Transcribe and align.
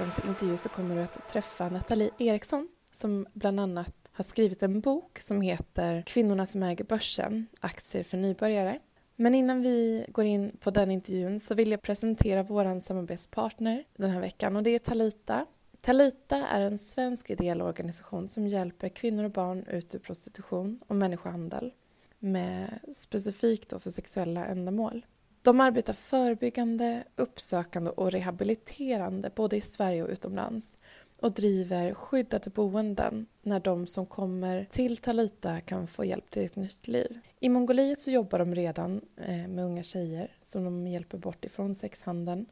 veckans 0.00 0.28
intervju 0.28 0.56
så 0.56 0.68
kommer 0.68 0.96
du 0.96 1.02
att 1.02 1.28
träffa 1.28 1.68
Nathalie 1.68 2.10
Eriksson 2.18 2.68
som 2.92 3.26
bland 3.32 3.60
annat 3.60 3.94
har 4.12 4.24
skrivit 4.24 4.62
en 4.62 4.80
bok 4.80 5.18
som 5.18 5.40
heter 5.40 6.02
Kvinnorna 6.06 6.46
som 6.46 6.62
äger 6.62 6.84
börsen, 6.84 7.46
aktier 7.60 8.04
för 8.04 8.16
nybörjare. 8.16 8.78
Men 9.16 9.34
innan 9.34 9.62
vi 9.62 10.06
går 10.08 10.24
in 10.24 10.56
på 10.60 10.70
den 10.70 10.90
intervjun 10.90 11.40
så 11.40 11.54
vill 11.54 11.70
jag 11.70 11.82
presentera 11.82 12.42
vår 12.42 12.80
samarbetspartner 12.80 13.84
den 13.96 14.10
här 14.10 14.20
veckan 14.20 14.56
och 14.56 14.62
det 14.62 14.70
är 14.70 14.78
Talita. 14.78 15.46
Talita 15.80 16.36
är 16.36 16.60
en 16.60 16.78
svensk 16.78 17.30
ideell 17.30 17.62
organisation 17.62 18.28
som 18.28 18.48
hjälper 18.48 18.88
kvinnor 18.88 19.24
och 19.24 19.30
barn 19.30 19.64
ut 19.64 19.94
ur 19.94 19.98
prostitution 19.98 20.80
och 20.86 20.96
människohandel 20.96 21.72
med 22.18 22.78
specifikt 22.96 23.70
då 23.70 23.78
för 23.78 23.90
sexuella 23.90 24.46
ändamål. 24.46 25.04
De 25.42 25.60
arbetar 25.60 25.92
förebyggande, 25.92 27.04
uppsökande 27.16 27.90
och 27.90 28.10
rehabiliterande 28.10 29.30
både 29.34 29.56
i 29.56 29.60
Sverige 29.60 30.02
och 30.02 30.08
utomlands 30.08 30.78
och 31.20 31.32
driver 31.32 31.94
skyddade 31.94 32.50
boenden 32.50 33.26
när 33.42 33.60
de 33.60 33.86
som 33.86 34.06
kommer 34.06 34.64
till 34.70 34.96
Talita 34.96 35.60
kan 35.60 35.86
få 35.86 36.04
hjälp 36.04 36.30
till 36.30 36.44
ett 36.44 36.56
nytt 36.56 36.88
liv. 36.88 37.18
I 37.40 37.48
Mongoliet 37.48 38.00
så 38.00 38.10
jobbar 38.10 38.38
de 38.38 38.54
redan 38.54 39.00
eh, 39.16 39.48
med 39.48 39.64
unga 39.64 39.82
tjejer 39.82 40.36
som 40.42 40.64
de 40.64 40.86
hjälper 40.86 41.18
bort 41.18 41.44
ifrån 41.44 41.74
sexhandeln 41.74 42.46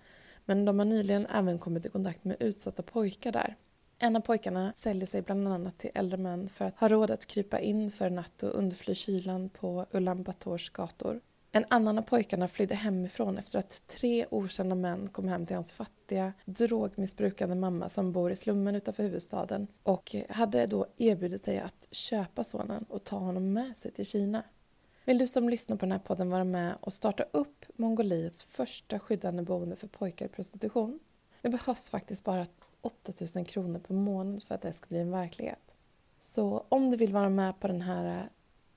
men 0.45 0.65
de 0.65 0.79
har 0.79 0.87
nyligen 0.87 1.27
även 1.27 1.59
kommit 1.59 1.87
i 1.87 1.89
kontakt 1.89 2.25
med 2.25 2.37
utsatta 2.41 2.83
pojkar 2.83 3.33
där. 3.33 3.57
En 3.99 4.17
av 4.17 4.21
pojkarna 4.21 4.73
säljer 4.77 5.07
sig 5.07 5.23
bland 5.23 5.49
annat 5.49 5.79
till 5.79 5.91
äldre 5.95 6.19
män 6.19 6.49
för 6.49 6.65
att 6.65 6.79
ha 6.79 6.89
råd 6.89 7.11
att 7.11 7.27
krypa 7.27 7.61
in 7.61 7.91
för 7.91 8.07
en 8.07 8.15
natt 8.15 8.43
och 8.43 8.55
undfly 8.55 8.95
kylan 8.95 9.49
på 9.49 9.87
Ulan 9.91 10.23
Bators 10.23 10.71
gator. 10.71 11.21
En 11.53 11.65
annan 11.69 11.99
av 11.99 12.03
pojkarna 12.03 12.49
flydde 12.49 12.75
hemifrån 12.75 13.39
efter 13.39 13.59
att 13.59 13.87
tre 13.87 14.27
okända 14.31 14.75
män 14.75 15.09
kom 15.09 15.29
hem 15.29 15.47
till 15.47 15.57
hans 15.57 15.73
fattiga, 15.73 16.33
drogmissbrukande 16.45 17.55
mamma 17.55 17.89
som 17.89 18.13
bor 18.13 18.31
i 18.31 18.37
slummen 18.37 18.75
utanför 18.75 19.03
huvudstaden 19.03 19.67
och 19.83 20.17
hade 20.29 20.67
då 20.67 20.87
erbjudit 20.97 21.45
sig 21.45 21.59
att 21.59 21.87
köpa 21.91 22.45
sonen 22.45 22.85
och 22.89 23.05
ta 23.05 23.19
honom 23.19 23.53
med 23.53 23.77
sig 23.77 23.91
till 23.93 24.07
Kina. 24.07 24.43
Vill 25.05 25.19
du 25.19 25.27
som 25.27 25.49
lyssnar 25.49 25.77
på 25.77 25.87
den 25.87 25.93
här 25.93 25.99
podden 25.99 26.31
vara 26.31 26.45
med 26.45 26.75
och 26.81 26.93
starta 26.93 27.25
upp 27.31 27.65
Mongoliets 27.77 28.43
första 28.43 28.99
skyddande 28.99 29.43
boende 29.43 29.77
för 29.77 29.89
pojkar 29.89 30.27
i 30.27 30.29
prostitution? 30.29 31.01
Det 31.43 31.49
behövs 31.49 31.91
faktiskt 31.91 32.25
bara 32.25 32.47
8000 32.81 33.45
kronor 33.45 33.79
per 33.79 33.95
månad 33.95 34.43
för 34.43 34.55
att 34.55 34.63
det 34.63 34.73
ska 34.73 34.87
bli 34.89 34.99
en 34.99 35.11
verklighet. 35.11 35.75
Så 36.21 36.67
om 36.69 36.91
du 36.91 36.97
vill 36.97 37.13
vara 37.13 37.29
med 37.29 37.61
på 37.61 37.69
den 37.69 37.83
här 37.83 38.29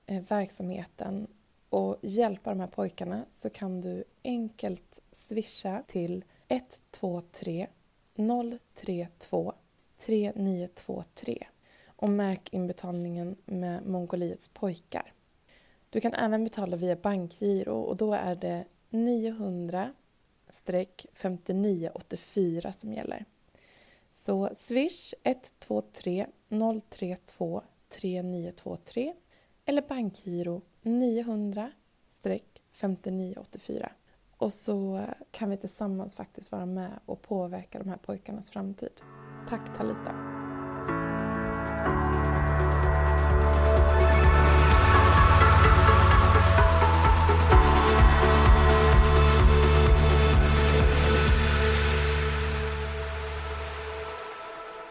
eh, 0.06 0.22
verksamheten 0.28 1.26
och 1.72 1.98
hjälpa 2.02 2.50
de 2.50 2.60
här 2.60 2.66
pojkarna 2.66 3.24
så 3.30 3.50
kan 3.50 3.80
du 3.80 4.04
enkelt 4.24 5.02
swisha 5.12 5.82
till 5.86 6.24
123 6.48 7.66
032 8.74 9.54
3923 9.96 11.46
och 11.86 12.08
märk 12.08 12.48
inbetalningen 12.52 13.36
med 13.44 13.86
Mongoliets 13.86 14.48
pojkar. 14.48 15.12
Du 15.90 16.00
kan 16.00 16.14
även 16.14 16.44
betala 16.44 16.76
via 16.76 16.96
bankgiro 16.96 17.80
och 17.80 17.96
då 17.96 18.12
är 18.12 18.36
det 18.36 18.64
900 18.90 19.92
5984 21.14 22.72
som 22.72 22.92
gäller. 22.92 23.24
Så 24.10 24.50
swish 24.56 25.14
123 25.22 26.26
032 26.88 27.62
3923 27.88 29.14
eller 29.64 29.82
bankgiro 29.82 30.62
900 30.82 31.70
5984. 32.72 33.92
Och 34.36 34.52
så 34.52 35.06
kan 35.30 35.50
vi 35.50 35.56
tillsammans 35.56 36.16
faktiskt 36.16 36.52
vara 36.52 36.66
med 36.66 37.00
och 37.06 37.22
påverka 37.22 37.78
de 37.78 37.88
här 37.88 37.96
pojkarnas 37.96 38.50
framtid. 38.50 39.02
Tack 39.48 39.76
Talita. 39.76 40.41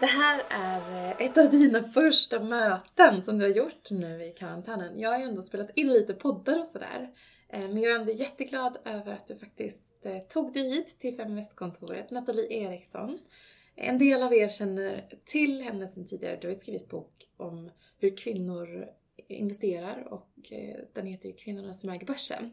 Det 0.01 0.07
här 0.07 0.43
är 0.49 1.09
eh, 1.09 1.25
ett 1.25 1.37
av 1.37 1.49
dina 1.51 1.83
första 1.83 2.39
möten 2.39 3.21
som 3.21 3.37
du 3.37 3.45
har 3.45 3.51
gjort 3.51 3.91
nu 3.91 4.25
i 4.25 4.31
karantänen. 4.31 4.99
Jag 4.99 5.09
har 5.09 5.19
ju 5.19 5.23
ändå 5.23 5.41
spelat 5.41 5.69
in 5.75 5.87
lite 5.87 6.13
poddar 6.13 6.59
och 6.59 6.67
sådär. 6.67 7.09
Eh, 7.49 7.59
men 7.59 7.77
jag 7.77 7.91
är 7.91 7.99
ändå 7.99 8.11
jätteglad 8.11 8.77
över 8.85 9.13
att 9.13 9.27
du 9.27 9.35
faktiskt 9.35 10.05
eh, 10.05 10.17
tog 10.17 10.53
dig 10.53 10.69
hit 10.69 10.99
till 10.99 11.15
Fem 11.15 11.35
Västkontoret, 11.35 12.11
Nathalie 12.11 12.53
Eriksson. 12.53 13.19
En 13.75 13.97
del 13.97 14.23
av 14.23 14.33
er 14.33 14.49
känner 14.49 15.05
till 15.25 15.61
henne 15.61 15.87
sedan 15.87 16.07
tidigare. 16.07 16.37
Du 16.41 16.47
har 16.47 16.53
ju 16.53 16.59
skrivit 16.59 16.89
bok 16.89 17.27
om 17.37 17.71
hur 17.99 18.17
kvinnor 18.17 18.87
investerar 19.27 20.13
och 20.13 20.29
den 20.93 21.05
heter 21.05 21.29
ju 21.29 21.35
Kvinnorna 21.35 21.73
som 21.73 21.89
äger 21.89 22.05
börsen. 22.05 22.49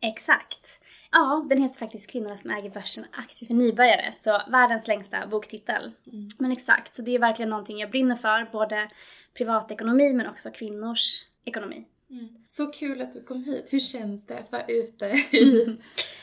Exakt. 0.00 0.80
Ja, 1.10 1.46
den 1.48 1.62
heter 1.62 1.78
faktiskt 1.78 2.10
Kvinnorna 2.10 2.36
som 2.36 2.50
äger 2.50 2.70
börsen, 2.70 3.04
aktier 3.12 3.46
för 3.46 3.54
nybörjare. 3.54 4.12
Så 4.12 4.42
världens 4.48 4.88
längsta 4.88 5.26
boktitel. 5.26 5.92
Mm. 6.12 6.28
Men 6.38 6.52
exakt, 6.52 6.94
så 6.94 7.02
det 7.02 7.14
är 7.14 7.18
verkligen 7.18 7.50
någonting 7.50 7.78
jag 7.78 7.90
brinner 7.90 8.16
för. 8.16 8.48
Både 8.52 8.90
privatekonomi 9.34 10.12
men 10.12 10.26
också 10.26 10.50
kvinnors 10.50 11.24
ekonomi. 11.44 11.84
Mm. 12.10 12.28
Så 12.48 12.66
kul 12.66 13.02
att 13.02 13.12
du 13.12 13.22
kom 13.22 13.44
hit. 13.44 13.72
Hur 13.72 13.78
känns 13.78 14.26
det 14.26 14.38
att 14.38 14.52
vara 14.52 14.66
ute 14.66 15.06
i 15.30 15.66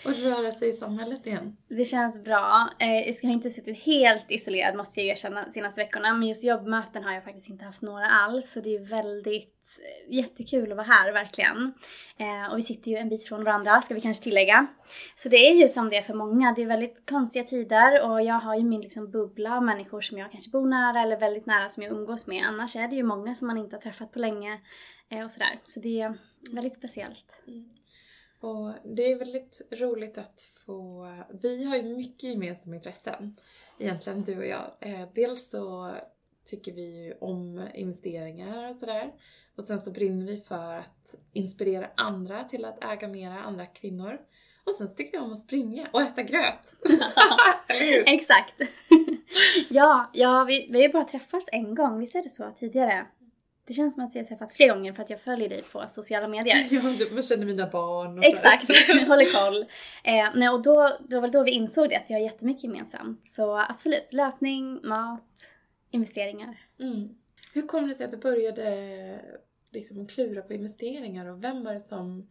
och 0.05 0.15
röra 0.15 0.51
sig 0.51 0.69
i 0.69 0.73
samhället 0.73 1.27
igen? 1.27 1.57
Det 1.69 1.85
känns 1.85 2.23
bra. 2.23 2.69
Eh, 2.79 2.87
jag 2.87 3.13
har 3.23 3.33
inte 3.33 3.49
suttit 3.49 3.79
helt 3.79 4.25
isolerad 4.29 4.75
måste 4.75 5.01
jag 5.01 5.09
erkänna 5.09 5.49
senaste 5.49 5.81
veckorna. 5.81 6.13
Men 6.13 6.27
just 6.27 6.43
jobbmöten 6.43 7.03
har 7.03 7.13
jag 7.13 7.23
faktiskt 7.23 7.49
inte 7.49 7.65
haft 7.65 7.81
några 7.81 8.05
alls. 8.05 8.51
Så 8.51 8.61
det 8.61 8.75
är 8.75 8.85
väldigt 8.85 9.79
eh, 10.09 10.15
jättekul 10.15 10.71
att 10.71 10.77
vara 10.77 10.87
här 10.87 11.13
verkligen. 11.13 11.73
Eh, 12.17 12.51
och 12.51 12.57
vi 12.57 12.61
sitter 12.61 12.91
ju 12.91 12.97
en 12.97 13.09
bit 13.09 13.27
från 13.27 13.43
varandra 13.43 13.81
ska 13.81 13.93
vi 13.93 14.01
kanske 14.01 14.23
tillägga. 14.23 14.67
Så 15.15 15.29
det 15.29 15.49
är 15.49 15.53
ju 15.53 15.67
som 15.67 15.89
det 15.89 15.97
är 15.97 16.01
för 16.01 16.13
många. 16.13 16.53
Det 16.55 16.61
är 16.61 16.67
väldigt 16.67 17.09
konstiga 17.09 17.43
tider 17.43 18.09
och 18.09 18.23
jag 18.23 18.39
har 18.39 18.55
ju 18.55 18.63
min 18.63 18.81
liksom 18.81 19.11
bubbla 19.11 19.57
av 19.57 19.63
människor 19.63 20.01
som 20.01 20.17
jag 20.17 20.31
kanske 20.31 20.51
bor 20.51 20.67
nära 20.67 21.01
eller 21.01 21.19
väldigt 21.19 21.45
nära 21.45 21.69
som 21.69 21.83
jag 21.83 21.91
umgås 21.91 22.27
med. 22.27 22.45
Annars 22.45 22.75
är 22.75 22.87
det 22.87 22.95
ju 22.95 23.03
många 23.03 23.35
som 23.35 23.47
man 23.47 23.57
inte 23.57 23.75
har 23.75 23.81
träffat 23.81 24.11
på 24.11 24.19
länge 24.19 24.59
och 25.25 25.31
sådär. 25.31 25.59
Så 25.65 25.79
det 25.79 26.01
är 26.01 26.17
väldigt 26.51 26.75
speciellt. 26.75 27.41
Mm. 27.47 27.82
Och 28.43 28.73
det 28.83 29.11
är 29.11 29.19
väldigt 29.19 29.61
roligt 29.71 30.17
att 30.17 30.41
få... 30.65 31.07
Vi 31.41 31.63
har 31.63 31.75
ju 31.75 31.83
mycket 31.83 32.29
gemensamma 32.29 32.75
intressen, 32.75 33.35
egentligen 33.79 34.23
du 34.23 34.37
och 34.37 34.45
jag. 34.45 34.71
Eh, 34.79 35.07
dels 35.15 35.49
så 35.49 35.95
tycker 36.45 36.71
vi 36.71 37.05
ju 37.05 37.13
om 37.13 37.67
investeringar 37.73 38.69
och 38.69 38.75
sådär. 38.75 39.13
Och 39.57 39.63
sen 39.63 39.81
så 39.81 39.91
brinner 39.91 40.25
vi 40.25 40.41
för 40.41 40.73
att 40.73 41.15
inspirera 41.33 41.89
andra 41.95 42.43
till 42.43 42.65
att 42.65 42.83
äga 42.83 43.07
mera, 43.07 43.39
andra 43.43 43.65
kvinnor. 43.65 44.19
Och 44.63 44.73
sen 44.73 44.87
så 44.87 44.97
tycker 44.97 45.11
vi 45.11 45.25
om 45.25 45.33
att 45.33 45.39
springa 45.39 45.87
och 45.93 46.01
äta 46.01 46.23
gröt. 46.23 46.75
Exakt. 48.05 48.53
ja, 49.69 50.09
ja 50.13 50.43
vi, 50.43 50.67
vi 50.69 50.77
har 50.77 50.87
ju 50.87 50.93
bara 50.93 51.05
träffats 51.05 51.45
en 51.51 51.75
gång, 51.75 51.99
visst 51.99 52.15
är 52.15 52.23
det 52.23 52.29
så 52.29 52.51
tidigare? 52.51 53.05
Det 53.65 53.73
känns 53.73 53.93
som 53.93 54.05
att 54.05 54.15
vi 54.15 54.19
har 54.19 54.25
träffats 54.25 54.55
fler 54.55 54.69
gånger 54.69 54.93
för 54.93 55.03
att 55.03 55.09
jag 55.09 55.21
följer 55.21 55.49
dig 55.49 55.63
på 55.71 55.85
sociala 55.89 56.27
medier. 56.27 56.67
Ja, 56.71 56.81
man 57.11 57.21
känner 57.21 57.45
mina 57.45 57.67
barn 57.67 58.17
och 58.17 58.25
Exakt, 58.25 58.67
håller 59.07 59.45
koll. 59.45 59.61
Eh, 60.03 60.29
nej, 60.35 60.49
och 60.49 60.61
då, 60.61 60.97
då 60.99 61.19
var 61.19 61.27
det 61.27 61.37
då 61.37 61.43
vi 61.43 61.51
insåg 61.51 61.89
det, 61.89 61.95
att 61.95 62.09
vi 62.09 62.13
har 62.13 62.21
jättemycket 62.21 62.63
gemensamt. 62.63 63.27
Så 63.27 63.57
absolut, 63.57 64.13
löpning, 64.13 64.79
mat, 64.83 65.53
investeringar. 65.91 66.57
Mm. 66.79 67.09
Hur 67.53 67.67
kom 67.67 67.87
det 67.87 67.93
sig 67.93 68.05
att 68.05 68.11
du 68.11 68.17
började 68.17 69.19
liksom 69.71 70.07
klura 70.07 70.41
på 70.41 70.53
investeringar 70.53 71.25
och 71.25 71.43
vem 71.43 71.63
var 71.63 71.73
det 71.73 71.79
som 71.79 72.27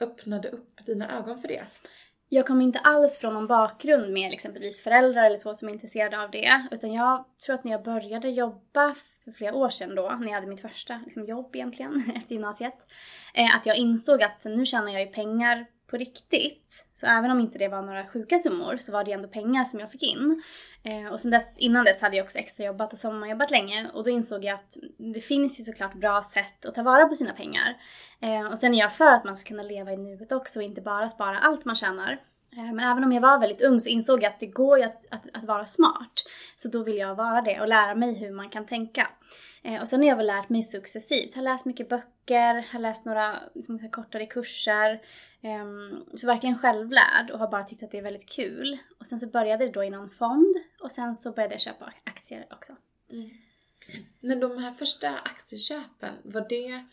öppnade 0.00 0.48
upp 0.48 0.86
dina 0.86 1.18
ögon 1.18 1.40
för 1.40 1.48
det? 1.48 1.66
Jag 2.28 2.46
kommer 2.46 2.64
inte 2.64 2.78
alls 2.78 3.18
från 3.18 3.34
någon 3.34 3.46
bakgrund 3.46 4.12
med 4.12 4.32
exempelvis 4.32 4.82
föräldrar 4.82 5.24
eller 5.24 5.36
så 5.36 5.54
som 5.54 5.68
är 5.68 5.72
intresserade 5.72 6.22
av 6.22 6.30
det. 6.30 6.66
Utan 6.70 6.92
jag 6.92 7.24
tror 7.46 7.54
att 7.54 7.64
när 7.64 7.72
jag 7.72 7.82
började 7.82 8.28
jobba 8.28 8.94
för 9.32 9.38
flera 9.38 9.54
år 9.54 9.70
sedan 9.70 9.94
då, 9.94 10.16
när 10.20 10.26
jag 10.26 10.34
hade 10.34 10.46
mitt 10.46 10.60
första 10.60 11.00
liksom, 11.04 11.24
jobb 11.24 11.56
egentligen 11.56 12.12
efter 12.16 12.32
gymnasiet, 12.32 12.86
eh, 13.34 13.56
att 13.56 13.66
jag 13.66 13.76
insåg 13.76 14.22
att 14.22 14.44
nu 14.44 14.66
tjänar 14.66 14.92
jag 14.92 15.00
ju 15.00 15.06
pengar 15.06 15.66
på 15.90 15.96
riktigt. 15.96 16.88
Så 16.92 17.06
även 17.06 17.30
om 17.30 17.40
inte 17.40 17.58
det 17.58 17.68
var 17.68 17.82
några 17.82 18.06
sjuka 18.06 18.38
summor 18.38 18.76
så 18.76 18.92
var 18.92 19.04
det 19.04 19.12
ändå 19.12 19.28
pengar 19.28 19.64
som 19.64 19.80
jag 19.80 19.92
fick 19.92 20.02
in. 20.02 20.42
Eh, 20.82 21.12
och 21.12 21.20
sen 21.20 21.30
dess, 21.30 21.58
innan 21.58 21.84
dess 21.84 22.00
hade 22.00 22.16
jag 22.16 22.24
också 22.24 22.38
extra 22.38 22.66
jobbat 22.66 22.92
och 22.92 22.98
sommarjobbat 22.98 23.50
länge 23.50 23.90
och 23.94 24.04
då 24.04 24.10
insåg 24.10 24.44
jag 24.44 24.54
att 24.54 24.76
det 25.14 25.20
finns 25.20 25.60
ju 25.60 25.64
såklart 25.64 25.94
bra 25.94 26.22
sätt 26.22 26.66
att 26.66 26.74
ta 26.74 26.82
vara 26.82 27.08
på 27.08 27.14
sina 27.14 27.32
pengar. 27.32 27.76
Eh, 28.20 28.52
och 28.52 28.58
sen 28.58 28.74
är 28.74 28.78
jag 28.78 28.92
för 28.92 29.12
att 29.12 29.24
man 29.24 29.36
ska 29.36 29.48
kunna 29.48 29.62
leva 29.62 29.92
i 29.92 29.96
nuet 29.96 30.32
också 30.32 30.58
och 30.58 30.64
inte 30.64 30.80
bara 30.80 31.08
spara 31.08 31.38
allt 31.38 31.64
man 31.64 31.76
tjänar. 31.76 32.18
Eh, 32.56 32.72
men 32.72 32.80
även 32.80 33.04
om 33.04 33.12
jag 33.12 33.20
var 33.20 33.38
väldigt 33.38 33.60
ung 33.60 33.80
så 33.80 33.88
insåg 33.88 34.22
jag 34.22 34.32
att 34.32 34.40
det 34.40 34.46
går 34.46 34.78
ju 34.78 34.84
att, 34.84 35.06
att, 35.10 35.22
att, 35.32 35.44
vara 35.44 35.66
smart. 35.66 36.24
Så 36.56 36.68
då 36.68 36.82
vill 36.82 36.96
jag 36.96 37.14
vara 37.14 37.40
det 37.42 37.60
och 37.60 37.68
lära 37.68 37.94
mig 37.94 38.14
hur 38.14 38.30
man 38.30 38.50
kan 38.50 38.66
tänka. 38.66 39.08
Eh, 39.62 39.80
och 39.80 39.88
sen 39.88 40.00
har 40.00 40.08
jag 40.08 40.16
väl 40.16 40.26
lärt 40.26 40.48
mig 40.48 40.62
successivt. 40.62 41.30
Jag 41.30 41.36
har 41.36 41.52
läst 41.52 41.66
mycket 41.66 41.88
böcker, 41.88 42.72
har 42.72 42.80
läst 42.80 43.04
några 43.04 43.38
liksom, 43.54 43.90
kortare 43.90 44.26
kurser. 44.26 45.00
Ehm, 45.42 46.04
så 46.14 46.26
verkligen 46.26 46.58
självlärd 46.58 47.30
och 47.32 47.38
har 47.38 47.48
bara 47.48 47.64
tyckt 47.64 47.82
att 47.82 47.90
det 47.90 47.98
är 47.98 48.02
väldigt 48.02 48.28
kul. 48.28 48.78
Och 49.00 49.06
sen 49.06 49.20
så 49.20 49.26
började 49.26 49.66
det 49.66 49.72
då 49.72 49.84
i 49.84 49.90
någon 49.90 50.10
fond 50.10 50.56
och 50.80 50.92
sen 50.92 51.14
så 51.14 51.32
började 51.32 51.54
jag 51.54 51.60
köpa 51.60 51.92
aktier 52.04 52.46
också. 52.50 52.72
Mm. 53.10 53.30
Men 54.20 54.40
de 54.40 54.58
här 54.58 54.72
första 54.72 55.18
aktieköpen, 55.18 56.14
var 56.22 56.46
det 56.48 56.84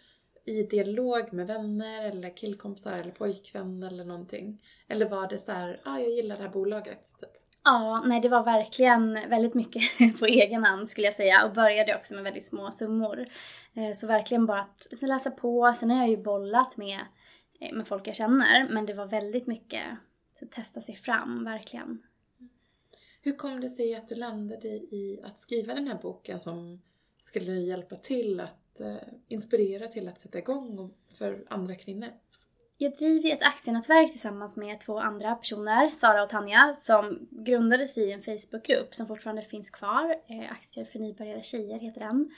i 0.46 0.64
dialog 0.64 1.34
med 1.34 1.48
vänner 1.48 2.06
eller 2.06 2.38
killkompisar 2.38 2.94
eller 2.94 3.12
pojkvän 3.12 3.84
eller 3.84 4.06
någonting? 4.06 4.62
Eller 4.88 5.10
var 5.10 5.28
det 5.28 5.38
så 5.38 5.52
här, 5.52 5.82
ja 5.86 5.92
ah, 5.92 6.00
jag 6.00 6.10
gillar 6.10 6.36
det 6.36 6.42
här 6.42 6.50
bolaget? 6.50 7.02
Typ? 7.20 7.30
Ja, 7.64 8.04
nej 8.06 8.22
det 8.22 8.30
var 8.30 8.44
verkligen 8.44 9.14
väldigt 9.30 9.54
mycket 9.54 9.82
på 10.20 10.26
egen 10.26 10.64
hand 10.64 10.90
skulle 10.90 11.08
jag 11.08 11.14
säga 11.14 11.46
och 11.46 11.54
började 11.54 11.96
också 11.96 12.16
med 12.16 12.24
väldigt 12.24 12.46
små 12.46 12.72
summor. 12.72 13.28
Eh, 13.74 13.92
så 13.94 14.08
verkligen 14.08 14.46
bara 14.46 14.62
att 14.62 15.02
läsa 15.02 15.32
på. 15.32 15.74
Sen 15.78 15.92
har 15.92 15.98
jag 15.98 16.10
ju 16.10 16.18
bollat 16.18 16.78
med, 16.78 17.00
eh, 17.60 17.74
med 17.74 17.88
folk 17.88 18.08
jag 18.08 18.16
känner 18.16 18.70
men 18.70 18.86
det 18.86 18.94
var 18.94 19.06
väldigt 19.06 19.48
mycket 19.48 19.84
att 20.42 20.52
testa 20.52 20.82
sig 20.82 20.96
fram, 20.96 21.44
verkligen. 21.44 22.02
Hur 23.22 23.36
kom 23.36 23.62
det 23.62 23.70
sig 23.70 23.96
att 23.96 24.08
du 24.08 24.16
landade 24.16 24.68
i 24.68 25.20
att 25.24 25.40
skriva 25.40 25.74
den 25.74 25.88
här 25.88 26.00
boken 26.02 26.40
som 26.40 26.82
skulle 27.22 27.52
hjälpa 27.52 27.96
till 27.96 28.40
att 28.40 28.65
eh, 28.80 28.96
inspirera 29.28 29.88
till 29.88 30.08
att 30.08 30.20
sätta 30.20 30.38
igång 30.38 30.94
för 31.14 31.46
andra 31.50 31.76
kvinnor? 31.76 32.10
Jag 32.78 32.96
driver 32.96 33.30
ett 33.34 33.44
aktienätverk 33.44 34.12
tillsammans 34.12 34.58
med 34.58 34.80
två 34.80 35.00
andra 35.00 35.36
personer, 35.36 35.90
Sara 35.90 36.24
och 36.24 36.30
Tanja, 36.30 36.74
som 36.74 37.28
grundades 37.32 37.98
i 37.98 38.12
en 38.12 38.24
Facebookgrupp 38.24 38.96
som 38.96 39.08
fortfarande 39.08 39.42
finns 39.42 39.70
kvar. 39.70 40.16
Eh, 40.28 40.52
Aktier 40.52 40.86
för 40.86 41.00
nybörjare 41.00 41.42
tjejer 41.42 41.80
heter 41.80 42.02
den. 42.02 42.30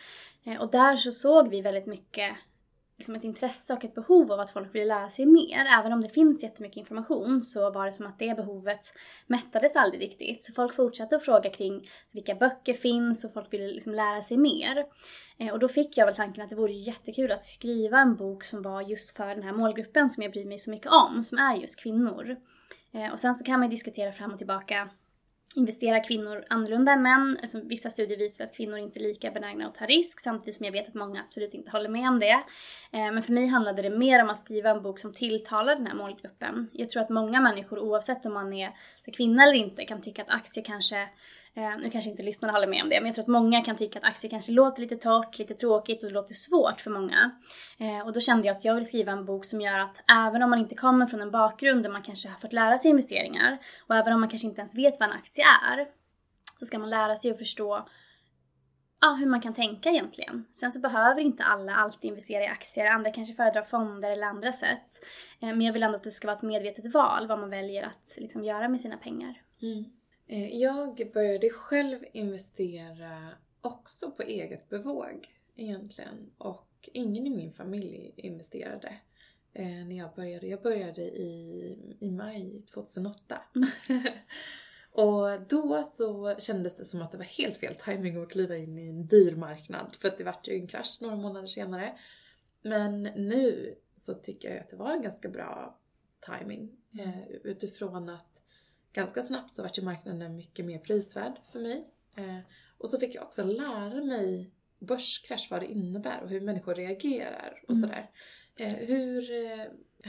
Eh, 0.44 0.62
och 0.62 0.72
där 0.72 0.98
så 0.98 1.12
såg 1.12 1.50
vi 1.50 1.62
väldigt 1.62 1.86
mycket 1.86 2.31
liksom 2.97 3.15
ett 3.15 3.23
intresse 3.23 3.73
och 3.73 3.83
ett 3.83 3.95
behov 3.95 4.31
av 4.31 4.39
att 4.39 4.51
folk 4.51 4.75
ville 4.75 4.85
lära 4.85 5.09
sig 5.09 5.25
mer. 5.25 5.65
Även 5.79 5.94
om 5.94 6.01
det 6.01 6.09
finns 6.09 6.44
jättemycket 6.44 6.77
information 6.77 7.41
så 7.41 7.71
var 7.71 7.85
det 7.85 7.91
som 7.91 8.05
att 8.05 8.19
det 8.19 8.35
behovet 8.35 8.94
mättades 9.27 9.75
aldrig 9.75 10.01
riktigt. 10.01 10.44
Så 10.44 10.53
folk 10.53 10.75
fortsatte 10.75 11.15
att 11.15 11.25
fråga 11.25 11.49
kring 11.49 11.88
vilka 12.11 12.35
böcker 12.35 12.73
finns 12.73 13.25
och 13.25 13.33
folk 13.33 13.53
ville 13.53 13.67
liksom 13.67 13.94
lära 13.94 14.21
sig 14.21 14.38
mer. 14.38 14.85
Eh, 15.39 15.53
och 15.53 15.59
då 15.59 15.67
fick 15.67 15.97
jag 15.97 16.05
väl 16.05 16.15
tanken 16.15 16.44
att 16.44 16.49
det 16.49 16.55
vore 16.55 16.73
jättekul 16.73 17.31
att 17.31 17.44
skriva 17.44 17.99
en 17.99 18.15
bok 18.15 18.44
som 18.44 18.61
var 18.61 18.81
just 18.81 19.17
för 19.17 19.27
den 19.27 19.44
här 19.44 19.53
målgruppen 19.53 20.09
som 20.09 20.23
jag 20.23 20.31
bryr 20.31 20.45
mig 20.45 20.57
så 20.57 20.71
mycket 20.71 20.91
om, 20.91 21.23
som 21.23 21.38
är 21.38 21.55
just 21.55 21.83
kvinnor. 21.83 22.35
Eh, 22.94 23.11
och 23.11 23.19
sen 23.19 23.33
så 23.33 23.45
kan 23.45 23.59
man 23.59 23.69
diskutera 23.69 24.11
fram 24.11 24.31
och 24.31 24.38
tillbaka 24.38 24.89
investerar 25.57 26.04
kvinnor 26.04 26.45
annorlunda 26.50 26.92
än 26.92 27.01
män. 27.01 27.39
Alltså, 27.42 27.62
vissa 27.63 27.89
studier 27.89 28.18
visar 28.18 28.45
att 28.45 28.56
kvinnor 28.56 28.77
inte 28.77 29.00
är 29.00 29.01
lika 29.01 29.31
benägna 29.31 29.68
att 29.68 29.75
ta 29.75 29.86
risk 29.86 30.19
samtidigt 30.19 30.56
som 30.56 30.65
jag 30.65 30.74
vet 30.74 30.88
att 30.88 30.94
många 30.94 31.21
absolut 31.21 31.54
inte 31.54 31.71
håller 31.71 31.89
med 31.89 32.09
om 32.09 32.19
det. 32.19 32.44
Eh, 32.92 33.12
men 33.12 33.24
för 33.24 33.33
mig 33.33 33.48
handlade 33.48 33.81
det 33.81 33.89
mer 33.89 34.24
om 34.24 34.30
att 34.30 34.39
skriva 34.39 34.69
en 34.69 34.81
bok 34.81 35.00
som 35.00 35.13
tilltalar 35.13 35.75
den 35.75 35.88
här 35.88 35.95
målgruppen. 35.95 36.69
Jag 36.74 36.89
tror 36.89 37.04
att 37.04 37.09
många 37.09 37.42
människor 37.42 37.80
oavsett 37.80 38.25
om 38.25 38.33
man 38.33 38.54
är 38.54 38.71
kvinna 39.18 39.44
eller 39.44 39.54
inte 39.54 39.86
kan 39.86 40.01
tycka 40.01 40.21
att 40.21 40.30
aktier 40.30 40.63
kanske 40.63 41.09
Eh, 41.57 41.77
nu 41.77 41.89
kanske 41.89 42.12
inte 42.12 42.24
lyssnarna 42.24 42.54
håller 42.54 42.68
med 42.68 42.83
om 42.83 42.89
det, 42.89 43.00
men 43.00 43.06
jag 43.06 43.15
tror 43.15 43.24
att 43.24 43.27
många 43.27 43.62
kan 43.62 43.75
tycka 43.75 44.00
att 44.00 44.06
aktier 44.06 44.31
kanske 44.31 44.51
låter 44.51 44.81
lite 44.81 44.95
torrt, 44.95 45.39
lite 45.39 45.54
tråkigt 45.54 46.04
och 46.04 46.09
det 46.09 46.13
låter 46.13 46.33
svårt 46.33 46.81
för 46.81 46.92
många. 46.92 47.31
Eh, 47.80 48.06
och 48.06 48.13
då 48.13 48.19
kände 48.19 48.48
jag 48.48 48.57
att 48.57 48.65
jag 48.65 48.75
vill 48.75 48.86
skriva 48.86 49.12
en 49.12 49.25
bok 49.25 49.45
som 49.45 49.62
gör 49.62 49.80
att 49.80 50.04
även 50.27 50.44
om 50.44 50.50
man 50.50 50.59
inte 50.59 50.75
kommer 50.75 51.06
från 51.06 51.21
en 51.21 51.31
bakgrund 51.31 51.83
där 51.83 51.89
man 51.89 52.04
kanske 52.04 52.30
har 52.30 52.39
fått 52.39 52.54
lära 52.54 52.77
sig 52.77 52.92
investeringar 52.92 53.57
och 53.88 53.95
även 53.95 54.13
om 54.13 54.19
man 54.19 54.30
kanske 54.30 54.48
inte 54.48 54.62
ens 54.62 54.75
vet 54.75 55.00
vad 55.00 55.09
en 55.09 55.15
aktie 55.15 55.44
är, 55.44 55.88
så 56.59 56.65
ska 56.65 56.80
man 56.80 56.89
lära 56.89 57.15
sig 57.15 57.31
att 57.31 57.38
förstå 57.38 57.88
ja, 59.01 59.13
hur 59.13 59.27
man 59.27 59.42
kan 59.42 59.54
tänka 59.54 59.89
egentligen. 59.89 60.45
Sen 60.54 60.71
så 60.71 60.80
behöver 60.80 61.21
inte 61.21 61.44
alla 61.44 61.75
alltid 61.75 62.09
investera 62.09 62.44
i 62.44 62.48
aktier, 62.48 62.86
andra 62.92 63.12
kanske 63.12 63.33
föredrar 63.33 63.63
fonder 63.63 64.12
eller 64.12 64.27
andra 64.27 64.51
sätt. 64.51 65.06
Eh, 65.42 65.48
men 65.48 65.62
jag 65.62 65.74
vill 65.74 65.83
ändå 65.83 65.98
att 65.98 66.04
det 66.04 66.12
ska 66.12 66.27
vara 66.27 66.38
ett 66.38 66.44
medvetet 66.44 66.94
val 66.94 67.27
vad 67.27 67.39
man 67.39 67.50
väljer 67.50 67.83
att 67.83 68.18
liksom 68.18 68.44
göra 68.44 68.69
med 68.69 68.81
sina 68.81 68.98
pengar. 68.98 69.42
Mm. 69.62 69.96
Eh, 70.27 70.57
jag 70.57 71.12
började 71.13 71.50
själv 71.50 72.00
investera 72.13 73.29
också 73.62 74.12
på 74.12 74.24
eget 74.24 74.69
bevåg 74.69 75.27
egentligen 75.56 76.31
och 76.38 76.89
ingen 76.94 77.27
i 77.27 77.29
min 77.29 77.51
familj 77.51 78.13
investerade 78.15 79.00
eh, 79.53 79.65
när 79.65 79.97
jag 79.97 80.15
började. 80.15 80.47
Jag 80.47 80.62
började 80.62 81.01
i, 81.01 81.77
i 82.00 82.12
maj 82.12 82.62
2008. 82.74 83.41
Mm. 83.56 84.03
och 84.91 85.41
då 85.50 85.83
så 85.83 86.35
kändes 86.39 86.75
det 86.75 86.85
som 86.85 87.01
att 87.01 87.12
det 87.12 87.18
var 87.18 87.25
helt 87.25 87.57
fel 87.57 87.75
timing 87.75 88.21
att 88.21 88.30
kliva 88.30 88.57
in 88.57 88.77
i 88.77 88.89
en 88.89 89.07
dyr 89.07 89.35
marknad 89.35 89.95
för 90.01 90.07
att 90.07 90.18
det 90.18 90.23
vart 90.23 90.47
ju 90.47 90.53
en 90.53 90.68
krasch 90.68 90.97
några 91.01 91.15
månader 91.15 91.47
senare. 91.47 91.97
Men 92.62 93.03
nu 93.03 93.75
så 93.95 94.13
tycker 94.13 94.50
jag 94.50 94.59
att 94.59 94.69
det 94.69 94.75
var 94.75 94.91
en 94.91 95.01
ganska 95.01 95.30
bra 95.30 95.80
timing 96.19 96.71
mm. 96.94 97.09
eh, 97.09 97.27
utifrån 97.44 98.09
att 98.09 98.41
ganska 98.97 99.23
snabbt 99.23 99.53
så 99.53 99.61
vart 99.61 99.77
ju 99.77 99.81
marknaden 99.81 100.35
mycket 100.35 100.65
mer 100.65 100.79
prisvärd 100.79 101.33
för 101.51 101.59
mig. 101.59 101.88
Eh, 102.15 102.39
och 102.77 102.89
så 102.89 102.99
fick 102.99 103.15
jag 103.15 103.23
också 103.23 103.44
lära 103.44 104.03
mig 104.03 104.51
börskrasch, 104.79 105.47
vad 105.51 105.61
det 105.61 105.71
innebär 105.71 106.23
och 106.23 106.29
hur 106.29 106.41
människor 106.41 106.75
reagerar 106.75 107.63
och 107.67 107.75
mm. 107.75 107.81
sådär. 107.81 108.09
Eh, 108.55 108.73
hur, 108.73 109.31
eh, 109.31 109.65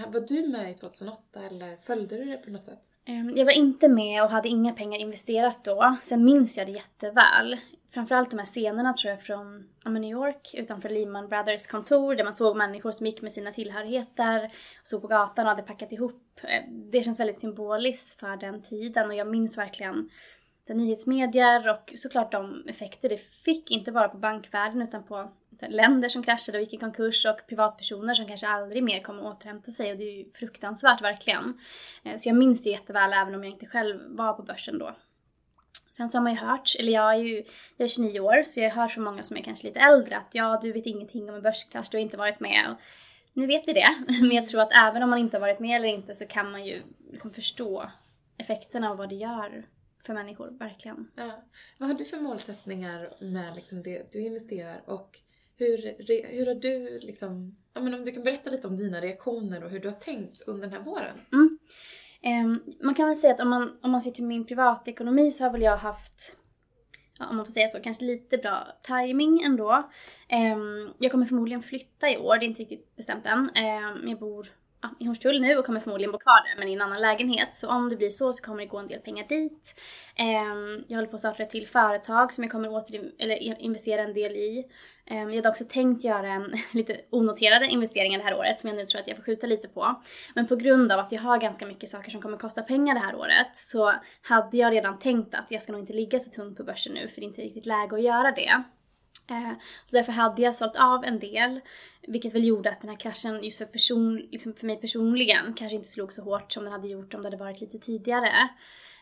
var 0.07 0.21
du 0.21 0.49
med 0.49 0.71
i 0.71 0.75
2008 0.75 1.43
eller 1.43 1.77
följde 1.77 2.17
du 2.17 2.25
det 2.25 2.37
på 2.37 2.51
något 2.51 2.65
sätt? 2.65 2.81
Ehm, 3.05 3.37
jag 3.37 3.45
var 3.45 3.53
inte 3.53 3.89
med 3.89 4.23
och 4.23 4.31
hade 4.31 4.49
inga 4.49 4.73
pengar 4.73 4.99
investerat 4.99 5.65
då. 5.65 5.97
Sen 6.03 6.25
minns 6.25 6.59
jag 6.59 6.67
det 6.67 6.73
jätteväl. 6.73 7.57
Framförallt 7.91 8.31
de 8.31 8.39
här 8.39 8.47
scenerna 8.47 8.95
tror 8.95 9.11
jag 9.11 9.23
från 9.23 9.69
New 9.85 10.11
York 10.11 10.55
utanför 10.55 10.89
Lehman 10.89 11.29
Brothers 11.29 11.67
kontor 11.67 12.15
där 12.15 12.25
man 12.25 12.35
såg 12.35 12.57
människor 12.57 12.93
som 12.93 13.07
gick 13.07 13.23
med 13.23 13.33
sina 13.33 13.53
tillhörigheter, 13.53 14.51
stod 14.83 15.03
på 15.03 15.09
gatan 15.09 15.47
och 15.47 15.51
hade 15.51 15.63
packat 15.63 15.93
ihop. 15.93 16.23
Eh, 16.45 16.63
det 16.71 17.03
känns 17.03 17.21
väldigt 17.21 17.39
symboliskt 17.39 18.21
för 18.21 18.37
den 18.37 18.63
tiden 18.63 19.07
och 19.07 19.15
jag 19.15 19.27
minns 19.27 19.59
verkligen 19.59 20.11
nyhetsmedier 20.75 21.69
och 21.69 21.93
såklart 21.95 22.33
de 22.33 22.65
effekter 22.69 23.09
det 23.09 23.17
fick, 23.17 23.71
inte 23.71 23.93
bara 23.93 24.09
på 24.09 24.19
bankvärlden 24.19 24.83
utan 24.83 25.05
på 25.05 25.31
länder 25.69 26.09
som 26.09 26.23
kraschade 26.23 26.59
och 26.59 26.65
gick 26.65 26.75
i 26.75 26.77
konkurs 26.77 27.27
och 27.27 27.49
privatpersoner 27.49 28.15
som 28.15 28.27
kanske 28.27 28.49
aldrig 28.49 28.83
mer 28.83 29.03
kommer 29.03 29.27
återhämta 29.27 29.71
sig 29.71 29.93
och 29.93 29.99
det 29.99 30.05
är 30.05 30.17
ju 30.17 30.33
fruktansvärt 30.33 31.03
verkligen. 31.03 31.61
Eh, 32.05 32.17
så 32.17 32.29
jag 32.29 32.37
minns 32.37 32.65
det 32.65 32.71
jätteväl 32.71 33.13
även 33.13 33.35
om 33.35 33.45
jag 33.45 33.53
inte 33.53 33.67
själv 33.67 34.01
var 34.09 34.33
på 34.33 34.43
börsen 34.43 34.79
då. 34.79 34.97
Sen 35.91 36.09
så 36.09 36.19
har 36.19 36.23
man 36.23 36.33
ju 36.33 36.39
hört, 36.39 36.77
eller 36.79 36.93
jag 36.93 37.15
är 37.15 37.19
ju 37.19 37.45
jag 37.77 37.85
är 37.85 37.89
29 37.89 38.21
år 38.21 38.43
så 38.43 38.61
jag 38.61 38.71
har 38.71 38.83
hört 38.83 38.91
från 38.91 39.05
många 39.05 39.25
som 39.25 39.37
är 39.37 39.43
kanske 39.43 39.67
lite 39.67 39.81
äldre 39.81 40.17
att 40.17 40.31
ja, 40.33 40.59
du 40.63 40.73
vet 40.73 40.87
ingenting 40.87 41.29
om 41.29 41.35
en 41.35 41.43
börskrasch, 41.43 41.89
du 41.91 41.97
har 41.97 42.03
inte 42.03 42.17
varit 42.17 42.41
med. 42.41 42.67
Och 42.71 42.77
nu 43.39 43.47
vet 43.47 43.69
vi 43.69 43.73
det, 43.73 44.05
men 44.21 44.31
jag 44.31 44.47
tror 44.47 44.61
att 44.61 44.73
även 44.73 45.03
om 45.03 45.11
man 45.11 45.19
inte 45.19 45.37
har 45.37 45.41
varit 45.41 45.61
med 45.61 45.77
eller 45.77 45.89
inte 45.89 46.15
så 46.15 46.27
kan 46.27 46.51
man 46.51 46.67
ju 46.67 46.83
liksom 47.11 47.31
förstå 47.33 47.91
effekterna 48.39 48.91
av 48.91 48.97
vad 48.97 49.09
det 49.09 49.15
gör 49.15 49.67
för 50.07 50.15
människor, 50.15 50.51
verkligen. 50.51 51.11
Ja. 51.17 51.45
Vad 51.79 51.89
har 51.89 51.97
du 51.97 52.05
för 52.05 52.21
målsättningar 52.21 53.09
med 53.21 53.55
liksom 53.57 53.83
det 53.83 54.13
du 54.13 54.21
investerar 54.21 54.83
och 54.87 55.19
hur, 55.57 55.77
hur 56.37 56.47
har 56.47 56.55
du 56.55 56.99
liksom, 56.99 57.57
ja 57.75 57.81
men 57.81 57.95
om 57.95 58.05
du 58.05 58.13
kan 58.13 58.23
berätta 58.23 58.51
lite 58.51 58.69
om 58.69 58.77
dina 58.77 59.01
reaktioner 59.01 59.65
och 59.65 59.71
hur 59.71 59.81
du 59.81 59.89
har 59.89 59.97
tänkt 59.97 60.43
under 60.43 60.69
den 60.69 60.73
här 60.79 60.85
våren? 60.85 61.21
Mm. 61.33 61.59
Um, 62.47 62.63
man 62.83 62.95
kan 62.95 63.09
väl 63.09 63.17
säga 63.17 63.35
att 63.35 63.41
om 63.41 63.49
man, 63.49 63.79
om 63.83 63.91
man 63.91 64.01
ser 64.01 64.11
till 64.11 64.25
min 64.25 64.47
privatekonomi 64.47 65.31
så 65.31 65.45
har 65.45 65.51
väl 65.51 65.63
jag 65.63 65.77
haft, 65.77 66.37
om 67.19 67.37
man 67.37 67.45
får 67.47 67.53
säga 67.53 67.69
så, 67.69 67.81
kanske 67.81 68.05
lite 68.05 68.39
bra 68.39 68.67
timing 68.83 69.43
ändå. 69.43 69.91
Ehm, 70.29 70.91
jag 70.99 71.13
kommer 71.13 71.27
förmodligen 71.27 71.63
flytta 71.63 72.11
i 72.11 72.19
år, 72.19 72.37
det 72.37 72.45
är 72.45 72.49
inte 72.49 72.63
riktigt 72.63 72.97
bestämt 72.97 73.27
än. 73.27 73.51
Ehm, 73.55 74.09
jag 74.09 74.19
bor 74.19 74.49
i 74.99 75.05
Hornstull 75.05 75.41
nu 75.41 75.57
och 75.57 75.65
kommer 75.65 75.81
förmodligen 75.81 76.13
bo 76.13 76.19
kvar 76.19 76.49
där 76.49 76.59
men 76.59 76.69
i 76.69 76.73
en 76.73 76.81
annan 76.81 77.01
lägenhet. 77.01 77.55
Så 77.55 77.71
om 77.71 77.89
det 77.89 77.97
blir 77.97 78.11
så 78.11 78.33
så 78.33 78.45
kommer 78.45 78.61
det 78.63 78.67
gå 78.67 78.79
en 78.79 78.89
del 78.89 79.01
pengar 79.01 79.27
dit. 79.29 79.81
Ehm, 80.17 80.85
jag 80.89 80.97
håller 80.97 81.09
på 81.09 81.15
att 81.15 81.21
starta 81.21 81.43
ett 81.43 81.51
till 81.51 81.67
företag 81.67 82.33
som 82.33 82.45
jag 82.45 82.51
kommer 82.53 82.73
åter 82.73 83.13
eller 83.19 83.61
investera 83.61 84.03
en 84.03 84.15
del 84.15 84.33
i. 84.33 84.65
Ehm, 85.07 85.29
jag 85.31 85.37
hade 85.37 85.49
också 85.49 85.65
tänkt 85.65 86.05
göra 86.05 86.29
en 86.29 86.53
lite 86.73 87.01
onoterade 87.11 87.67
investeringar 87.67 88.19
det 88.19 88.25
här 88.25 88.39
året 88.39 88.61
som 88.61 88.69
jag 88.69 88.77
nu 88.77 88.87
tror 88.87 89.01
att 89.01 89.09
jag 89.09 89.17
får 89.17 89.25
skjuta 89.25 89.47
lite 89.47 89.69
på. 89.69 90.03
Men 90.35 90.47
på 90.47 90.57
grund 90.57 90.93
av 90.93 90.99
att 90.99 91.13
jag 91.13 91.21
har 91.21 91.39
ganska 91.39 91.67
mycket 91.67 91.89
saker 91.89 92.11
som 92.11 92.23
kommer 92.23 92.37
kosta 92.37 92.63
pengar 92.63 92.95
det 92.95 93.01
här 93.01 93.15
året 93.15 93.51
så 93.53 93.95
hade 94.23 94.57
jag 94.57 94.73
redan 94.73 94.99
tänkt 94.99 95.35
att 95.35 95.47
jag 95.49 95.63
ska 95.63 95.73
nog 95.73 95.81
inte 95.83 95.93
ligga 95.93 96.19
så 96.19 96.31
tungt 96.31 96.57
på 96.57 96.65
börsen 96.65 96.95
nu 96.95 97.09
för 97.09 97.15
det 97.17 97.23
är 97.23 97.29
inte 97.29 97.43
riktigt 97.43 97.67
läge 97.67 97.97
att 97.97 98.03
göra 98.03 98.33
det. 98.33 98.63
Eh, 99.31 99.53
så 99.85 99.97
därför 99.97 100.13
hade 100.13 100.43
jag 100.43 100.55
sålt 100.55 100.77
av 100.77 101.05
en 101.05 101.19
del, 101.19 101.61
vilket 102.07 102.35
väl 102.35 102.45
gjorde 102.45 102.71
att 102.71 102.81
den 102.81 102.91
här 102.91 102.97
kraschen 102.97 103.45
just 103.45 103.59
för, 103.59 103.65
person, 103.65 104.17
liksom 104.17 104.55
för 104.55 104.67
mig 104.67 104.77
personligen 104.77 105.55
kanske 105.55 105.77
inte 105.77 105.89
slog 105.89 106.13
så 106.13 106.23
hårt 106.23 106.53
som 106.53 106.65
den 106.65 106.73
hade 106.73 106.89
gjort 106.89 107.15
om 107.15 107.23
det 107.23 107.27
hade 107.27 107.45
varit 107.45 107.61
lite 107.61 107.79
tidigare. 107.79 108.49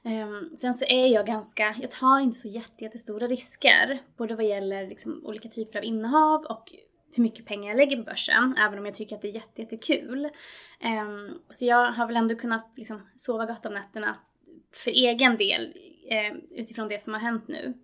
Ehm, 0.05 0.57
sen 0.57 0.75
så 0.75 0.85
är 0.85 1.07
jag 1.07 1.27
ganska, 1.27 1.77
jag 1.81 1.91
tar 1.91 2.21
inte 2.21 2.39
så 2.39 2.49
jättestora 2.49 3.27
risker, 3.27 4.03
både 4.17 4.35
vad 4.35 4.45
gäller 4.45 4.87
liksom 4.87 5.27
olika 5.27 5.49
typer 5.49 5.79
av 5.79 5.85
innehav 5.85 6.45
och 6.45 6.73
hur 7.13 7.23
mycket 7.23 7.47
pengar 7.47 7.69
jag 7.69 7.77
lägger 7.77 7.97
på 7.97 8.03
börsen, 8.03 8.55
även 8.59 8.79
om 8.79 8.87
jag 8.87 8.95
tycker 8.95 9.17
att 9.17 9.23
det 9.23 9.29
är 9.29 9.43
jättekul. 9.57 10.23
Jätte 10.23 10.37
så 11.49 11.67
jag 11.67 11.93
har 11.93 12.07
väl 12.07 12.17
ändå 12.17 12.35
kunnat 12.35 12.73
liksom, 12.77 13.09
sova 13.17 13.47
gott 13.47 13.67
om 13.67 13.75
nätterna 13.75 14.17
för 14.73 14.91
egen 14.91 15.37
del 15.37 15.73
eh, 16.11 16.37
utifrån 16.51 16.89
det 16.89 17.01
som 17.01 17.15
har 17.15 17.21
hänt 17.21 17.49
nu. 17.49 17.75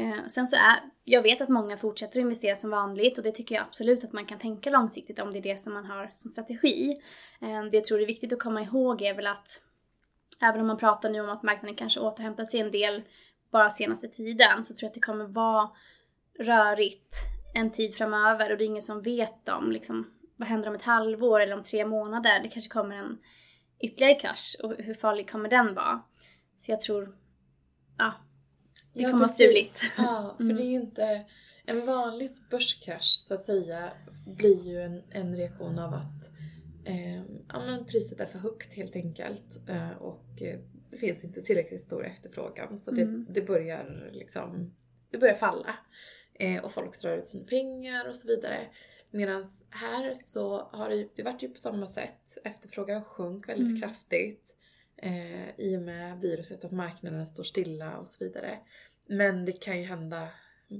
Eh, 0.00 0.26
sen 0.26 0.46
så 0.46 0.56
är, 0.56 0.80
jag 1.04 1.22
vet 1.22 1.40
att 1.40 1.48
många 1.48 1.76
fortsätter 1.76 2.18
att 2.18 2.22
investera 2.22 2.56
som 2.56 2.70
vanligt 2.70 3.18
och 3.18 3.24
det 3.24 3.32
tycker 3.32 3.54
jag 3.54 3.64
absolut 3.64 4.04
att 4.04 4.12
man 4.12 4.26
kan 4.26 4.38
tänka 4.38 4.70
långsiktigt 4.70 5.18
om 5.18 5.30
det 5.30 5.38
är 5.38 5.42
det 5.42 5.60
som 5.60 5.74
man 5.74 5.84
har 5.84 6.10
som 6.12 6.30
strategi. 6.30 7.00
Eh, 7.40 7.64
det 7.70 7.76
jag 7.76 7.84
tror 7.84 8.02
är 8.02 8.06
viktigt 8.06 8.32
att 8.32 8.38
komma 8.38 8.62
ihåg 8.62 9.02
är 9.02 9.14
väl 9.14 9.26
att 9.26 9.62
även 10.42 10.60
om 10.60 10.66
man 10.66 10.76
pratar 10.76 11.10
nu 11.10 11.20
om 11.20 11.28
att 11.28 11.42
marknaden 11.42 11.76
kanske 11.76 12.00
återhämtar 12.00 12.44
sig 12.44 12.60
en 12.60 12.70
del 12.70 13.02
bara 13.52 13.70
senaste 13.70 14.08
tiden 14.08 14.64
så 14.64 14.74
tror 14.74 14.82
jag 14.84 14.88
att 14.88 14.94
det 14.94 15.00
kommer 15.00 15.24
vara 15.24 15.70
rörigt 16.38 17.16
en 17.54 17.70
tid 17.70 17.94
framöver 17.94 18.52
och 18.52 18.58
det 18.58 18.64
är 18.64 18.66
ingen 18.66 18.82
som 18.82 19.02
vet 19.02 19.48
om 19.48 19.72
liksom, 19.72 20.10
vad 20.36 20.48
händer 20.48 20.68
om 20.68 20.74
ett 20.74 20.82
halvår 20.82 21.40
eller 21.40 21.56
om 21.56 21.62
tre 21.62 21.86
månader. 21.86 22.40
Det 22.42 22.48
kanske 22.48 22.70
kommer 22.70 22.96
en 22.96 23.18
ytterligare 23.80 24.14
krasch 24.14 24.56
och 24.62 24.74
hur 24.78 24.94
farlig 24.94 25.30
kommer 25.30 25.48
den 25.48 25.74
vara? 25.74 26.02
Så 26.56 26.72
jag 26.72 26.80
tror, 26.80 27.16
ja, 27.98 28.12
det 28.92 29.02
ja, 29.02 29.10
kommer 29.10 29.24
precis. 29.24 29.40
vara 29.40 29.50
stuligt. 29.50 29.92
Ja, 29.96 30.34
för 30.36 30.44
mm. 30.44 30.56
det 30.56 30.62
är 30.62 30.70
ju 30.70 30.76
inte... 30.76 31.24
En 31.64 31.86
vanlig 31.86 32.30
börskrasch 32.50 33.20
så 33.26 33.34
att 33.34 33.44
säga 33.44 33.92
blir 34.26 34.66
ju 34.66 34.82
en, 34.82 35.02
en 35.10 35.36
reaktion 35.36 35.78
av 35.78 35.94
att 35.94 36.30
eh, 36.84 37.16
ja, 37.48 37.58
men 37.66 37.84
priset 37.84 38.20
är 38.20 38.26
för 38.26 38.38
högt 38.38 38.74
helt 38.74 38.96
enkelt 38.96 39.68
eh, 39.68 39.90
och 39.90 40.42
eh, 40.42 40.58
det 40.90 40.96
finns 40.96 41.24
inte 41.24 41.42
tillräckligt 41.42 41.80
stor 41.80 42.06
efterfrågan 42.06 42.78
så 42.78 42.90
det, 42.90 43.02
mm. 43.02 43.26
det 43.30 43.42
börjar 43.42 44.10
liksom 44.12 44.74
det 45.10 45.18
börjar 45.18 45.34
falla 45.34 45.74
eh, 46.34 46.64
och 46.64 46.72
folk 46.72 47.00
drar 47.00 47.16
ut 47.16 47.26
sina 47.26 47.44
pengar 47.44 48.08
och 48.08 48.16
så 48.16 48.28
vidare. 48.28 48.58
Medan 49.10 49.44
här 49.70 50.12
så 50.14 50.68
har 50.72 50.90
det, 50.90 51.08
det 51.16 51.22
varit 51.22 51.42
ju 51.42 51.48
på 51.48 51.58
samma 51.58 51.86
sätt. 51.86 52.38
Efterfrågan 52.44 53.04
sjönk 53.04 53.48
väldigt 53.48 53.68
mm. 53.68 53.80
kraftigt 53.80 54.56
eh, 55.02 55.60
i 55.60 55.76
och 55.76 55.82
med 55.82 56.20
viruset 56.20 56.64
och 56.64 56.72
marknaden 56.72 57.26
står 57.26 57.42
stilla 57.42 57.98
och 57.98 58.08
så 58.08 58.24
vidare. 58.24 58.58
Men 59.06 59.44
det 59.44 59.52
kan 59.52 59.78
ju 59.78 59.84
hända 59.84 60.28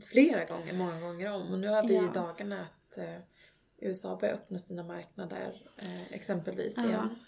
flera 0.05 0.45
gånger, 0.45 0.75
många 0.75 1.01
gånger 1.01 1.33
om. 1.33 1.53
Och 1.53 1.59
nu 1.59 1.69
har 1.69 1.89
vi 1.89 1.95
ja. 1.95 2.11
i 2.11 2.15
dagarna 2.15 2.63
att 2.63 2.99
eh, 2.99 3.17
USA 3.79 4.17
börjar 4.17 4.35
öppna 4.35 4.59
sina 4.59 4.83
marknader 4.83 5.63
eh, 5.77 6.13
exempelvis 6.13 6.75
ja. 6.77 6.85
igen. 6.85 7.19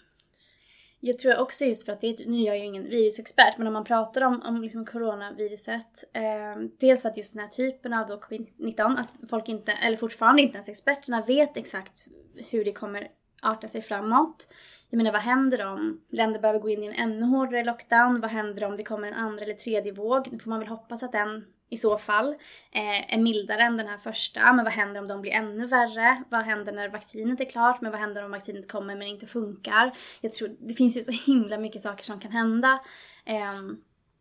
Jag 1.05 1.19
tror 1.19 1.39
också 1.39 1.65
just 1.65 1.85
för 1.85 1.93
att 1.93 2.01
det 2.01 2.07
är, 2.07 2.29
nu 2.29 2.41
är 2.41 2.45
jag 2.45 2.57
ju 2.57 2.65
ingen 2.65 2.83
virusexpert, 2.83 3.57
men 3.57 3.67
om 3.67 3.73
man 3.73 3.83
pratar 3.83 4.21
om, 4.21 4.41
om 4.41 4.61
liksom 4.61 4.85
coronaviruset, 4.85 6.03
eh, 6.13 6.63
dels 6.79 7.01
för 7.01 7.09
att 7.09 7.17
just 7.17 7.33
den 7.33 7.43
här 7.43 7.49
typen 7.49 7.93
av 7.93 8.21
covid-19, 8.21 8.99
att 8.99 9.29
folk 9.29 9.49
inte, 9.49 9.71
eller 9.71 9.97
fortfarande 9.97 10.41
inte 10.41 10.53
ens 10.53 10.69
experterna 10.69 11.25
vet 11.25 11.57
exakt 11.57 12.07
hur 12.35 12.65
det 12.65 12.71
kommer 12.71 13.07
arta 13.41 13.67
sig 13.67 13.81
framåt. 13.81 14.47
Jag 14.93 14.97
menar 14.97 15.11
vad 15.11 15.21
händer 15.21 15.67
om 15.67 16.01
länder 16.09 16.39
behöver 16.39 16.59
gå 16.59 16.69
in 16.69 16.83
i 16.83 16.87
en 16.87 16.93
ännu 16.93 17.25
hårdare 17.25 17.63
lockdown? 17.63 18.21
Vad 18.21 18.31
händer 18.31 18.63
om 18.63 18.75
det 18.75 18.83
kommer 18.83 19.07
en 19.07 19.13
andra 19.13 19.43
eller 19.43 19.53
tredje 19.53 19.91
våg? 19.91 20.27
Nu 20.31 20.39
får 20.39 20.49
man 20.49 20.59
väl 20.59 20.67
hoppas 20.67 21.03
att 21.03 21.11
den 21.11 21.45
i 21.69 21.77
så 21.77 21.97
fall 21.97 22.29
eh, 22.71 23.13
är 23.13 23.17
mildare 23.17 23.61
än 23.61 23.77
den 23.77 23.87
här 23.87 23.97
första. 23.97 24.53
Men 24.53 24.65
vad 24.65 24.73
händer 24.73 25.01
om 25.01 25.07
de 25.07 25.21
blir 25.21 25.31
ännu 25.31 25.67
värre? 25.67 26.23
Vad 26.29 26.41
händer 26.41 26.71
när 26.71 26.89
vaccinet 26.89 27.41
är 27.41 27.45
klart? 27.45 27.81
Men 27.81 27.91
vad 27.91 27.99
händer 27.99 28.25
om 28.25 28.31
vaccinet 28.31 28.71
kommer 28.71 28.95
men 28.95 29.07
inte 29.07 29.27
funkar? 29.27 29.97
Jag 30.21 30.33
tror 30.33 30.55
det 30.59 30.73
finns 30.73 30.97
ju 30.97 31.01
så 31.01 31.31
himla 31.31 31.57
mycket 31.57 31.81
saker 31.81 32.03
som 32.03 32.19
kan 32.19 32.31
hända 32.31 32.79
eh, 33.25 33.61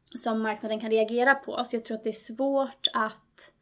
som 0.08 0.42
marknaden 0.42 0.80
kan 0.80 0.90
reagera 0.90 1.34
på. 1.34 1.62
Så 1.64 1.76
jag 1.76 1.84
tror 1.84 1.96
att 1.96 2.04
det 2.04 2.10
är 2.10 2.34
svårt 2.34 2.88
att 2.92 3.52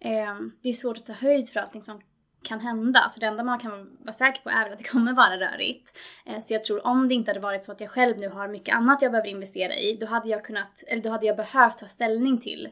eh, 0.00 0.40
det 0.62 0.68
är 0.68 0.72
svårt 0.72 0.98
att 0.98 1.06
ta 1.06 1.12
höjd 1.12 1.48
för 1.48 1.60
allting 1.60 1.82
som 1.82 2.00
kan 2.44 2.60
hända. 2.60 3.08
Så 3.08 3.20
det 3.20 3.26
enda 3.26 3.44
man 3.44 3.58
kan 3.58 3.96
vara 3.98 4.12
säker 4.12 4.42
på 4.42 4.50
är 4.50 4.64
väl 4.64 4.72
att 4.72 4.78
det 4.78 4.88
kommer 4.88 5.12
vara 5.12 5.36
rörigt. 5.36 5.98
Eh, 6.26 6.38
så 6.40 6.54
jag 6.54 6.64
tror 6.64 6.86
om 6.86 7.08
det 7.08 7.14
inte 7.14 7.30
hade 7.30 7.40
varit 7.40 7.64
så 7.64 7.72
att 7.72 7.80
jag 7.80 7.90
själv 7.90 8.18
nu 8.18 8.28
har 8.28 8.48
mycket 8.48 8.74
annat 8.74 9.02
jag 9.02 9.12
behöver 9.12 9.28
investera 9.28 9.74
i, 9.74 9.96
då 10.00 10.06
hade 10.06 10.28
jag 10.28 10.44
kunnat, 10.44 10.84
eller 10.86 11.02
då 11.02 11.10
hade 11.10 11.26
jag 11.26 11.36
behövt 11.36 11.78
ta 11.78 11.86
ställning 11.86 12.38
till 12.38 12.68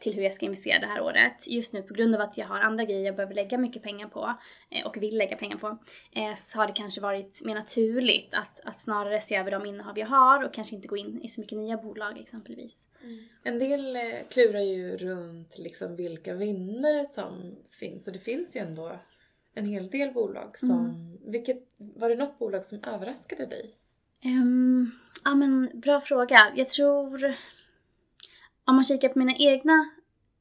till 0.00 0.14
hur 0.14 0.22
jag 0.22 0.32
ska 0.32 0.46
investera 0.46 0.78
det 0.78 0.86
här 0.86 1.00
året. 1.00 1.48
Just 1.48 1.74
nu 1.74 1.82
på 1.82 1.94
grund 1.94 2.14
av 2.14 2.20
att 2.20 2.38
jag 2.38 2.46
har 2.46 2.60
andra 2.60 2.84
grejer 2.84 3.06
jag 3.06 3.16
behöver 3.16 3.34
lägga 3.34 3.58
mycket 3.58 3.82
pengar 3.82 4.08
på 4.08 4.34
eh, 4.70 4.86
och 4.86 5.02
vill 5.02 5.18
lägga 5.18 5.36
pengar 5.36 5.56
på 5.56 5.78
eh, 6.12 6.34
så 6.36 6.58
har 6.58 6.66
det 6.66 6.72
kanske 6.72 7.00
varit 7.00 7.44
mer 7.44 7.54
naturligt 7.54 8.34
att, 8.34 8.60
att 8.64 8.80
snarare 8.80 9.20
se 9.20 9.36
över 9.36 9.50
de 9.50 9.66
innehav 9.66 9.98
jag 9.98 10.06
har 10.06 10.44
och 10.44 10.54
kanske 10.54 10.76
inte 10.76 10.88
gå 10.88 10.96
in 10.96 11.20
i 11.22 11.28
så 11.28 11.40
mycket 11.40 11.58
nya 11.58 11.76
bolag 11.76 12.18
exempelvis. 12.18 12.86
Mm. 13.02 13.24
En 13.42 13.58
del 13.58 13.98
klurar 14.28 14.60
ju 14.60 14.96
runt 14.96 15.58
liksom 15.58 15.96
vilka 15.96 16.34
vinnare 16.34 17.06
som 17.06 17.56
finns 17.70 18.06
och 18.06 18.12
det 18.12 18.18
finns 18.18 18.56
ju 18.56 18.60
ändå 18.60 18.98
en 19.54 19.66
hel 19.66 19.88
del 19.88 20.12
bolag 20.12 20.58
som... 20.58 20.70
Mm. 20.70 21.10
Vilket, 21.26 21.58
var 21.76 22.08
det 22.08 22.14
något 22.14 22.38
bolag 22.38 22.64
som 22.64 22.84
överraskade 22.84 23.46
dig? 23.46 23.74
Um, 24.24 24.90
ja 25.24 25.34
men 25.34 25.70
bra 25.74 26.00
fråga. 26.00 26.52
Jag 26.56 26.68
tror 26.68 27.34
om 28.64 28.74
man 28.74 28.84
kikar 28.84 29.08
på 29.08 29.18
mina 29.18 29.36
egna 29.36 29.90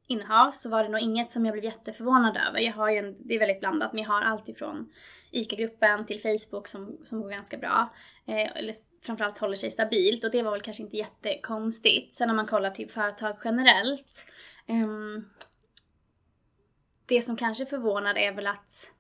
innehav 0.08 0.52
så 0.52 0.70
var 0.70 0.84
det 0.84 0.90
nog 0.90 1.02
inget 1.02 1.30
som 1.30 1.46
jag 1.46 1.54
blev 1.54 1.66
jätteförvånad 1.66 2.38
över. 2.48 2.60
Jag 2.60 2.74
har 2.74 2.90
ju 2.90 2.98
en, 2.98 3.28
det 3.28 3.36
är 3.36 3.40
väldigt 3.40 3.60
blandat, 3.60 3.94
men 3.94 4.04
jag 4.04 4.10
har 4.10 4.22
allt 4.22 4.50
ifrån 4.50 4.92
ICA-gruppen 5.32 6.06
till 6.06 6.22
Facebook 6.22 6.68
som, 6.68 6.98
som 7.04 7.22
går 7.22 7.30
ganska 7.30 7.58
bra. 7.58 7.94
Eh, 8.26 8.58
eller 8.58 8.74
framförallt 9.02 9.38
håller 9.38 9.56
sig 9.56 9.72
stabilt 9.72 10.24
och 10.24 10.32
det 10.32 10.44
var 10.44 10.52
väl 10.52 10.62
kanske 10.62 10.84
inte 10.84 10.98
jättekonstigt. 10.98 12.16
Sen 12.16 12.30
om 12.30 12.36
man 12.36 12.48
kollar 12.48 12.72
till 12.72 12.90
företag 12.90 13.38
generellt. 13.44 14.26
Eh, 14.68 14.88
det 17.06 17.22
som 17.22 17.36
kanske 17.36 17.66
förvånar 17.66 18.18
är 18.18 18.32
väl 18.32 18.48
att 18.48 18.94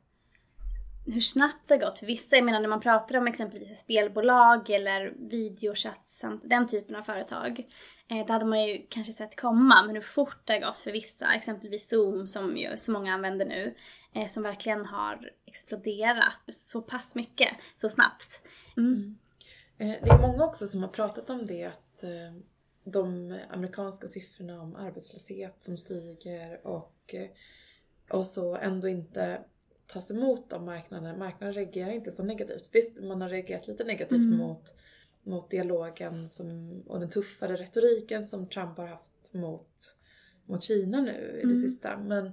hur 1.11 1.21
snabbt 1.21 1.67
det 1.67 1.73
har 1.73 1.81
gått 1.81 1.99
för 1.99 2.05
vissa. 2.05 2.35
Jag 2.35 2.45
menar 2.45 2.59
när 2.59 2.69
man 2.69 2.81
pratar 2.81 3.17
om 3.17 3.27
exempelvis 3.27 3.79
spelbolag 3.79 4.69
eller 4.69 5.13
videochatt 5.17 6.23
den 6.43 6.67
typen 6.67 6.95
av 6.95 7.01
företag. 7.01 7.67
Eh, 8.07 8.25
det 8.25 8.33
hade 8.33 8.45
man 8.45 8.63
ju 8.63 8.85
kanske 8.89 9.13
sett 9.13 9.35
komma, 9.35 9.83
men 9.85 9.95
hur 9.95 10.01
fort 10.01 10.41
det 10.45 10.53
har 10.53 10.59
gått 10.59 10.77
för 10.77 10.91
vissa, 10.91 11.33
exempelvis 11.33 11.89
Zoom 11.89 12.27
som 12.27 12.57
ju 12.57 12.77
så 12.77 12.91
många 12.91 13.13
använder 13.13 13.45
nu, 13.45 13.75
eh, 14.15 14.27
som 14.27 14.43
verkligen 14.43 14.85
har 14.85 15.31
exploderat 15.45 16.33
så 16.47 16.81
pass 16.81 17.15
mycket, 17.15 17.49
så 17.75 17.89
snabbt. 17.89 18.47
Mm. 18.77 19.17
Mm. 19.79 19.91
Eh, 19.91 20.03
det 20.03 20.11
är 20.11 20.27
många 20.27 20.45
också 20.45 20.67
som 20.67 20.81
har 20.81 20.89
pratat 20.89 21.29
om 21.29 21.45
det, 21.45 21.63
att 21.63 22.03
eh, 22.03 22.41
de 22.83 23.37
amerikanska 23.49 24.07
siffrorna 24.07 24.61
om 24.61 24.75
arbetslöshet 24.75 25.61
som 25.61 25.77
stiger 25.77 26.67
och, 26.67 27.13
eh, 27.13 27.29
och 28.09 28.25
så 28.25 28.55
ändå 28.55 28.87
inte 28.87 29.41
tas 29.93 30.11
emot 30.11 30.53
av 30.53 30.63
marknaden. 30.63 31.19
Marknaden 31.19 31.53
reagerar 31.53 31.91
inte 31.91 32.11
så 32.11 32.23
negativt. 32.23 32.69
Visst, 32.73 33.03
man 33.03 33.21
har 33.21 33.29
reagerat 33.29 33.67
lite 33.67 33.83
negativt 33.83 34.25
mm. 34.25 34.37
mot 34.37 34.73
mot 35.23 35.49
dialogen 35.49 36.29
som, 36.29 36.69
och 36.87 36.99
den 36.99 37.09
tuffare 37.09 37.55
retoriken 37.55 38.27
som 38.27 38.49
Trump 38.49 38.77
har 38.77 38.87
haft 38.87 39.33
mot, 39.33 39.95
mot 40.45 40.63
Kina 40.63 41.01
nu 41.01 41.31
i 41.33 41.35
det 41.35 41.43
mm. 41.43 41.55
sista. 41.55 41.97
Men 41.97 42.25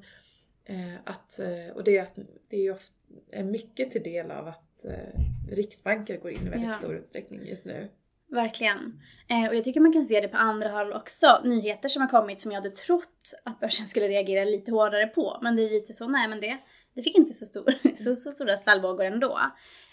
eh, 0.65 0.95
att, 1.05 1.39
eh, 1.39 1.77
och 1.77 1.85
det 1.85 1.99
är, 1.99 2.07
det 2.49 2.57
är 2.57 2.63
ju 2.63 2.73
ofta, 2.73 2.95
är 3.31 3.45
mycket 3.45 3.91
till 3.91 4.03
del 4.03 4.31
av 4.31 4.49
att 4.49 4.85
eh, 4.85 5.21
riksbanker 5.51 6.19
går 6.19 6.31
in 6.31 6.47
i 6.47 6.51
väldigt 6.51 6.71
ja. 6.71 6.79
stor 6.79 6.95
utsträckning 6.97 7.47
just 7.47 7.67
nu. 7.67 7.89
Verkligen. 8.29 9.01
Eh, 9.29 9.49
och 9.49 9.55
jag 9.55 9.65
tycker 9.65 9.81
man 9.81 9.93
kan 9.93 10.05
se 10.05 10.21
det 10.21 10.29
på 10.29 10.37
andra 10.37 10.69
håll 10.69 10.93
också. 10.93 11.41
Nyheter 11.45 11.89
som 11.89 12.03
har 12.03 12.09
kommit 12.09 12.41
som 12.41 12.53
jag 12.53 12.61
hade 12.61 12.77
trott 12.77 13.33
att 13.45 13.61
börsen 13.61 13.87
skulle 13.87 14.09
reagera 14.09 14.45
lite 14.45 14.71
hårdare 14.71 15.07
på. 15.07 15.39
Men 15.43 15.57
det 15.57 15.63
är 15.63 15.71
lite 15.71 15.93
så, 15.93 16.09
nej 16.09 16.29
men 16.29 16.41
det, 16.41 16.59
det 16.97 17.03
fick 17.03 17.17
inte 17.17 17.35
så, 17.35 17.47
stor, 17.47 17.75
så, 17.97 18.15
så 18.15 18.33
stora 18.33 18.57
svallvågor 18.57 19.05
ändå. 19.05 19.41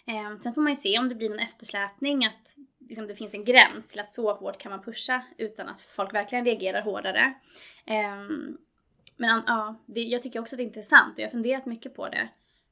Eh, 0.05 0.39
sen 0.39 0.53
får 0.53 0.61
man 0.61 0.71
ju 0.71 0.75
se 0.75 0.99
om 0.99 1.09
det 1.09 1.15
blir 1.15 1.29
någon 1.29 1.39
eftersläpning, 1.39 2.25
att 2.25 2.57
liksom, 2.79 3.07
det 3.07 3.15
finns 3.15 3.33
en 3.33 3.45
gräns 3.45 3.91
till 3.91 3.99
att 3.99 4.11
så 4.11 4.33
hårt 4.33 4.57
kan 4.57 4.69
man 4.69 4.83
pusha 4.83 5.23
utan 5.37 5.67
att 5.67 5.81
folk 5.81 6.13
verkligen 6.13 6.45
reagerar 6.45 6.81
hårdare. 6.81 7.33
Eh, 7.85 8.17
men 9.17 9.43
ja, 9.47 9.75
det, 9.85 10.01
jag 10.01 10.21
tycker 10.21 10.39
också 10.39 10.55
att 10.55 10.57
det 10.57 10.63
är 10.63 10.67
intressant 10.67 11.13
och 11.13 11.19
jag 11.19 11.27
har 11.27 11.31
funderat 11.31 11.65
mycket 11.65 11.95
på 11.95 12.09
det. 12.09 12.29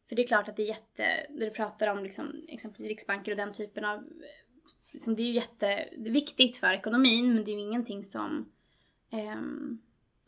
För 0.10 0.16
det 0.16 0.24
är 0.24 0.28
klart 0.28 0.50
att 0.50 0.56
det 0.56 0.64
är 0.64 0.68
jätte, 0.68 1.08
när 1.30 1.46
du 1.46 1.52
pratar 1.52 1.88
om 1.88 2.04
liksom, 2.04 2.46
exempelvis 2.48 2.90
riksbanker 2.90 3.32
och 3.32 3.38
den 3.38 3.54
typen 3.54 3.86
av, 3.86 4.04
liksom, 4.92 5.16
det 5.16 5.22
är 5.22 5.26
ju 5.26 5.34
jätteviktigt 5.34 6.58
för 6.58 6.74
ekonomin 6.74 7.34
men 7.34 7.44
det 7.44 7.52
är 7.52 7.56
ju 7.56 7.62
ingenting 7.62 8.04
som, 8.04 8.52
eh, 9.12 9.42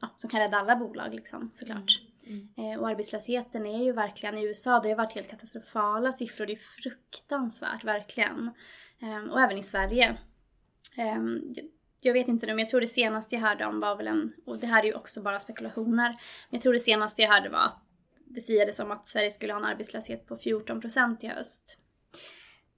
ja, 0.01 0.13
som 0.15 0.29
kan 0.29 0.39
rädda 0.39 0.57
alla 0.57 0.75
bolag 0.75 1.13
liksom 1.13 1.49
såklart. 1.53 1.99
Mm. 2.01 2.12
Mm. 2.25 2.49
Eh, 2.57 2.79
och 2.79 2.89
arbetslösheten 2.89 3.65
är 3.65 3.83
ju 3.83 3.91
verkligen 3.91 4.37
i 4.37 4.43
USA, 4.43 4.79
det 4.79 4.89
har 4.89 4.95
varit 4.95 5.13
helt 5.13 5.29
katastrofala 5.29 6.13
siffror. 6.13 6.45
Det 6.45 6.53
är 6.53 6.81
fruktansvärt, 6.81 7.83
verkligen. 7.83 8.51
Eh, 9.01 9.31
och 9.31 9.41
även 9.41 9.57
i 9.57 9.63
Sverige. 9.63 10.17
Eh, 10.97 11.23
jag 12.01 12.13
vet 12.13 12.27
inte 12.27 12.45
nu, 12.45 12.51
men 12.51 12.59
jag 12.59 12.69
tror 12.69 12.81
det 12.81 12.87
senaste 12.87 13.35
jag 13.35 13.41
hörde 13.41 13.65
om 13.65 13.79
var 13.79 13.95
väl 13.95 14.07
en, 14.07 14.33
och 14.45 14.59
det 14.59 14.67
här 14.67 14.83
är 14.83 14.87
ju 14.87 14.93
också 14.93 15.21
bara 15.21 15.39
spekulationer, 15.39 16.09
men 16.49 16.57
jag 16.57 16.61
tror 16.61 16.73
det 16.73 16.79
senaste 16.79 17.21
jag 17.21 17.29
hörde 17.29 17.49
var 17.49 17.59
att 17.59 17.83
det 18.25 18.41
siades 18.41 18.79
om 18.79 18.91
att 18.91 19.07
Sverige 19.07 19.31
skulle 19.31 19.53
ha 19.53 19.59
en 19.59 19.65
arbetslöshet 19.65 20.27
på 20.27 20.37
14% 20.37 21.17
i 21.21 21.27
höst. 21.27 21.77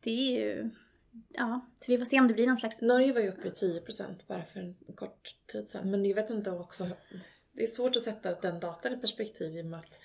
Det 0.04 0.12
är 0.12 0.40
ju, 0.40 0.70
ja, 1.30 1.66
så 1.80 1.92
vi 1.92 1.98
får 1.98 2.06
se 2.06 2.20
om 2.20 2.28
det 2.28 2.34
blir 2.34 2.48
någon 2.48 2.58
slags... 2.58 2.82
Norge 2.82 3.14
var 3.14 3.22
ju 3.22 3.30
uppe 3.30 3.48
i 3.48 3.52
10% 3.52 4.28
bara 4.28 4.46
för 4.46 4.60
en 4.60 4.76
kort 4.96 5.36
tid 5.52 5.68
sedan, 5.68 5.92
men 5.92 6.06
jag 6.06 6.16
vet 6.16 6.30
inte 6.30 6.52
också 6.52 6.88
det 7.56 7.64
är 7.64 7.68
svårt 7.68 7.96
att 7.96 8.04
sätta 8.04 8.36
den 8.36 8.60
datan 8.60 8.94
i 8.94 8.98
perspektiv 8.98 9.56
i 9.58 9.62
och 9.62 9.66
med 9.66 9.80
att 9.80 10.00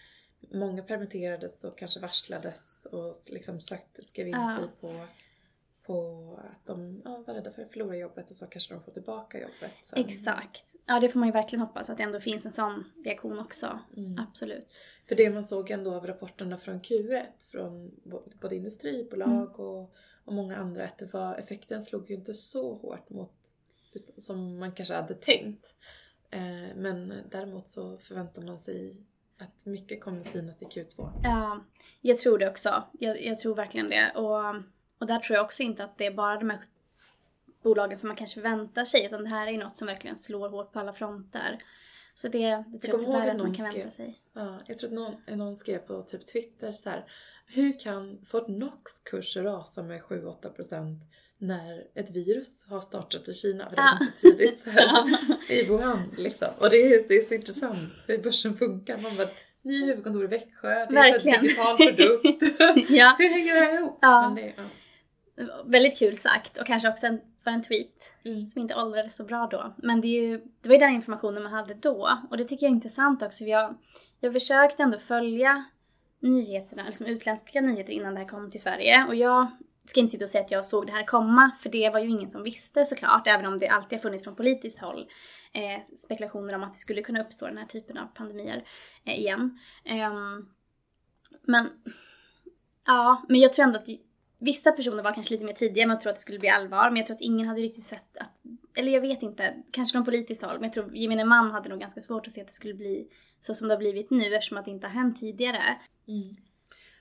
många 0.53 0.83
permitterades 0.83 1.65
och 1.65 1.79
kanske 1.79 2.01
varslades 2.01 2.87
och 2.87 3.17
liksom 3.31 3.61
sökte, 3.61 4.05
skrev 4.05 4.27
in 4.27 4.33
ja. 4.33 4.57
sig 4.59 4.69
på 4.81 5.07
på 5.91 6.41
att 6.53 6.67
de 6.67 7.03
ja, 7.05 7.25
var 7.27 7.35
rädda 7.35 7.51
för 7.51 7.63
att 7.63 7.71
förlora 7.71 7.97
jobbet 7.97 8.31
och 8.31 8.37
så 8.37 8.47
kanske 8.47 8.75
de 8.75 8.83
får 8.83 8.93
tillbaka 8.93 9.41
jobbet. 9.41 9.73
Sen. 9.83 9.99
Exakt. 9.99 10.75
Ja, 10.87 11.01
det 11.01 11.09
får 11.09 11.19
man 11.19 11.29
ju 11.29 11.33
verkligen 11.33 11.61
hoppas 11.61 11.91
att 11.91 11.97
det 11.97 12.03
ändå 12.03 12.21
finns 12.21 12.47
en 12.47 12.53
sån 12.53 12.85
reaktion 13.05 13.39
också. 13.39 13.79
Mm. 13.97 14.19
Absolut. 14.19 14.73
För 15.09 15.15
det 15.15 15.31
man 15.31 15.45
såg 15.45 15.71
ändå 15.71 15.95
av 15.95 16.07
rapporterna 16.07 16.57
från 16.57 16.81
Q1, 16.81 17.25
från 17.51 17.91
både 18.41 18.57
industribolag 18.57 19.31
Mm. 19.31 19.43
och, 19.43 19.93
och 20.25 20.33
många 20.35 20.57
andra, 20.57 20.85
att 20.85 20.99
det 20.99 21.13
var, 21.13 21.35
effekten 21.35 21.83
slog 21.83 22.11
ju 22.11 22.17
inte 22.17 22.35
så 22.35 22.75
hårt 22.75 23.11
mot 23.11 23.33
som 24.17 24.59
man 24.59 24.73
kanske 24.73 24.95
hade 24.95 25.15
tänkt. 25.15 25.75
Eh, 26.31 26.77
men 26.77 27.15
däremot 27.31 27.69
så 27.69 27.99
förväntar 27.99 28.43
man 28.43 28.61
sig 28.61 28.97
att 29.39 29.67
mycket 29.67 30.01
kommer 30.01 30.23
synas 30.23 30.63
i 30.63 30.65
Q2. 30.65 31.11
Ja, 31.23 31.61
jag 32.01 32.17
tror 32.17 32.39
det 32.39 32.51
också. 32.51 32.83
Jag, 32.93 33.25
jag 33.25 33.39
tror 33.39 33.55
verkligen 33.55 33.89
det. 33.89 34.13
Och, 34.15 34.55
och 34.99 35.07
där 35.07 35.19
tror 35.19 35.37
jag 35.37 35.45
också 35.45 35.63
inte 35.63 35.85
att 35.85 35.99
det 35.99 36.07
är 36.07 36.15
bara 36.15 36.39
de 36.39 36.51
här 36.51 36.65
bolagen 37.63 37.99
som 37.99 38.09
man 38.09 38.17
kanske 38.17 38.41
väntar 38.41 38.85
sig, 38.85 39.07
utan 39.07 39.23
det 39.23 39.31
här 39.31 39.47
är 39.47 39.59
något 39.59 39.77
som 39.77 39.87
verkligen 39.87 40.19
slår 40.19 40.49
hårt 40.49 40.73
på 40.73 40.81
alla 40.81 40.93
fronter. 40.93 41.59
Så 42.15 42.29
det, 42.29 42.65
det 42.69 42.79
tror 42.79 42.95
jag 42.95 43.01
tyvärr 43.01 43.31
att 43.31 43.37
man 43.37 43.55
kan 43.55 43.71
skrev- 43.71 43.83
vänta 43.83 43.93
sig. 43.97 44.23
Ja, 44.33 44.59
jag 44.67 44.79
tror 44.79 44.89
att 44.89 44.95
någon, 44.95 45.39
någon 45.39 45.57
skrev 45.57 45.79
på 45.79 46.03
typ 46.03 46.27
Twitter 46.27 46.73
så 46.73 46.91
här. 46.91 47.05
Hur 47.47 47.79
kan 47.79 48.25
Fortnox 48.25 49.01
kurs 49.01 49.37
rasa 49.37 49.83
med 49.83 50.03
7-8% 50.03 51.01
när 51.41 51.85
ett 51.95 52.11
virus 52.17 52.67
har 52.69 52.81
startat 52.81 53.29
i 53.29 53.33
Kina? 53.33 53.65
För 53.71 53.77
det 53.77 53.83
var 53.83 53.89
Ja. 53.89 53.99
ganska 54.01 54.21
tidigt 54.21 54.59
så 54.61 54.71
här, 54.71 55.19
i 55.53 55.65
Wuhan 55.69 56.03
liksom. 56.19 56.49
Och 56.59 56.71
det 56.71 56.77
är, 56.77 57.09
det 57.09 57.15
är 57.15 57.23
så 57.29 57.35
intressant 57.35 57.93
hur 58.07 58.19
börsen 58.19 58.57
funkar. 58.57 58.99
Man 58.99 59.17
bara, 59.17 59.29
ni 59.63 59.81
har 59.81 59.87
huvudkontor 59.87 60.25
i 60.25 60.27
Växjö, 60.27 60.69
det 60.69 60.75
är 60.75 60.87
en 60.87 60.95
Verkligen. 60.95 61.43
digital 61.43 61.77
produkt. 61.77 62.43
Ja. 62.91 63.17
hur 63.19 63.31
hänger 63.31 63.55
det 63.55 63.61
här 63.61 63.75
ihop? 63.79 63.99
Ja. 64.03 64.33
Det, 64.37 64.55
ja. 64.57 64.63
Väldigt 65.67 65.99
kul 65.99 66.17
sagt 66.17 66.57
och 66.57 66.67
kanske 66.67 66.89
också 66.89 67.07
en, 67.07 67.21
var 67.45 67.53
en 67.53 67.63
tweet 67.63 68.13
Mm. 68.25 68.47
som 68.47 68.63
inte 68.63 68.75
åldrades 68.75 69.17
så 69.17 69.25
bra 69.25 69.49
då. 69.51 69.75
Men 69.79 70.01
det, 70.01 70.07
är 70.09 70.23
ju, 70.23 70.39
det 70.61 70.69
var 70.69 70.75
ju 70.75 70.79
den 70.79 70.95
informationen 70.95 71.43
man 71.43 71.53
hade 71.53 71.75
då. 71.75 72.19
Och 72.31 72.37
det 72.37 72.45
tycker 72.45 72.67
jag 72.67 72.71
är 72.71 72.75
intressant 72.75 73.23
också. 73.23 73.45
För 73.45 73.51
jag, 73.51 73.75
jag 74.21 74.33
försökte 74.33 74.83
ändå 74.83 74.99
följa 74.99 75.65
nyheterna, 76.21 76.83
liksom 76.87 77.07
utländska 77.07 77.61
nyheter 77.61 77.93
innan 77.93 78.15
det 78.15 78.21
här 78.21 78.29
kom 78.29 78.51
till 78.51 78.61
Sverige. 78.61 79.05
Och 79.09 79.15
jag 79.15 79.47
ska 79.91 80.01
inte 80.01 80.11
sitta 80.11 80.25
och 80.25 80.31
säga 80.31 80.45
att 80.45 80.51
jag 80.51 80.65
såg 80.65 80.87
det 80.87 80.93
här 80.93 81.07
komma, 81.07 81.51
för 81.63 81.71
det 81.71 81.91
var 81.91 82.01
ju 82.01 82.09
ingen 82.09 82.29
som 82.29 82.43
visste 82.43 82.85
såklart. 82.85 83.27
Även 83.27 83.47
om 83.47 83.59
det 83.59 83.69
alltid 83.69 83.99
har 83.99 84.03
funnits 84.03 84.25
från 84.25 84.37
politiskt 84.37 84.81
håll 84.81 85.09
eh, 85.53 85.85
spekulationer 85.99 86.55
om 86.55 86.63
att 86.63 86.73
det 86.73 86.79
skulle 86.79 87.03
kunna 87.03 87.23
uppstå 87.23 87.47
den 87.47 87.59
här 87.59 87.67
typen 87.67 87.99
av 87.99 88.07
pandemier 88.07 88.65
eh, 89.05 89.19
igen. 89.19 89.59
Ehm, 89.85 90.49
men 91.43 91.69
ja, 92.87 93.25
men 93.29 93.41
jag 93.41 93.53
tror 93.53 93.65
ändå 93.65 93.79
att 93.79 93.89
Vissa 94.43 94.73
personer 94.73 95.03
var 95.03 95.15
kanske 95.15 95.35
lite 95.35 95.45
mer 95.45 95.53
tidiga 95.53 95.87
med 95.87 95.95
att 95.95 96.01
tro 96.01 96.11
att 96.11 96.17
det 96.17 96.21
skulle 96.21 96.39
bli 96.39 96.49
allvar, 96.49 96.91
men 96.91 96.97
jag 96.97 97.07
tror 97.07 97.15
att 97.15 97.21
ingen 97.21 97.49
hade 97.49 97.61
riktigt 97.61 97.85
sett 97.85 98.17
att, 98.17 98.41
eller 98.77 98.93
jag 98.93 99.01
vet 99.01 99.23
inte, 99.23 99.55
kanske 99.73 99.93
från 99.93 100.05
politiskt 100.05 100.43
håll, 100.43 100.55
men 100.55 100.63
jag 100.63 100.73
tror 100.73 100.97
gemene 100.97 101.25
man 101.25 101.51
hade 101.51 101.69
nog 101.69 101.81
ganska 101.81 102.01
svårt 102.01 102.27
att 102.27 102.33
se 102.33 102.41
att 102.41 102.47
det 102.47 102.53
skulle 102.53 102.75
bli 102.75 103.09
så 103.41 103.55
som 103.55 103.69
det 103.69 103.75
har 103.75 103.79
blivit 103.79 104.11
nu 104.11 104.35
eftersom 104.35 104.59
att 104.59 104.65
det 104.65 104.71
inte 104.71 104.87
har 104.87 104.95
hänt 104.95 105.21
tidigare. 105.21 105.79
Mm. 106.09 106.37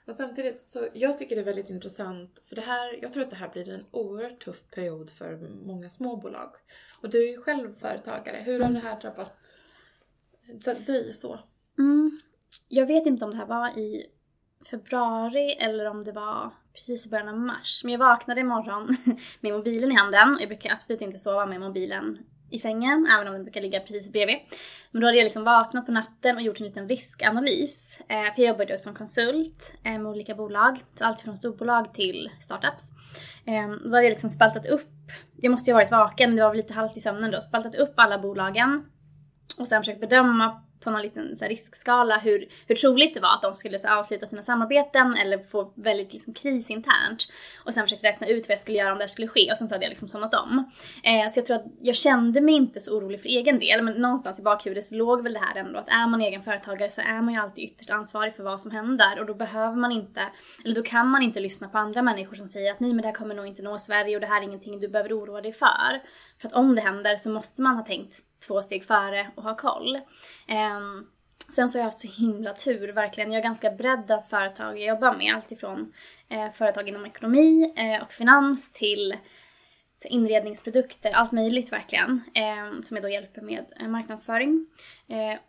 Och 0.09 0.15
samtidigt 0.15 0.61
så, 0.61 0.87
jag 0.93 1.17
tycker 1.17 1.35
det 1.35 1.41
är 1.41 1.45
väldigt 1.45 1.69
intressant, 1.69 2.43
för 2.45 2.55
det 2.55 2.61
här, 2.61 2.99
jag 3.01 3.13
tror 3.13 3.23
att 3.23 3.29
det 3.29 3.35
här 3.35 3.49
blir 3.49 3.69
en 3.69 3.85
oerhört 3.91 4.45
tuff 4.45 4.63
period 4.71 5.09
för 5.09 5.49
många 5.65 5.89
småbolag. 5.89 6.51
Och 7.01 7.09
du 7.09 7.23
är 7.23 7.31
ju 7.31 7.41
själv 7.41 7.73
företagare, 7.79 8.43
hur 8.45 8.59
har 8.59 8.71
det 8.71 8.79
här 8.79 9.01
drabbat 9.01 9.55
dig 10.87 11.13
så? 11.13 11.39
Mm. 11.77 12.21
Jag 12.67 12.85
vet 12.85 13.05
inte 13.05 13.25
om 13.25 13.31
det 13.31 13.37
här 13.37 13.45
var 13.45 13.77
i 13.77 14.05
februari 14.69 15.51
eller 15.59 15.85
om 15.85 16.03
det 16.03 16.11
var 16.11 16.53
precis 16.73 17.07
i 17.07 17.09
början 17.09 17.29
av 17.29 17.39
mars. 17.39 17.81
Men 17.83 17.91
jag 17.91 17.99
vaknade 17.99 18.41
imorgon 18.41 18.97
med 19.39 19.53
mobilen 19.53 19.91
i 19.91 19.95
handen. 19.95 20.37
Jag 20.39 20.49
brukar 20.49 20.73
absolut 20.73 21.01
inte 21.01 21.19
sova 21.19 21.45
med 21.45 21.59
mobilen 21.59 22.17
i 22.49 22.59
sängen, 22.59 23.07
även 23.15 23.27
om 23.27 23.33
den 23.33 23.43
brukar 23.43 23.61
ligga 23.61 23.79
precis 23.79 24.11
bredvid. 24.11 24.37
Men 24.91 25.01
då 25.01 25.07
hade 25.07 25.17
jag 25.17 25.23
liksom 25.23 25.43
vaknat 25.43 25.85
på 25.85 25.91
natten 25.91 26.35
och 26.35 26.41
gjort 26.41 26.59
en 26.59 26.65
liten 26.65 26.87
riskanalys. 26.89 27.99
Eh, 27.99 28.35
för 28.35 28.41
jag 28.41 28.47
jobbade 28.47 28.77
som 28.77 28.93
konsult 28.93 29.73
eh, 29.83 29.91
med 29.91 30.05
olika 30.05 30.35
bolag, 30.35 30.83
så 30.95 31.05
allt 31.05 31.21
från 31.21 31.37
storbolag 31.37 31.93
till 31.93 32.29
startups. 32.39 32.91
Eh, 33.45 33.69
då 33.69 33.89
hade 33.89 34.03
jag 34.03 34.09
liksom 34.09 34.29
spaltat 34.29 34.65
upp, 34.65 34.89
jag 35.41 35.51
måste 35.51 35.69
ju 35.69 35.73
ha 35.73 35.79
varit 35.79 35.91
vaken, 35.91 36.29
men 36.29 36.37
det 36.37 36.43
var 36.43 36.49
väl 36.49 36.57
lite 36.57 36.73
halvt 36.73 36.97
i 36.97 36.99
sömnen 36.99 37.31
då, 37.31 37.41
spaltat 37.41 37.75
upp 37.75 37.93
alla 37.95 38.19
bolagen 38.19 38.85
och 39.57 39.67
sen 39.67 39.81
försökt 39.81 40.01
bedöma 40.01 40.63
på 40.79 40.91
någon 40.91 41.01
liten 41.01 41.35
så 41.35 41.43
här, 41.43 41.49
riskskala 41.49 42.17
hur, 42.17 42.45
hur 42.67 42.75
troligt 42.75 43.13
det 43.13 43.19
var 43.19 43.33
att 43.35 43.41
de 43.41 43.55
skulle 43.55 43.79
så, 43.79 43.87
här, 43.87 43.97
avsluta 43.97 44.25
sina 44.25 44.43
samarbeten 44.43 45.17
eller 45.17 45.37
få 45.37 45.73
väldigt 45.75 46.13
liksom, 46.13 46.33
kris 46.33 46.69
internt. 46.69 47.27
Och 47.65 47.73
sen 47.73 47.83
försökte 47.83 48.07
räkna 48.07 48.27
ut 48.27 48.47
vad 48.47 48.51
jag 48.51 48.59
skulle 48.59 48.77
göra 48.77 48.91
om 48.91 48.97
det 48.97 49.03
här 49.03 49.07
skulle 49.07 49.27
ske 49.27 49.51
och 49.51 49.57
sen 49.57 49.67
så 49.67 49.75
hade 49.75 49.85
jag 49.85 49.89
liksom 49.89 50.07
somnat 50.07 50.33
om. 50.33 50.71
Eh, 51.03 51.29
så 51.29 51.39
jag 51.39 51.45
tror 51.45 51.57
att 51.57 51.65
jag 51.81 51.95
kände 51.95 52.41
mig 52.41 52.55
inte 52.55 52.79
så 52.79 52.97
orolig 52.97 53.21
för 53.21 53.29
egen 53.29 53.59
del 53.59 53.81
men 53.81 53.93
någonstans 53.93 54.39
i 54.39 54.41
bakhuvudet 54.41 54.83
så 54.83 54.95
låg 54.95 55.23
väl 55.23 55.33
det 55.33 55.39
här 55.39 55.55
ändå 55.55 55.79
att 55.79 55.89
är 55.89 56.07
man 56.07 56.21
egen 56.21 56.43
företagare 56.43 56.89
så 56.89 57.01
är 57.01 57.21
man 57.21 57.33
ju 57.33 57.39
alltid 57.39 57.63
ytterst 57.63 57.89
ansvarig 57.89 58.35
för 58.35 58.43
vad 58.43 58.61
som 58.61 58.71
händer 58.71 59.19
och 59.19 59.25
då 59.25 59.33
behöver 59.33 59.75
man 59.75 59.91
inte, 59.91 60.21
eller 60.65 60.75
då 60.75 60.83
kan 60.83 61.07
man 61.07 61.21
inte 61.21 61.39
lyssna 61.39 61.69
på 61.69 61.77
andra 61.77 62.01
människor 62.01 62.35
som 62.35 62.47
säger 62.47 62.71
att 62.71 62.79
nej 62.79 62.93
men 62.93 63.01
det 63.01 63.07
här 63.07 63.15
kommer 63.15 63.35
nog 63.35 63.47
inte 63.47 63.61
nå 63.61 63.79
Sverige 63.79 64.15
och 64.15 64.21
det 64.21 64.27
här 64.27 64.41
är 64.41 64.45
ingenting 64.45 64.79
du 64.79 64.87
behöver 64.87 65.19
oroa 65.19 65.41
dig 65.41 65.53
för. 65.53 66.01
För 66.41 66.47
att 66.47 66.53
om 66.53 66.75
det 66.75 66.81
händer 66.81 67.17
så 67.17 67.29
måste 67.29 67.61
man 67.61 67.75
ha 67.75 67.85
tänkt 67.85 68.28
två 68.47 68.61
steg 68.61 68.85
före 68.85 69.31
och 69.35 69.43
ha 69.43 69.55
koll. 69.55 69.99
Ehm, 70.47 71.07
sen 71.55 71.69
så 71.69 71.77
har 71.77 71.81
jag 71.81 71.85
haft 71.85 71.99
så 71.99 72.07
himla 72.07 72.53
tur, 72.53 72.93
verkligen. 72.93 73.31
Jag 73.31 73.39
är 73.39 73.43
ganska 73.43 73.71
bredd 73.71 74.11
av 74.11 74.21
företag 74.21 74.79
jag 74.79 74.87
jobbar 74.87 75.13
med. 75.17 75.35
Alltifrån 75.35 75.93
eh, 76.29 76.51
företag 76.51 76.89
inom 76.89 77.05
ekonomi 77.05 77.73
eh, 77.77 78.03
och 78.03 78.11
finans 78.11 78.73
till 78.73 79.15
till 79.99 80.11
inredningsprodukter, 80.11 81.11
allt 81.11 81.31
möjligt 81.31 81.71
verkligen. 81.71 82.21
Eh, 82.33 82.81
som 82.81 82.97
jag 82.97 83.03
då 83.03 83.09
hjälper 83.09 83.41
med 83.41 83.65
eh, 83.79 83.87
marknadsföring. 83.87 84.67
Eh, 85.07 85.39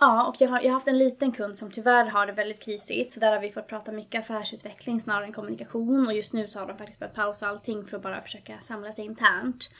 ja, 0.00 0.26
och 0.26 0.36
jag 0.38 0.48
har, 0.48 0.60
jag 0.60 0.66
har 0.66 0.72
haft 0.72 0.88
en 0.88 0.98
liten 0.98 1.32
kund 1.32 1.56
som 1.58 1.70
tyvärr 1.70 2.04
har 2.04 2.26
det 2.26 2.32
väldigt 2.32 2.62
krisigt. 2.62 3.12
Så 3.12 3.20
där 3.20 3.32
har 3.32 3.40
vi 3.40 3.52
fått 3.52 3.68
prata 3.68 3.92
mycket 3.92 4.20
affärsutveckling 4.20 5.00
snarare 5.00 5.24
än 5.24 5.32
kommunikation. 5.32 6.06
Och 6.06 6.14
just 6.14 6.32
nu 6.32 6.46
så 6.46 6.58
har 6.58 6.66
de 6.66 6.78
faktiskt 6.78 7.00
börjat 7.00 7.14
pausa 7.14 7.48
allting 7.48 7.86
för 7.86 7.96
att 7.96 8.02
bara 8.02 8.22
försöka 8.22 8.60
samla 8.60 8.92
sig 8.92 9.04
internt. 9.04 9.70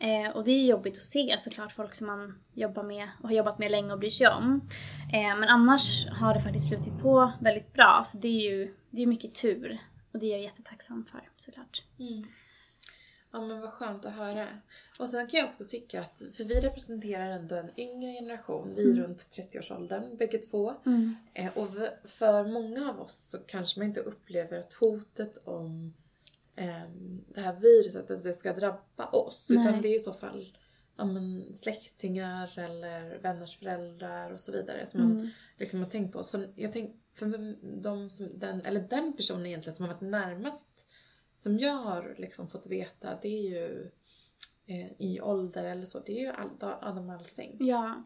Eh, 0.00 0.30
och 0.36 0.44
det 0.44 0.50
är 0.50 0.64
jobbigt 0.66 0.96
att 0.96 1.02
se 1.04 1.36
såklart, 1.38 1.72
folk 1.72 1.94
som 1.94 2.06
man 2.06 2.38
jobbar 2.54 2.82
med 2.82 3.08
och 3.22 3.28
har 3.28 3.36
jobbat 3.36 3.58
med 3.58 3.70
länge 3.70 3.92
och 3.92 3.98
bryr 3.98 4.10
sig 4.10 4.28
om. 4.28 4.68
Eh, 5.12 5.36
men 5.38 5.44
annars 5.44 6.06
har 6.06 6.34
det 6.34 6.40
faktiskt 6.40 6.68
flutit 6.68 6.98
på 7.02 7.32
väldigt 7.40 7.72
bra, 7.72 8.02
så 8.04 8.18
det 8.18 8.28
är 8.28 8.50
ju 8.50 8.74
det 8.90 9.02
är 9.02 9.06
mycket 9.06 9.34
tur. 9.34 9.78
Och 10.12 10.18
det 10.18 10.26
är 10.26 10.30
jag 10.30 10.40
jättetacksam 10.40 11.04
för 11.10 11.28
såklart. 11.36 11.82
Mm. 11.98 12.24
Ja 13.32 13.40
men 13.40 13.60
vad 13.60 13.72
skönt 13.72 14.04
att 14.06 14.12
höra. 14.12 14.46
Och 15.00 15.08
sen 15.08 15.26
kan 15.26 15.40
jag 15.40 15.48
också 15.48 15.64
tycka 15.64 16.00
att, 16.00 16.22
för 16.36 16.44
vi 16.44 16.60
representerar 16.60 17.26
ändå 17.30 17.54
en 17.56 17.70
yngre 17.80 18.12
generation, 18.12 18.74
vi 18.76 18.82
är 18.90 18.92
Mm. 18.92 19.02
runt 19.04 19.18
30-årsåldern 19.18 20.16
bägge 20.16 20.38
två. 20.38 20.74
Mm. 20.86 21.16
Eh, 21.34 21.56
Och 21.56 21.68
för 22.04 22.44
många 22.52 22.90
av 22.90 23.00
oss 23.00 23.30
så 23.30 23.38
kanske 23.46 23.80
man 23.80 23.88
inte 23.88 24.00
upplever 24.00 24.58
att 24.58 24.72
hotet 24.72 25.38
om 25.44 25.94
det 27.34 27.40
här 27.40 27.60
viruset, 27.60 28.10
att 28.10 28.22
det 28.22 28.32
ska 28.32 28.52
drabba 28.52 29.06
oss. 29.12 29.46
Nej. 29.50 29.60
Utan 29.60 29.82
det 29.82 29.88
är 29.88 29.96
i 29.96 30.00
så 30.00 30.12
fall 30.12 30.56
ja, 30.96 31.04
men 31.04 31.54
släktingar 31.54 32.58
eller 32.58 33.18
vänners 33.18 33.58
föräldrar 33.58 34.30
och 34.32 34.40
så 34.40 34.52
vidare 34.52 34.86
som 34.86 35.00
man 35.00 35.12
Mm. 35.12 35.28
liksom 35.58 35.80
har 35.80 35.90
tänkt 35.90 36.12
på. 36.12 36.24
Så 36.24 36.44
jag 36.56 36.72
tänk, 36.72 36.96
för 37.14 37.54
de 37.82 38.10
som, 38.10 38.38
den, 38.38 38.60
eller 38.60 38.80
den 38.80 39.12
personen 39.16 39.46
egentligen 39.46 39.76
som 39.76 39.86
har 39.86 39.92
varit 39.94 40.10
närmast 40.10 40.86
som 41.36 41.58
jag 41.58 41.72
har 41.74 42.14
liksom 42.18 42.48
fått 42.48 42.66
veta, 42.66 43.18
det 43.22 43.28
är 43.28 43.42
ju 43.50 43.90
eh, 44.66 44.92
i 44.98 45.20
ålder 45.20 45.64
eller 45.64 45.86
så, 45.86 46.00
det 46.00 46.12
är 46.12 46.20
ju 46.20 46.32
Adam 46.60 47.10
Alsing. 47.10 47.56
Ja. 47.60 48.04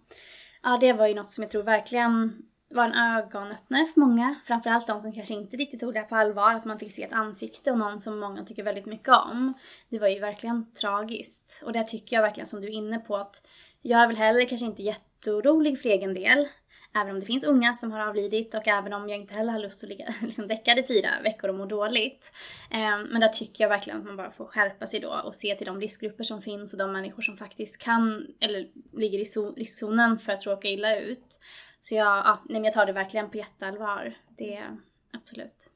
ja, 0.62 0.78
det 0.80 0.92
var 0.92 1.06
ju 1.06 1.14
något 1.14 1.30
som 1.30 1.42
jag 1.42 1.50
tror 1.50 1.62
verkligen 1.62 2.42
var 2.74 2.84
en 2.84 2.94
ögonöppnare 2.94 3.86
för 3.86 4.00
många. 4.00 4.34
Framförallt 4.44 4.86
de 4.86 5.00
som 5.00 5.12
kanske 5.12 5.34
inte 5.34 5.56
riktigt 5.56 5.80
tog 5.80 5.94
det 5.94 6.00
här 6.00 6.06
på 6.06 6.16
allvar. 6.16 6.54
Att 6.54 6.64
man 6.64 6.78
fick 6.78 6.92
se 6.92 7.02
ett 7.02 7.12
ansikte 7.12 7.70
och 7.70 7.78
någon 7.78 8.00
som 8.00 8.20
många 8.20 8.44
tycker 8.44 8.62
väldigt 8.62 8.86
mycket 8.86 9.08
om. 9.08 9.54
Det 9.88 9.98
var 9.98 10.08
ju 10.08 10.20
verkligen 10.20 10.72
tragiskt. 10.72 11.62
Och 11.64 11.72
där 11.72 11.82
tycker 11.82 12.16
jag 12.16 12.22
verkligen 12.22 12.46
som 12.46 12.60
du 12.60 12.66
är 12.66 12.72
inne 12.72 12.98
på 12.98 13.16
att 13.16 13.46
jag 13.82 14.00
är 14.00 14.06
väl 14.06 14.16
heller 14.16 14.44
kanske 14.44 14.66
inte 14.66 14.82
jätteorolig 14.82 15.80
för 15.80 15.88
egen 15.88 16.14
del. 16.14 16.48
Även 16.94 17.14
om 17.14 17.20
det 17.20 17.26
finns 17.26 17.44
unga 17.44 17.74
som 17.74 17.92
har 17.92 18.00
avlidit 18.00 18.54
och 18.54 18.68
även 18.68 18.92
om 18.92 19.08
jag 19.08 19.18
inte 19.18 19.34
heller 19.34 19.52
har 19.52 19.58
lust 19.58 19.82
att 19.82 19.88
ligga 19.88 20.14
liksom 20.22 20.48
däckad 20.48 20.78
i 20.78 20.82
fyra 20.82 21.08
veckor 21.22 21.48
och 21.50 21.54
må 21.54 21.66
dåligt. 21.66 22.32
Eh, 22.70 22.98
men 23.10 23.20
där 23.20 23.28
tycker 23.28 23.64
jag 23.64 23.68
verkligen 23.68 23.98
att 23.98 24.04
man 24.04 24.16
bara 24.16 24.30
får 24.30 24.44
skärpa 24.44 24.86
sig 24.86 25.00
då 25.00 25.20
och 25.24 25.34
se 25.34 25.54
till 25.54 25.66
de 25.66 25.80
riskgrupper 25.80 26.24
som 26.24 26.42
finns 26.42 26.72
och 26.72 26.78
de 26.78 26.92
människor 26.92 27.22
som 27.22 27.36
faktiskt 27.36 27.82
kan 27.82 28.26
eller 28.40 28.68
ligger 28.92 29.18
i 29.18 29.24
riskzonen 29.56 30.18
för 30.18 30.32
att 30.32 30.46
råka 30.46 30.68
illa 30.68 31.00
ut. 31.00 31.38
Så 31.82 31.94
jag, 31.94 32.06
ja, 32.06 32.42
nej, 32.44 32.60
men 32.60 32.64
jag 32.64 32.74
tar 32.74 32.86
det 32.86 32.92
verkligen 32.92 33.30
på 33.30 33.36
jätteallvar. 33.36 34.16
Det, 34.36 34.76
absolut. 35.12 35.68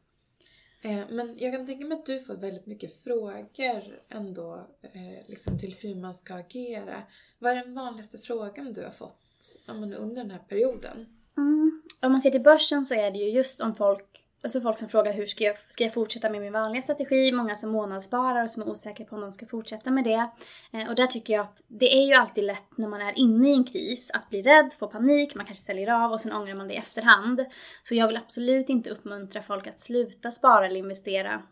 Eh, 0.82 1.00
Men 1.10 1.38
jag 1.38 1.52
kan 1.54 1.66
tänka 1.66 1.86
mig 1.86 1.98
att 1.98 2.06
du 2.06 2.20
får 2.20 2.34
väldigt 2.34 2.66
mycket 2.66 3.04
frågor 3.04 4.00
ändå 4.08 4.66
eh, 4.82 5.28
liksom 5.28 5.58
till 5.58 5.76
hur 5.78 5.94
man 5.94 6.14
ska 6.14 6.34
agera. 6.34 7.02
Vad 7.38 7.52
är 7.52 7.56
den 7.64 7.74
vanligaste 7.74 8.18
frågan 8.18 8.72
du 8.72 8.84
har 8.84 8.90
fått 8.90 9.56
ja, 9.66 9.74
men 9.74 9.94
under 9.94 10.22
den 10.22 10.30
här 10.30 10.38
perioden? 10.38 11.06
Mm. 11.36 11.82
Om 12.02 12.12
man 12.12 12.20
ser 12.20 12.30
till 12.30 12.42
börsen 12.42 12.84
så 12.84 12.94
är 12.94 13.10
det 13.10 13.18
ju 13.18 13.30
just 13.30 13.60
om 13.60 13.74
folk 13.74 14.25
alltså 14.46 14.60
folk 14.60 14.78
som 14.78 14.88
frågar 14.88 15.12
hur 15.12 15.26
ska 15.26 15.44
jag, 15.44 15.56
ska 15.68 15.84
jag 15.84 15.94
fortsätta 15.94 16.30
med 16.30 16.40
min 16.40 16.52
vanliga 16.52 16.82
strategi? 16.82 17.32
Många 17.32 17.56
som 17.56 17.70
månadssparar 17.70 18.42
och 18.42 18.50
som 18.50 18.62
är 18.62 18.68
osäkra 18.68 19.06
på 19.06 19.16
om 19.16 19.20
de 19.20 19.32
ska 19.32 19.46
fortsätta 19.46 19.90
med 19.90 20.04
det. 20.04 20.30
Eh, 20.72 20.88
och 20.88 20.94
där 20.94 21.06
tycker 21.06 21.34
jag 21.34 21.42
att 21.42 21.62
det 21.68 21.94
är 21.94 22.06
ju 22.06 22.14
alltid 22.14 22.44
lätt 22.44 22.78
när 22.78 22.88
man 22.88 23.00
är 23.00 23.18
inne 23.18 23.48
i 23.48 23.52
en 23.52 23.64
kris 23.64 24.10
att 24.10 24.30
bli 24.30 24.42
rädd, 24.42 24.72
få 24.78 24.86
panik, 24.86 25.34
man 25.34 25.46
kanske 25.46 25.64
säljer 25.64 26.04
av 26.04 26.12
och 26.12 26.20
sen 26.20 26.32
ångrar 26.32 26.54
man 26.54 26.68
det 26.68 26.74
i 26.74 26.76
efterhand. 26.76 27.44
Så 27.82 27.94
jag 27.94 28.06
vill 28.06 28.16
absolut 28.16 28.68
inte 28.68 28.90
uppmuntra 28.90 29.42
folk 29.42 29.66
att 29.66 29.80
sluta 29.80 30.30
spara 30.30 30.66
eller 30.66 30.80
investera 30.80 31.42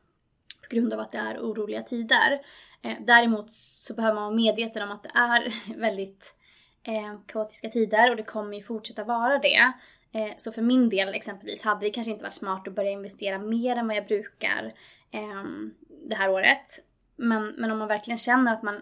på 0.71 0.77
grund 0.77 0.93
av 0.93 1.01
att 1.01 1.11
det 1.11 1.19
är 1.19 1.39
oroliga 1.39 1.83
tider. 1.83 2.41
Eh, 2.83 2.97
däremot 3.07 3.53
så 3.53 3.95
behöver 3.95 4.15
man 4.15 4.25
vara 4.25 4.37
medveten 4.37 4.83
om 4.83 4.91
att 4.91 5.03
det 5.03 5.13
är 5.15 5.55
väldigt 5.81 6.35
eh, 6.85 7.21
kaotiska 7.27 7.69
tider 7.69 8.11
och 8.11 8.17
det 8.17 8.23
kommer 8.23 8.57
ju 8.57 8.63
fortsätta 8.63 9.05
vara 9.05 9.39
det. 9.39 9.73
Eh, 10.13 10.33
så 10.37 10.53
för 10.53 10.63
min 10.63 10.89
del 10.89 11.15
exempelvis 11.15 11.63
hade 11.63 11.87
det 11.87 11.91
kanske 11.91 12.11
inte 12.11 12.23
varit 12.23 12.33
smart 12.33 12.69
att 12.69 12.75
börja 12.75 12.91
investera 12.91 13.39
mer 13.39 13.77
än 13.77 13.87
vad 13.87 13.97
jag 13.97 14.07
brukar 14.07 14.75
eh, 15.11 15.45
det 16.09 16.15
här 16.15 16.31
året. 16.31 16.67
Men, 17.17 17.55
men 17.59 17.71
om 17.71 17.79
man 17.79 17.89
verkligen 17.89 18.19
känner 18.19 18.53
att 18.53 18.63
man, 18.63 18.81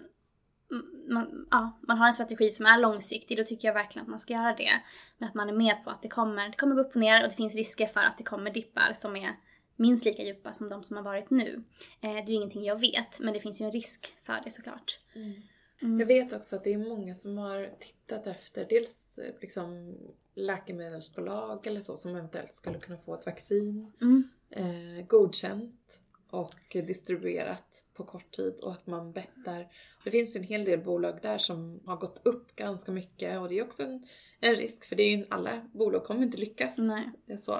man, 1.08 1.46
ja, 1.50 1.78
man 1.80 1.98
har 1.98 2.06
en 2.06 2.12
strategi 2.12 2.50
som 2.50 2.66
är 2.66 2.78
långsiktig, 2.78 3.36
då 3.36 3.44
tycker 3.44 3.68
jag 3.68 3.74
verkligen 3.74 4.02
att 4.02 4.10
man 4.10 4.20
ska 4.20 4.32
göra 4.32 4.54
det. 4.54 4.70
Men 5.18 5.28
att 5.28 5.34
man 5.34 5.48
är 5.48 5.52
med 5.52 5.84
på 5.84 5.90
att 5.90 6.02
det 6.02 6.08
kommer, 6.08 6.48
det 6.48 6.56
kommer 6.56 6.74
gå 6.74 6.80
upp 6.80 6.94
och 6.94 7.00
ner 7.00 7.22
och 7.22 7.28
det 7.30 7.36
finns 7.36 7.54
risker 7.54 7.86
för 7.86 8.00
att 8.00 8.18
det 8.18 8.24
kommer 8.24 8.50
dippar 8.50 8.92
som 8.94 9.16
är 9.16 9.36
minst 9.76 10.04
lika 10.04 10.22
djupa 10.22 10.52
som 10.52 10.68
de 10.68 10.84
som 10.84 10.96
har 10.96 11.04
varit 11.04 11.30
nu. 11.30 11.64
Eh, 12.00 12.12
det 12.12 12.18
är 12.18 12.28
ju 12.28 12.34
ingenting 12.34 12.64
jag 12.64 12.80
vet, 12.80 13.20
men 13.20 13.34
det 13.34 13.40
finns 13.40 13.60
ju 13.60 13.64
en 13.64 13.72
risk 13.72 14.14
för 14.22 14.40
det 14.44 14.50
såklart. 14.50 14.98
Mm. 15.14 15.42
Mm. 15.82 16.00
Jag 16.00 16.06
vet 16.06 16.32
också 16.32 16.56
att 16.56 16.64
det 16.64 16.72
är 16.72 16.78
många 16.78 17.14
som 17.14 17.38
har 17.38 17.70
tittat 17.78 18.26
efter 18.26 18.66
dels 18.68 19.18
eh, 19.18 19.34
liksom 19.40 19.96
läkemedelsbolag 20.34 21.66
eller 21.66 21.80
så 21.80 21.96
som 21.96 22.16
eventuellt 22.16 22.54
skulle 22.54 22.78
kunna 22.78 22.98
få 22.98 23.14
ett 23.14 23.26
vaccin 23.26 23.92
mm. 24.00 24.28
eh, 24.50 25.06
godkänt 25.06 26.00
och 26.30 26.54
distribuerat 26.72 27.84
på 27.94 28.04
kort 28.04 28.30
tid 28.30 28.54
och 28.62 28.72
att 28.72 28.86
man 28.86 29.12
bettar. 29.12 29.68
Det 30.04 30.10
finns 30.10 30.36
en 30.36 30.42
hel 30.42 30.64
del 30.64 30.80
bolag 30.80 31.18
där 31.22 31.38
som 31.38 31.80
har 31.86 31.96
gått 31.96 32.20
upp 32.24 32.56
ganska 32.56 32.92
mycket 32.92 33.40
och 33.40 33.48
det 33.48 33.58
är 33.58 33.64
också 33.64 33.82
en, 33.82 34.06
en 34.40 34.54
risk 34.54 34.84
för 34.84 34.96
det 34.96 35.02
är 35.02 35.16
ju 35.16 35.26
alla 35.30 35.68
bolag 35.72 36.04
kommer 36.04 36.22
inte 36.22 36.38
lyckas. 36.38 36.78
Nej. 36.78 37.38
Så. 37.38 37.52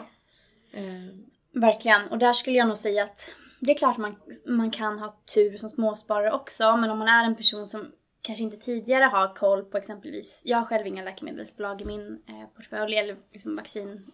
Eh. 0.72 1.16
Verkligen, 1.52 2.08
och 2.08 2.18
där 2.18 2.32
skulle 2.32 2.58
jag 2.58 2.68
nog 2.68 2.78
säga 2.78 3.04
att 3.04 3.34
det 3.60 3.72
är 3.72 3.78
klart 3.78 3.98
man, 3.98 4.16
man 4.46 4.70
kan 4.70 4.98
ha 4.98 5.22
tur 5.34 5.56
som 5.56 5.68
småsparare 5.68 6.32
också, 6.32 6.76
men 6.76 6.90
om 6.90 6.98
man 6.98 7.08
är 7.08 7.24
en 7.24 7.36
person 7.36 7.66
som 7.66 7.92
kanske 8.22 8.44
inte 8.44 8.56
tidigare 8.56 9.04
har 9.04 9.34
koll 9.34 9.64
på 9.64 9.78
exempelvis, 9.78 10.42
jag 10.44 10.58
har 10.58 10.64
själv 10.64 10.86
inga 10.86 11.04
läkemedelsbolag 11.04 11.80
i 11.80 11.84
min 11.84 12.22
eh, 12.28 12.46
portfölj 12.56 12.96
eller 12.96 13.16
liksom 13.32 13.56
vaccinbolag. 13.56 14.04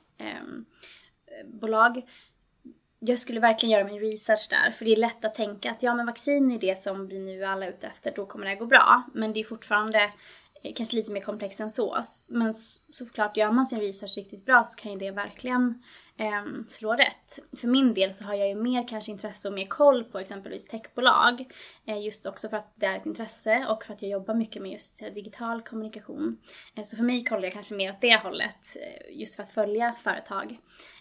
Ehm, 1.97 1.97
eh, 1.97 2.03
jag 3.01 3.18
skulle 3.18 3.40
verkligen 3.40 3.73
göra 3.73 3.85
min 3.85 4.01
research 4.01 4.47
där, 4.51 4.71
för 4.71 4.85
det 4.85 4.92
är 4.92 4.97
lätt 4.97 5.25
att 5.25 5.35
tänka 5.35 5.71
att 5.71 5.83
ja 5.83 5.94
men 5.94 6.07
vaccin 6.07 6.51
är 6.51 6.59
det 6.59 6.79
som 6.79 7.09
vi 7.09 7.18
nu 7.18 7.44
alla 7.44 7.66
är 7.66 7.71
ute 7.71 7.87
efter, 7.87 8.12
då 8.16 8.27
kommer 8.27 8.47
det 8.47 8.55
gå 8.55 8.66
bra. 8.66 9.03
Men 9.14 9.33
det 9.33 9.40
är 9.40 9.44
fortfarande 9.44 10.12
Eh, 10.62 10.73
kanske 10.75 10.97
lite 10.97 11.12
mer 11.12 11.21
komplex 11.21 11.61
än 11.61 11.71
så. 11.71 12.03
Men 12.29 12.55
såklart, 12.92 13.37
gör 13.37 13.53
man 13.53 13.66
sin 13.66 13.81
research 13.81 14.16
riktigt 14.16 14.47
bra 14.47 14.64
så 14.64 14.77
kan 14.77 14.92
ju 14.92 14.99
det 14.99 15.11
verkligen 15.11 15.83
eh, 16.16 16.44
slå 16.68 16.92
rätt. 16.92 17.38
För 17.61 17.68
min 17.68 17.94
del 17.94 18.14
så 18.14 18.25
har 18.25 18.35
jag 18.35 18.49
ju 18.49 18.55
mer 18.55 18.88
kanske 18.88 19.12
intresse 19.12 19.49
och 19.49 19.55
mer 19.55 19.66
koll 19.66 20.05
på 20.05 20.18
exempelvis 20.18 20.68
techbolag. 20.68 21.44
Eh, 21.87 22.05
just 22.05 22.27
också 22.27 22.49
för 22.49 22.57
att 22.57 22.73
det 22.75 22.87
är 22.87 22.97
ett 22.97 23.07
intresse 23.07 23.66
och 23.68 23.85
för 23.85 23.94
att 23.94 24.03
jag 24.03 24.11
jobbar 24.11 24.35
mycket 24.35 24.62
med 24.62 24.73
just 24.73 25.03
eh, 25.03 25.12
digital 25.12 25.62
kommunikation. 25.62 26.38
Eh, 26.75 26.83
så 26.83 26.97
för 26.97 27.05
mig 27.05 27.25
kollar 27.25 27.42
jag 27.42 27.53
kanske 27.53 27.75
mer 27.75 27.92
åt 27.92 28.01
det 28.01 28.16
hållet, 28.16 28.77
eh, 28.77 29.18
just 29.18 29.37
för 29.37 29.42
att 29.42 29.53
följa 29.53 29.94
företag. 30.03 30.59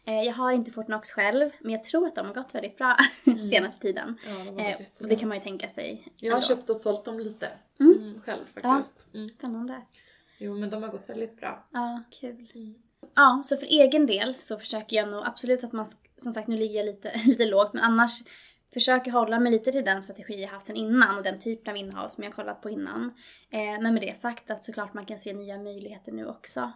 Eh, 0.08 0.24
jag 0.24 0.34
har 0.34 0.52
inte 0.52 0.72
Fortnox 0.72 1.12
själv, 1.12 1.50
men 1.60 1.72
jag 1.72 1.84
tror 1.84 2.08
att 2.08 2.16
de 2.16 2.26
har 2.26 2.34
gått 2.34 2.56
väldigt 2.56 2.78
bra 2.78 2.98
mm. 3.26 3.40
senaste 3.50 3.82
tiden. 3.82 4.18
Ja, 4.26 4.32
de 4.32 4.64
har 4.64 4.72
gått 4.72 4.80
eh, 4.80 5.02
och 5.02 5.08
det 5.08 5.16
kan 5.16 5.30
man 5.30 5.38
ju 5.38 5.44
tänka 5.44 5.70
sig. 5.70 6.08
Jag 6.18 6.32
har 6.32 6.38
ändå. 6.38 6.48
köpt 6.48 6.70
och 6.70 6.78
sålt 6.78 7.06
dem 7.06 7.20
lite 7.20 7.50
mm. 7.80 7.94
Mm, 7.94 8.22
själv 8.22 8.46
faktiskt. 8.46 9.08
Ja, 9.12 9.30
spännande. 9.30 9.82
Jo, 10.38 10.56
men 10.56 10.70
de 10.70 10.84
har 10.84 10.90
gått 10.90 11.10
väldigt 11.10 11.38
bra. 11.38 11.68
Ja, 11.74 12.04
kul. 12.22 12.52
Mm. 12.56 12.76
Ja, 13.16 13.42
så 13.44 13.58
för 13.58 13.66
egen 13.66 14.06
del 14.06 14.36
så 14.36 14.58
försöker 14.58 14.96
jag 14.96 15.10
nog 15.10 15.24
absolut 15.26 15.64
att 15.64 15.72
man, 15.72 15.86
som 16.16 16.34
sagt 16.34 16.48
nu 16.48 16.58
ligger 16.58 16.78
jag 16.78 16.86
lite, 16.86 17.12
lite 17.26 17.46
lågt, 17.46 17.74
men 17.74 17.84
annars 17.84 18.12
försöker 18.74 19.12
hålla 19.12 19.40
mig 19.40 19.52
lite 19.52 19.72
till 19.72 19.86
den 19.86 20.02
strategi 20.02 20.42
jag 20.42 20.50
haft 20.50 20.66
sen 20.66 20.76
innan 20.76 21.18
och 21.18 21.24
den 21.24 21.40
typen 21.40 21.72
av 21.72 21.78
innehav 21.78 22.08
som 22.08 22.24
jag 22.24 22.34
kollat 22.34 22.62
på 22.62 22.70
innan. 22.70 23.14
Eh, 23.50 23.82
men 23.82 23.94
med 23.94 24.02
det 24.02 24.16
sagt 24.16 24.52
att 24.52 24.66
såklart 24.66 24.94
man 24.94 25.06
kan 25.06 25.18
se 25.18 25.34
nya 25.34 25.58
möjligheter 25.58 26.12
nu 26.12 26.28
också. 26.28 26.72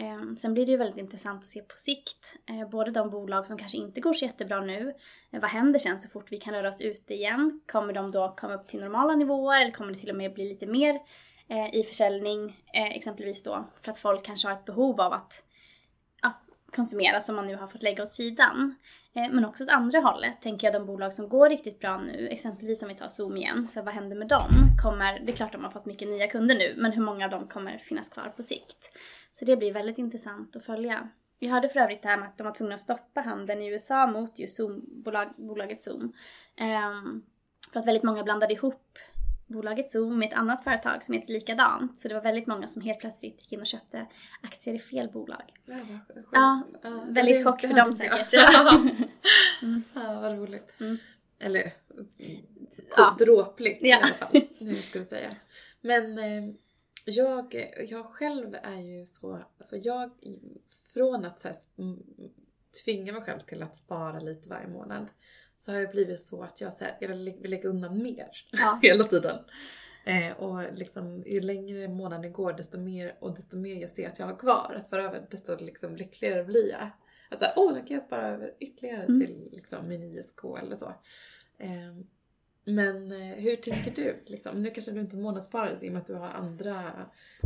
Ehm, 0.00 0.36
sen 0.36 0.54
blir 0.54 0.66
det 0.66 0.72
ju 0.72 0.78
väldigt 0.78 0.98
intressant 0.98 1.42
att 1.42 1.48
se 1.48 1.60
på 1.60 1.76
sikt, 1.76 2.36
eh, 2.48 2.68
både 2.68 2.90
de 2.90 3.10
bolag 3.10 3.46
som 3.46 3.58
kanske 3.58 3.78
inte 3.78 4.00
går 4.00 4.12
så 4.12 4.24
jättebra 4.24 4.60
nu, 4.60 4.94
eh, 5.30 5.40
vad 5.40 5.50
händer 5.50 5.78
sen 5.78 5.98
så 5.98 6.10
fort 6.10 6.32
vi 6.32 6.36
kan 6.36 6.54
röra 6.54 6.68
oss 6.68 6.80
ute 6.80 7.14
igen? 7.14 7.60
Kommer 7.72 7.92
de 7.92 8.10
då 8.10 8.34
komma 8.36 8.54
upp 8.54 8.68
till 8.68 8.80
normala 8.80 9.16
nivåer 9.16 9.60
eller 9.60 9.72
kommer 9.72 9.92
det 9.92 9.98
till 9.98 10.10
och 10.10 10.16
med 10.16 10.34
bli 10.34 10.48
lite 10.48 10.66
mer 10.66 10.98
eh, 11.48 11.74
i 11.74 11.84
försäljning, 11.84 12.64
exempelvis 12.72 13.42
då 13.42 13.64
för 13.82 13.90
att 13.90 13.98
folk 13.98 14.24
kanske 14.24 14.48
har 14.48 14.54
ett 14.54 14.64
behov 14.64 15.00
av 15.00 15.12
att 15.12 15.44
konsumera 16.76 17.20
som 17.20 17.36
man 17.36 17.46
nu 17.46 17.56
har 17.56 17.66
fått 17.66 17.82
lägga 17.82 18.02
åt 18.02 18.12
sidan. 18.12 18.74
Eh, 19.18 19.30
men 19.30 19.44
också 19.44 19.64
åt 19.64 19.70
andra 19.70 20.00
hållet 20.00 20.40
tänker 20.40 20.66
jag 20.66 20.74
de 20.74 20.86
bolag 20.86 21.12
som 21.12 21.28
går 21.28 21.48
riktigt 21.48 21.80
bra 21.80 21.98
nu, 21.98 22.28
exempelvis 22.28 22.82
om 22.82 22.88
vi 22.88 22.94
tar 22.94 23.08
Zoom 23.08 23.36
igen, 23.36 23.68
så 23.70 23.82
vad 23.82 23.94
händer 23.94 24.16
med 24.16 24.28
dem? 24.28 24.50
Kommer, 24.82 25.20
det 25.20 25.32
är 25.32 25.36
klart 25.36 25.52
de 25.52 25.64
har 25.64 25.70
fått 25.70 25.86
mycket 25.86 26.08
nya 26.08 26.26
kunder 26.26 26.54
nu, 26.54 26.74
men 26.76 26.92
hur 26.92 27.02
många 27.02 27.24
av 27.24 27.30
dem 27.30 27.48
kommer 27.48 27.78
finnas 27.78 28.08
kvar 28.08 28.32
på 28.36 28.42
sikt? 28.42 28.92
Så 29.32 29.44
det 29.44 29.56
blir 29.56 29.72
väldigt 29.72 29.98
intressant 29.98 30.56
att 30.56 30.64
följa. 30.64 31.08
Vi 31.40 31.48
hörde 31.48 31.68
för 31.68 31.80
övrigt 31.80 32.02
det 32.02 32.08
här 32.08 32.16
med 32.16 32.28
att 32.28 32.38
de 32.38 32.44
var 32.44 32.54
tvungna 32.54 32.74
att 32.74 32.80
stoppa 32.80 33.20
handeln 33.20 33.62
i 33.62 33.66
USA 33.66 34.06
mot 34.06 34.38
just 34.38 34.56
Zoom, 34.56 34.84
bolag, 35.04 35.28
bolaget 35.36 35.80
Zoom. 35.80 36.02
Um, 36.02 37.22
för 37.72 37.80
att 37.80 37.86
väldigt 37.86 38.02
många 38.02 38.22
blandade 38.22 38.52
ihop 38.54 38.98
bolaget 39.48 39.90
Zoom 39.90 40.18
med 40.18 40.28
ett 40.28 40.38
annat 40.38 40.64
företag 40.64 41.02
som 41.04 41.14
heter 41.14 41.32
likadant. 41.32 42.00
Så 42.00 42.08
det 42.08 42.14
var 42.14 42.22
väldigt 42.22 42.46
många 42.46 42.66
som 42.66 42.82
helt 42.82 42.98
plötsligt 42.98 43.40
gick 43.40 43.52
in 43.52 43.60
och 43.60 43.66
köpte 43.66 44.06
aktier 44.42 44.74
i 44.74 44.78
fel 44.78 45.08
bolag. 45.12 45.52
Ja, 45.66 45.74
ja, 46.32 46.62
ja 46.82 47.04
väldigt 47.08 47.46
chock 47.46 47.60
för 47.60 47.74
dem 47.74 47.92
säkert. 47.92 48.32
Ja, 48.32 48.78
mm. 49.62 49.82
ja 49.94 50.20
vad 50.20 50.38
roligt. 50.38 50.74
Mm. 50.80 50.98
Eller 51.38 51.72
ja. 52.96 53.16
dråpligt 53.18 53.78
ja. 53.82 53.88
i 53.88 53.92
alla 53.92 54.14
fall. 54.14 54.40
Nu 54.58 54.76
ska 54.76 54.98
vi 54.98 55.04
säga. 55.04 55.36
Men 55.80 56.18
eh, 56.18 56.54
jag, 57.04 57.70
jag 57.88 58.06
själv 58.06 58.54
är 58.62 58.80
ju 58.80 59.06
så, 59.06 59.40
alltså 59.58 59.76
jag 59.76 60.10
från 60.92 61.24
att 61.24 61.40
så 61.40 61.48
här, 61.48 61.56
tvinga 62.84 63.12
mig 63.12 63.22
själv 63.22 63.40
till 63.40 63.62
att 63.62 63.76
spara 63.76 64.20
lite 64.20 64.48
varje 64.48 64.68
månad 64.68 65.06
så 65.56 65.72
har 65.72 65.78
jag 65.78 65.90
blivit 65.90 66.20
så 66.20 66.42
att 66.42 66.60
jag, 66.60 66.72
så 66.72 66.84
här, 66.84 66.96
jag 67.00 67.08
vill 67.08 67.36
lägga 67.42 67.68
undan 67.68 68.02
mer 68.02 68.28
ja. 68.52 68.78
hela 68.82 69.04
tiden. 69.04 69.38
Eh, 70.04 70.32
och 70.32 70.72
liksom, 70.74 71.22
ju 71.26 71.40
längre 71.40 71.88
månaden 71.88 72.32
går 72.32 72.52
desto 72.52 72.78
mer 72.78 73.14
och 73.20 73.34
desto 73.34 73.56
mer 73.56 73.80
jag 73.80 73.90
ser 73.90 74.08
att 74.08 74.18
jag 74.18 74.26
har 74.26 74.36
kvar 74.36 74.74
att 74.76 74.90
föra 74.90 75.02
över 75.02 75.26
desto 75.30 75.56
liksom, 75.56 75.96
lyckligare 75.96 76.44
blir 76.44 76.70
jag. 76.70 76.90
Att 77.28 77.38
såhär, 77.38 77.52
åh, 77.56 77.74
då 77.74 77.80
kan 77.80 77.94
jag 77.94 78.04
spara 78.04 78.28
över 78.28 78.54
ytterligare 78.60 79.02
mm. 79.02 79.20
till 79.20 79.48
liksom, 79.52 79.88
min 79.88 80.02
ISK 80.02 80.44
eller 80.62 80.76
så. 80.76 80.86
Eh, 81.58 81.94
men 82.64 83.10
hur 83.12 83.56
tänker 83.56 83.90
du? 83.90 84.22
Liksom? 84.26 84.62
Nu 84.62 84.70
kanske 84.70 84.92
du 84.92 85.00
inte 85.00 85.16
månadssparar 85.16 85.84
i 85.84 85.88
och 85.88 85.92
med 85.92 86.00
att 86.00 86.06
du 86.06 86.14
har 86.14 86.28
andra 86.28 86.92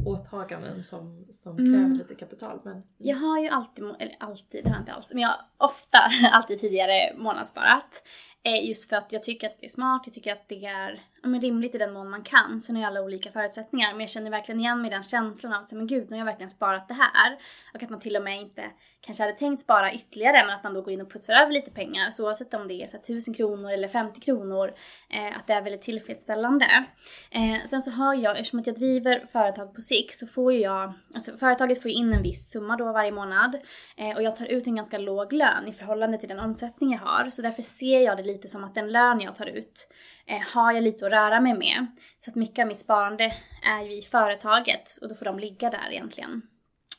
åtaganden 0.07 0.83
som, 0.83 1.27
som 1.31 1.59
mm. 1.59 1.73
kräver 1.73 1.95
lite 1.95 2.15
kapital. 2.15 2.61
Men, 2.65 2.73
mm. 2.73 2.87
Jag 2.99 3.17
har 3.17 3.41
ju 3.41 3.49
alltid, 3.49 3.85
eller 3.85 4.17
alltid, 4.21 4.65
det 4.65 4.71
har 4.71 4.77
jag 4.77 4.83
inte 4.83 4.93
alls, 4.93 5.11
men 5.13 5.23
jag 5.23 5.29
har 5.29 5.69
ofta, 5.69 5.99
alltid 6.33 6.61
tidigare 6.61 7.17
månadssparat. 7.17 8.03
Eh, 8.43 8.69
just 8.69 8.89
för 8.89 8.97
att 8.97 9.13
jag 9.13 9.23
tycker 9.23 9.47
att 9.47 9.59
det 9.61 9.67
är 9.67 9.71
smart, 9.71 10.03
jag 10.05 10.15
tycker 10.15 10.33
att 10.33 10.49
det 10.49 10.65
är 10.65 11.03
men 11.23 11.41
rimligt 11.41 11.75
i 11.75 11.79
den 11.79 11.93
mån 11.93 12.11
man 12.11 12.23
kan. 12.23 12.61
Sen 12.61 12.77
har 12.77 12.83
ju 12.83 12.87
alla 12.87 13.03
olika 13.03 13.31
förutsättningar. 13.31 13.93
Men 13.93 14.01
jag 14.01 14.11
känner 14.11 14.31
verkligen 14.31 14.61
igen 14.61 14.81
mig 14.81 14.91
i 14.91 14.95
den 14.95 15.03
känslan 15.03 15.53
av 15.53 15.61
att 15.61 15.73
men 15.73 15.87
gud, 15.87 16.11
nu 16.11 16.17
har 16.17 16.19
jag 16.19 16.25
verkligen 16.25 16.51
sparat 16.51 16.89
det 16.89 16.95
här. 16.95 17.39
Och 17.75 17.83
att 17.83 17.91
man 17.91 18.01
till 18.01 18.17
och 18.17 18.23
med 18.23 18.41
inte 18.41 18.63
kanske 19.01 19.23
hade 19.23 19.37
tänkt 19.37 19.61
spara 19.61 19.93
ytterligare 19.93 20.47
men 20.47 20.57
att 20.57 20.63
man 20.63 20.75
då 20.75 20.83
går 20.83 20.93
in 20.93 21.01
och 21.01 21.13
putsar 21.13 21.35
över 21.35 21.53
lite 21.53 21.71
pengar. 21.71 22.11
Så 22.11 22.27
oavsett 22.27 22.55
om 22.55 22.69
det 22.69 22.83
är 22.83 22.87
så 22.87 22.97
1000 22.97 23.35
kronor 23.35 23.73
eller 23.73 23.89
50 23.89 24.21
kronor. 24.21 24.75
Eh, 25.11 25.37
att 25.39 25.47
det 25.47 25.53
är 25.53 25.63
väldigt 25.63 25.83
tillfredsställande. 25.83 26.85
Eh, 27.31 27.65
sen 27.65 27.83
så 27.83 27.91
har 27.91 28.15
jag, 28.15 28.39
eftersom 28.39 28.59
att 28.59 28.67
jag 28.67 28.77
driver 28.77 29.27
företag 29.33 29.75
på 29.75 29.81
SIK 29.81 30.15
så 30.15 30.27
får 30.27 30.53
ju 30.53 30.59
jag, 30.59 30.93
alltså 31.15 31.37
företaget 31.37 31.83
får 31.83 31.91
ju 31.91 31.97
in 31.97 32.13
en 32.13 32.23
viss 32.23 32.51
summa 32.51 32.77
då 32.77 32.93
varje 32.93 33.13
månad. 33.13 33.59
Eh, 33.97 34.17
och 34.17 34.23
jag 34.23 34.37
tar 34.37 34.47
ut 34.47 34.67
en 34.67 34.77
ganska 34.77 34.99
låg 34.99 35.33
lön 35.33 35.69
i 35.69 35.73
förhållande 35.73 36.19
till 36.19 36.29
den 36.29 36.39
omsättning 36.39 36.93
jag 36.93 37.01
har. 37.01 37.31
Så 37.31 37.43
därför 37.43 37.63
ser 37.63 38.01
jag 38.01 38.17
det 38.17 38.23
lite 38.23 38.49
som 38.49 38.65
att 38.65 38.75
den 38.75 38.93
lön 38.93 39.21
jag 39.21 39.35
tar 39.35 39.47
ut 39.47 39.89
eh, 40.27 40.41
har 40.55 40.73
jag 40.73 40.83
lite 40.83 41.07
att 41.07 41.13
röra 41.13 41.41
mig 41.41 41.55
med. 41.55 41.87
Så 42.19 42.31
att 42.31 42.35
mycket 42.35 42.63
av 42.63 42.69
mitt 42.69 42.79
sparande 42.79 43.35
är 43.63 43.83
ju 43.83 43.93
i 43.93 44.03
företaget 44.03 44.99
och 45.01 45.09
då 45.09 45.15
får 45.15 45.25
de 45.25 45.39
ligga 45.39 45.71
där 45.71 45.91
egentligen. 45.91 46.43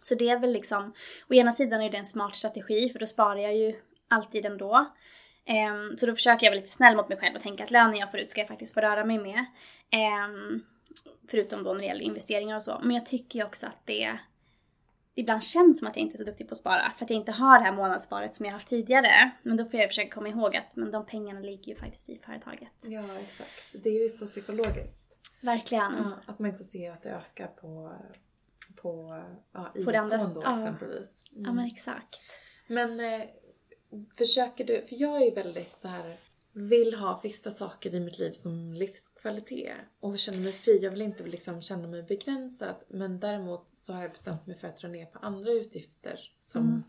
Så 0.02 0.16
det 0.16 0.30
är 0.30 0.40
väl 0.40 0.52
liksom, 0.52 0.94
å 1.30 1.34
ena 1.34 1.54
sidan 1.54 1.82
är 1.82 1.90
det 1.90 1.98
en 1.98 2.06
smart 2.06 2.36
strategi 2.36 2.90
för 2.90 3.00
då 3.00 3.06
sparar 3.06 3.38
jag 3.38 3.56
ju 3.56 3.76
alltid 4.10 4.46
ändå. 4.46 4.92
Ehm, 5.46 5.98
så 5.98 6.06
då 6.06 6.16
försöker 6.16 6.46
jag 6.46 6.52
vara 6.52 6.60
lite 6.60 6.72
snäll 6.72 6.96
mot 6.96 7.10
mig 7.10 7.18
själv 7.18 7.36
och 7.36 7.42
tänka 7.42 7.64
att 7.64 7.72
lönen 7.72 7.96
jag 7.96 8.12
får 8.12 8.20
ut 8.20 8.30
ska 8.30 8.42
jag 8.42 8.48
faktiskt 8.48 8.74
få 8.74 8.82
röra 8.82 9.06
mig 9.06 9.20
med. 9.20 9.46
Ehm, 9.92 10.64
förutom 11.32 11.64
då 11.64 11.74
när 11.74 11.80
det 11.80 11.86
gäller 11.86 12.02
investeringar 12.02 12.56
och 12.56 12.64
så. 12.64 12.80
Men 12.84 12.96
jag 12.96 13.06
tycker 13.06 13.40
ju 13.40 13.46
också 13.46 13.68
att 13.68 13.86
det 13.86 13.94
det 14.04 14.20
ibland 15.16 15.44
känns 15.44 15.80
som 15.80 15.88
att 15.88 15.96
jag 15.96 16.04
inte 16.04 16.16
är 16.16 16.18
så 16.18 16.24
duktig 16.24 16.48
på 16.48 16.52
att 16.52 16.58
spara 16.58 16.92
för 16.98 17.06
att 17.06 17.10
jag 17.10 17.20
inte 17.20 17.32
har 17.32 17.58
det 17.60 17.66
här 17.66 17.72
månadssparet 17.72 18.36
som 18.36 18.46
jag 18.46 18.54
haft 18.54 18.68
tidigare. 18.68 19.32
Men 19.44 19.58
då 19.58 19.66
får 19.66 19.80
jag 19.80 19.90
försöka 19.90 20.10
komma 20.10 20.28
ihåg 20.30 20.56
att 20.56 20.76
men 20.76 20.92
de 20.92 21.06
pengarna 21.06 21.40
ligger 21.40 21.74
ju 21.74 21.76
faktiskt 21.76 22.10
i 22.10 22.20
företaget. 22.26 22.72
Ja, 22.82 23.04
exakt. 23.20 23.52
Det 23.74 23.90
är 23.90 24.02
ju 24.04 24.10
så 24.10 24.26
psykologiskt. 24.26 25.00
Verkligen. 25.42 25.94
Ja, 25.98 26.12
att 26.26 26.40
man 26.40 26.50
inte 26.52 26.64
ser 26.64 26.92
att 26.92 27.04
det 27.04 27.10
ökar 27.10 27.48
på, 27.48 27.92
på 28.76 29.22
ja, 29.52 29.74
På 29.86 29.92
det 29.92 30.00
andra- 30.00 30.18
då 30.18 30.42
ja. 30.44 30.60
exempelvis. 30.60 31.10
Mm. 31.32 31.44
Ja 31.46 31.54
men 31.54 31.66
exakt. 31.66 32.20
Men 32.68 33.00
eh, 33.00 33.22
försöker 34.18 34.64
du, 34.64 34.86
för 34.90 35.02
jag 35.02 35.22
är 35.22 35.26
ju 35.26 35.32
väldigt 35.32 35.78
så 35.78 35.88
här 35.88 36.18
vill 36.54 36.94
ha 36.94 37.20
vissa 37.24 37.52
saker 37.52 37.96
i 37.96 38.00
mitt 38.00 38.20
liv 38.20 38.32
som 38.32 38.74
livskvalitet 38.74 39.76
och 40.00 40.20
känner 40.20 40.40
mig 40.40 40.52
fri. 40.52 40.80
Jag 40.84 40.92
vill 40.92 41.02
inte 41.02 41.24
liksom 41.24 41.62
känna 41.62 41.88
mig 41.88 42.04
begränsad 42.04 42.76
men 42.88 43.20
däremot 43.20 43.78
så 43.78 43.94
har 43.94 44.02
jag 44.02 44.12
bestämt 44.12 44.48
mig 44.48 44.56
för 44.58 44.68
att 44.68 44.78
dra 44.78 44.88
ner 44.88 45.06
på 45.06 45.20
andra 45.20 45.52
utgifter 45.52 46.20
som 46.40 46.62
Mm. 46.62 46.84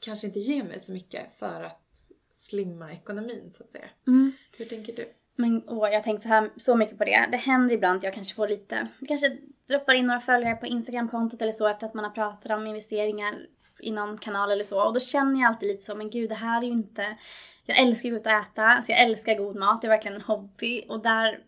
kanske 0.00 0.26
inte 0.26 0.38
ger 0.40 0.64
mig 0.64 0.80
så 0.80 0.92
mycket 0.92 1.38
för 1.38 1.62
att 1.62 2.06
slimma 2.32 2.92
ekonomin 2.92 3.52
så 3.56 3.64
att 3.64 3.70
säga. 3.70 3.88
Mm. 4.06 4.32
Hur 4.56 4.64
tänker 4.64 4.96
du? 4.96 5.12
Men 5.36 5.62
åh, 5.68 5.88
jag 5.88 5.94
har 5.98 6.02
tänkt 6.02 6.22
så, 6.22 6.28
här, 6.28 6.50
så 6.56 6.76
mycket 6.76 6.98
på 6.98 7.04
det. 7.04 7.28
Det 7.30 7.36
händer 7.36 7.74
ibland 7.74 7.96
att 7.96 8.02
jag 8.04 8.14
kanske 8.14 8.34
får 8.34 8.48
lite, 8.48 8.88
kanske 9.08 9.36
droppar 9.68 9.94
in 9.94 10.06
några 10.06 10.20
följare 10.20 10.56
på 10.56 10.66
Instagramkontot 10.66 11.42
eller 11.42 11.52
så 11.52 11.68
efter 11.68 11.86
att 11.86 11.94
man 11.94 12.04
har 12.04 12.12
pratat 12.12 12.52
om 12.52 12.66
investeringar 12.66 13.46
i 13.82 13.90
någon 13.90 14.18
kanal 14.18 14.50
eller 14.50 14.64
så. 14.64 14.86
Och 14.86 14.94
då 14.94 15.00
känner 15.00 15.40
jag 15.40 15.48
alltid 15.48 15.68
lite 15.68 15.82
så, 15.82 15.94
men 15.94 16.10
gud 16.10 16.28
det 16.28 16.34
här 16.34 16.62
är 16.62 16.66
ju 16.66 16.72
inte, 16.72 17.16
jag 17.66 17.78
älskar 17.78 18.08
att 18.08 18.12
gå 18.12 18.18
ut 18.20 18.26
och 18.26 18.32
äta, 18.32 18.62
alltså 18.62 18.92
jag 18.92 19.00
älskar 19.00 19.34
god 19.34 19.56
mat, 19.56 19.80
det 19.80 19.86
är 19.86 19.88
verkligen 19.88 20.16
en 20.16 20.22
hobby. 20.22 20.84
Och 20.88 21.02
där, 21.02 21.40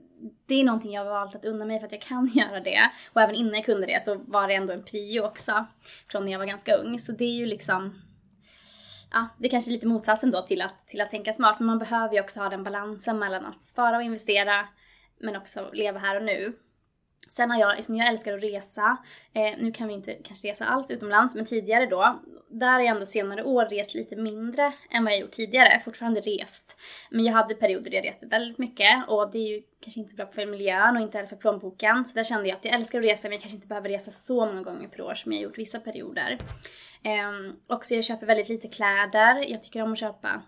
det 0.46 0.54
är 0.54 0.64
någonting 0.64 0.92
jag 0.92 1.04
har 1.04 1.10
valt 1.10 1.34
att 1.34 1.44
unna 1.44 1.64
mig 1.64 1.78
för 1.78 1.86
att 1.86 1.92
jag 1.92 2.02
kan 2.02 2.26
göra 2.34 2.60
det. 2.60 2.90
Och 3.12 3.20
även 3.20 3.34
innan 3.34 3.54
jag 3.54 3.64
kunde 3.64 3.86
det 3.86 4.02
så 4.02 4.14
var 4.26 4.48
det 4.48 4.54
ändå 4.54 4.72
en 4.72 4.84
prio 4.84 5.20
också. 5.20 5.66
Från 6.08 6.24
när 6.24 6.32
jag 6.32 6.38
var 6.38 6.46
ganska 6.46 6.74
ung. 6.74 6.98
Så 6.98 7.12
det 7.12 7.24
är 7.24 7.36
ju 7.36 7.46
liksom, 7.46 8.02
ja, 9.10 9.28
det 9.38 9.46
är 9.46 9.50
kanske 9.50 9.70
är 9.70 9.72
lite 9.72 9.86
motsatsen 9.86 10.30
då 10.30 10.42
till 10.42 10.62
att, 10.62 10.86
till 10.86 11.00
att 11.00 11.10
tänka 11.10 11.32
smart. 11.32 11.58
Men 11.58 11.66
man 11.66 11.78
behöver 11.78 12.14
ju 12.14 12.20
också 12.20 12.40
ha 12.40 12.48
den 12.48 12.64
balansen 12.64 13.18
mellan 13.18 13.46
att 13.46 13.60
spara 13.60 13.96
och 13.96 14.02
investera. 14.02 14.68
Men 15.20 15.36
också 15.36 15.70
leva 15.72 15.98
här 15.98 16.16
och 16.16 16.22
nu. 16.22 16.52
Sen 17.28 17.50
har 17.50 17.60
jag, 17.60 17.76
liksom 17.76 17.96
jag 17.96 18.08
älskar 18.08 18.38
att 18.38 18.42
resa. 18.42 18.96
Eh, 19.34 19.58
nu 19.58 19.72
kan 19.72 19.88
vi 19.88 19.94
inte 19.94 20.14
kanske 20.14 20.48
resa 20.48 20.64
alls 20.64 20.90
utomlands, 20.90 21.34
men 21.34 21.46
tidigare 21.46 21.86
då. 21.86 22.20
Där 22.48 22.72
har 22.72 22.80
jag 22.80 22.88
ändå 22.88 23.06
senare 23.06 23.42
år 23.42 23.64
rest 23.64 23.94
lite 23.94 24.16
mindre 24.16 24.72
än 24.90 25.04
vad 25.04 25.12
jag 25.12 25.20
gjort 25.20 25.30
tidigare. 25.30 25.80
Fortfarande 25.84 26.20
rest. 26.20 26.76
Men 27.10 27.24
jag 27.24 27.32
hade 27.32 27.54
perioder 27.54 27.90
där 27.90 27.96
jag 27.96 28.06
reste 28.06 28.26
väldigt 28.26 28.58
mycket. 28.58 29.08
Och 29.08 29.30
det 29.30 29.38
är 29.38 29.48
ju 29.48 29.62
kanske 29.80 30.00
inte 30.00 30.10
så 30.10 30.16
bra 30.16 30.26
för 30.26 30.46
miljön 30.46 30.96
och 30.96 31.02
inte 31.02 31.18
heller 31.18 31.28
för 31.28 31.36
plånboken. 31.36 32.04
Så 32.04 32.14
där 32.14 32.24
kände 32.24 32.48
jag 32.48 32.56
att 32.56 32.64
jag 32.64 32.74
älskar 32.74 32.98
att 32.98 33.04
resa, 33.04 33.28
men 33.28 33.32
jag 33.32 33.40
kanske 33.40 33.56
inte 33.56 33.68
behöver 33.68 33.88
resa 33.88 34.10
så 34.10 34.46
många 34.46 34.62
gånger 34.62 34.88
per 34.88 35.02
år 35.02 35.14
som 35.14 35.32
jag 35.32 35.42
gjort 35.42 35.58
vissa 35.58 35.80
perioder. 35.80 36.38
Eh, 37.02 37.52
också 37.66 37.94
jag 37.94 38.04
köper 38.04 38.26
väldigt 38.26 38.48
lite 38.48 38.68
kläder. 38.68 39.50
Jag 39.50 39.62
tycker 39.62 39.82
om 39.82 39.92
att 39.92 39.98
köpa 39.98 40.42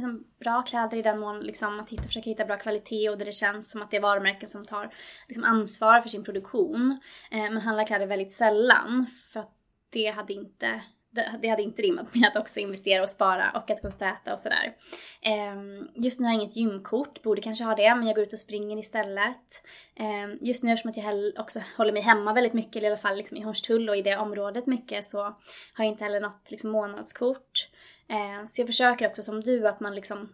liksom, 0.00 0.24
bra 0.40 0.62
kläder 0.62 0.96
i 0.96 1.02
den 1.02 1.18
mån 1.18 1.40
liksom, 1.40 1.80
att 1.80 1.90
hitta, 1.90 2.02
försöka 2.02 2.30
hitta 2.30 2.44
bra 2.44 2.56
kvalitet 2.56 3.10
och 3.10 3.18
där 3.18 3.24
det 3.24 3.32
känns 3.32 3.70
som 3.70 3.82
att 3.82 3.90
det 3.90 3.96
är 3.96 4.00
varumärken 4.00 4.48
som 4.48 4.64
tar 4.64 4.94
liksom, 5.28 5.44
ansvar 5.44 6.00
för 6.00 6.08
sin 6.08 6.24
produktion. 6.24 7.00
Eh, 7.30 7.38
men 7.38 7.56
handlar 7.56 7.86
kläder 7.86 8.06
väldigt 8.06 8.32
sällan 8.32 9.06
för 9.32 9.40
att 9.40 9.54
det 9.90 10.06
hade 10.06 10.32
inte 10.32 10.82
det 11.40 11.48
hade 11.48 11.62
inte 11.62 11.82
rimmat 11.82 12.14
med 12.14 12.28
att 12.28 12.36
också 12.36 12.60
investera 12.60 13.02
och 13.02 13.10
spara 13.10 13.50
och 13.50 13.70
att 13.70 13.82
gå 13.82 13.88
ut 13.88 13.94
och 13.94 14.06
äta 14.06 14.32
och 14.32 14.38
sådär. 14.38 14.76
Ehm, 15.22 15.88
just 15.94 16.20
nu 16.20 16.26
har 16.26 16.34
jag 16.34 16.42
inget 16.42 16.56
gymkort, 16.56 17.22
borde 17.22 17.40
kanske 17.40 17.64
ha 17.64 17.74
det, 17.74 17.94
men 17.94 18.06
jag 18.06 18.16
går 18.16 18.24
ut 18.24 18.32
och 18.32 18.38
springer 18.38 18.78
istället. 18.78 19.62
Ehm, 19.96 20.38
just 20.40 20.64
nu 20.64 20.72
eftersom 20.72 20.90
att 20.90 20.96
jag 20.96 21.32
också 21.42 21.60
håller 21.76 21.92
mig 21.92 22.02
hemma 22.02 22.32
väldigt 22.32 22.52
mycket, 22.52 22.76
eller 22.76 22.88
i 22.88 22.90
alla 22.90 22.98
fall 22.98 23.16
liksom 23.16 23.36
i 23.36 23.40
Hornstull 23.40 23.88
och 23.88 23.96
i 23.96 24.02
det 24.02 24.16
området 24.16 24.66
mycket, 24.66 25.04
så 25.04 25.22
har 25.74 25.84
jag 25.84 25.86
inte 25.86 26.04
heller 26.04 26.20
något 26.20 26.50
liksom 26.50 26.70
månadskort. 26.70 27.68
Eh, 28.08 28.44
så 28.44 28.60
jag 28.60 28.66
försöker 28.66 29.08
också 29.08 29.22
som 29.22 29.40
du 29.40 29.68
att 29.68 29.80
man 29.80 29.94
liksom 29.94 30.28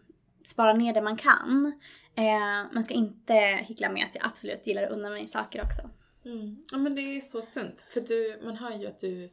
sparar 0.44 0.74
ner 0.74 0.94
det 0.94 1.02
man 1.02 1.16
kan. 1.16 1.72
Eh, 2.16 2.72
man 2.72 2.84
ska 2.84 2.94
inte 2.94 3.34
hyckla 3.62 3.90
med 3.90 4.06
att 4.06 4.14
jag 4.14 4.26
absolut 4.26 4.66
gillar 4.66 4.82
att 4.82 4.90
unna 4.90 5.10
mig 5.10 5.26
saker 5.26 5.64
också. 5.64 5.90
Mm. 6.24 6.64
Ja 6.72 6.78
men 6.78 6.94
det 6.94 7.02
är 7.02 7.20
så 7.20 7.42
sunt. 7.42 7.86
För 7.88 8.00
du, 8.00 8.40
man 8.44 8.56
hör 8.56 8.74
ju 8.74 8.86
att 8.86 8.98
du 8.98 9.30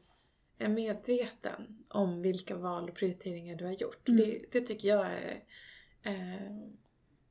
är 0.58 0.68
medveten 0.68 1.84
om 1.88 2.22
vilka 2.22 2.56
val 2.56 2.90
och 2.90 2.96
prioriteringar 2.96 3.56
du 3.56 3.66
har 3.66 3.72
gjort. 3.72 4.10
Mm. 4.10 4.22
Det, 4.22 4.52
det 4.52 4.62
tycker 4.62 4.88
jag 4.88 5.06
är... 5.06 5.44
Eh, 6.04 6.52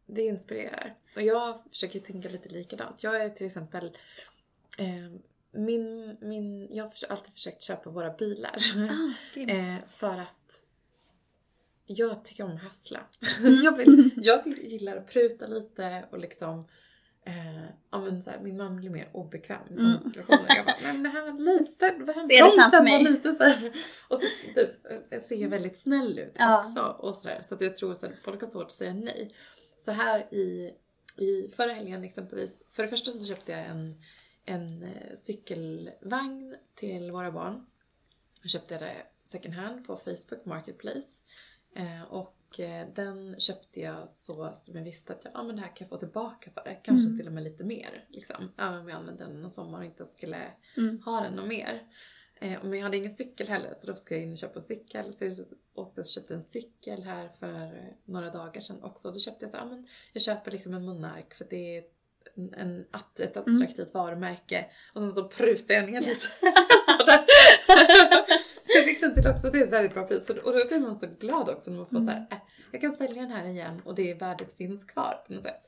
det 0.06 0.22
inspirerar. 0.22 0.94
Och 1.16 1.22
jag 1.22 1.62
försöker 1.70 2.00
tänka 2.00 2.28
lite 2.28 2.48
likadant. 2.48 3.02
Jag 3.02 3.22
är 3.22 3.30
till 3.30 3.46
exempel... 3.46 3.96
Eh, 4.78 5.20
min, 5.52 6.16
min, 6.20 6.68
jag 6.74 6.84
har 6.84 6.92
alltid 7.08 7.32
försökt 7.32 7.62
köpa 7.62 7.90
våra 7.90 8.12
bilar. 8.12 8.56
Ah, 8.76 9.40
eh, 9.40 9.76
för 9.86 10.18
att 10.18 10.62
jag 11.92 12.24
tycker 12.24 12.44
om 12.44 12.50
att 12.52 12.62
hassla. 12.62 13.00
jag, 13.64 13.76
vill, 13.76 14.10
jag 14.16 14.46
gillar 14.46 14.96
att 14.96 15.06
pruta 15.06 15.46
lite 15.46 16.04
och 16.10 16.18
liksom 16.18 16.68
Eh, 17.26 17.64
ja 17.90 18.00
men 18.00 18.22
så 18.22 18.30
här, 18.30 18.40
min 18.40 18.56
man 18.56 18.76
blir 18.76 18.90
mer 18.90 19.08
obekväm 19.12 19.60
i 19.70 19.74
sådana 19.74 19.90
Mm. 19.98 20.02
situationer. 20.12 20.56
Jag 20.56 20.66
bara, 20.66 20.76
men 20.82 21.02
det 21.02 21.08
här 21.08 21.22
var 21.32 21.38
lite, 21.38 21.90
bromsen 21.98 22.84
var 22.84 23.10
lite 23.10 23.34
så 23.34 23.42
här. 23.44 23.72
Och 24.08 24.16
så 24.22 24.28
typ, 24.54 24.70
jag 25.10 25.22
ser 25.22 25.48
väldigt 25.48 25.78
snäll 25.78 26.18
ut 26.18 26.32
Ja. 26.38 26.58
också 26.58 26.80
och 26.80 27.16
sådär. 27.16 27.40
Så 27.42 27.54
att 27.54 27.60
jag 27.60 27.76
tror 27.76 27.92
att 27.92 28.04
folk 28.24 28.40
har 28.40 28.48
svårt 28.48 28.62
att 28.64 28.72
säga 28.72 28.94
nej. 28.94 29.34
Så 29.78 29.92
här 29.92 30.34
i, 30.34 30.74
i 31.16 31.50
förra 31.56 31.72
helgen 31.72 32.04
exempelvis, 32.04 32.64
för 32.72 32.82
det 32.82 32.88
första 32.88 33.12
så 33.12 33.26
köpte 33.26 33.52
jag 33.52 33.66
en, 33.66 34.00
en 34.44 34.82
eh, 34.82 35.14
cykelvagn 35.14 36.54
till 36.74 37.10
våra 37.12 37.32
barn. 37.32 37.66
Jag 38.42 38.50
köpte 38.50 38.78
det 38.78 38.92
second 39.24 39.54
hand 39.54 39.86
på 39.86 39.96
Facebook 39.96 40.44
Marketplace. 40.44 41.22
Eh, 41.76 42.02
och 42.02 42.60
eh, 42.60 42.86
den 42.94 43.40
köpte 43.40 43.80
jag 43.80 44.12
så 44.12 44.52
som 44.54 44.76
jag 44.76 44.84
visste 44.84 45.12
att 45.12 45.24
jag, 45.24 45.32
ja, 45.34 45.42
men 45.42 45.56
det 45.56 45.62
här 45.62 45.68
kan 45.68 45.76
jag 45.84 45.88
få 45.88 45.96
tillbaka 45.96 46.50
för 46.50 46.64
det. 46.64 46.74
Kanske 46.74 47.06
Mm. 47.06 47.18
till 47.18 47.26
och 47.26 47.32
med 47.32 47.42
lite 47.42 47.64
mer. 47.64 48.04
Liksom. 48.08 48.52
Även 48.58 48.78
om 48.78 48.88
jag 48.88 48.96
använde 48.98 49.24
den 49.24 49.42
någon 49.42 49.50
sommar 49.50 49.78
och 49.78 49.84
inte 49.84 50.06
skulle 50.06 50.46
Mm. 50.76 51.00
ha 51.04 51.20
den 51.20 51.38
och 51.38 51.48
mer. 51.48 51.82
Eh, 52.40 52.62
men 52.64 52.72
jag 52.74 52.82
hade 52.82 52.96
ingen 52.96 53.10
cykel 53.12 53.48
heller 53.48 53.72
så 53.74 53.86
då 53.90 53.96
ska 53.96 54.14
jag 54.14 54.22
in 54.24 54.30
och 54.32 54.38
köpa 54.38 54.58
en 54.58 54.62
cykel. 54.66 55.12
Så 55.12 55.24
jag 55.24 55.32
åkte 55.74 56.00
och 56.00 56.06
köpte 56.06 56.34
en 56.34 56.42
cykel 56.42 57.02
här 57.02 57.28
för 57.38 57.84
några 58.04 58.30
dagar 58.30 58.60
sedan 58.60 58.82
också. 58.82 59.10
Då 59.10 59.18
köpte 59.20 59.44
jag 59.44 59.50
så 59.50 59.56
ja, 59.56 59.64
men 59.64 59.86
jag 60.12 60.22
köper 60.22 60.50
liksom 60.50 60.74
en 60.74 60.84
Monark 60.84 61.34
för 61.34 61.46
det 61.50 61.76
är 61.78 61.82
en, 62.36 62.54
en, 62.54 62.80
ett 63.18 63.36
Mm. 63.36 63.56
attraktivt 63.62 63.94
varumärke. 63.94 64.66
Och 64.94 65.00
sen 65.00 65.12
så 65.12 65.28
prutade 65.28 65.74
jag 65.74 65.90
ner 65.92 66.00
lite. 66.00 66.26
Så 68.72 68.78
jag 68.78 68.84
fick 68.84 69.00
den 69.00 69.14
till 69.14 69.26
också, 69.26 69.50
det 69.50 69.58
är 69.58 69.64
ett 69.64 69.72
väldigt 69.72 69.94
bra 69.94 70.06
pris. 70.06 70.30
Och 70.30 70.36
då- 70.36 70.66
blir 70.68 70.80
man 70.80 70.96
så 70.96 71.06
glad 71.20 71.48
också 71.48 71.70
när 71.70 71.76
man 71.78 71.86
får 71.86 71.96
Mm. 71.96 72.06
så 72.06 72.12
här, 72.12 72.26
äh, 72.30 72.36
jag 72.72 72.80
kan 72.80 72.92
sälja 72.96 73.22
den 73.22 73.30
här 73.30 73.44
igen 73.44 73.82
och 73.84 73.94
det 73.94 74.14
värdet 74.14 74.56
finns 74.56 74.84
kvar 74.84 75.22
på 75.26 75.32
något 75.32 75.42
sätt. 75.42 75.62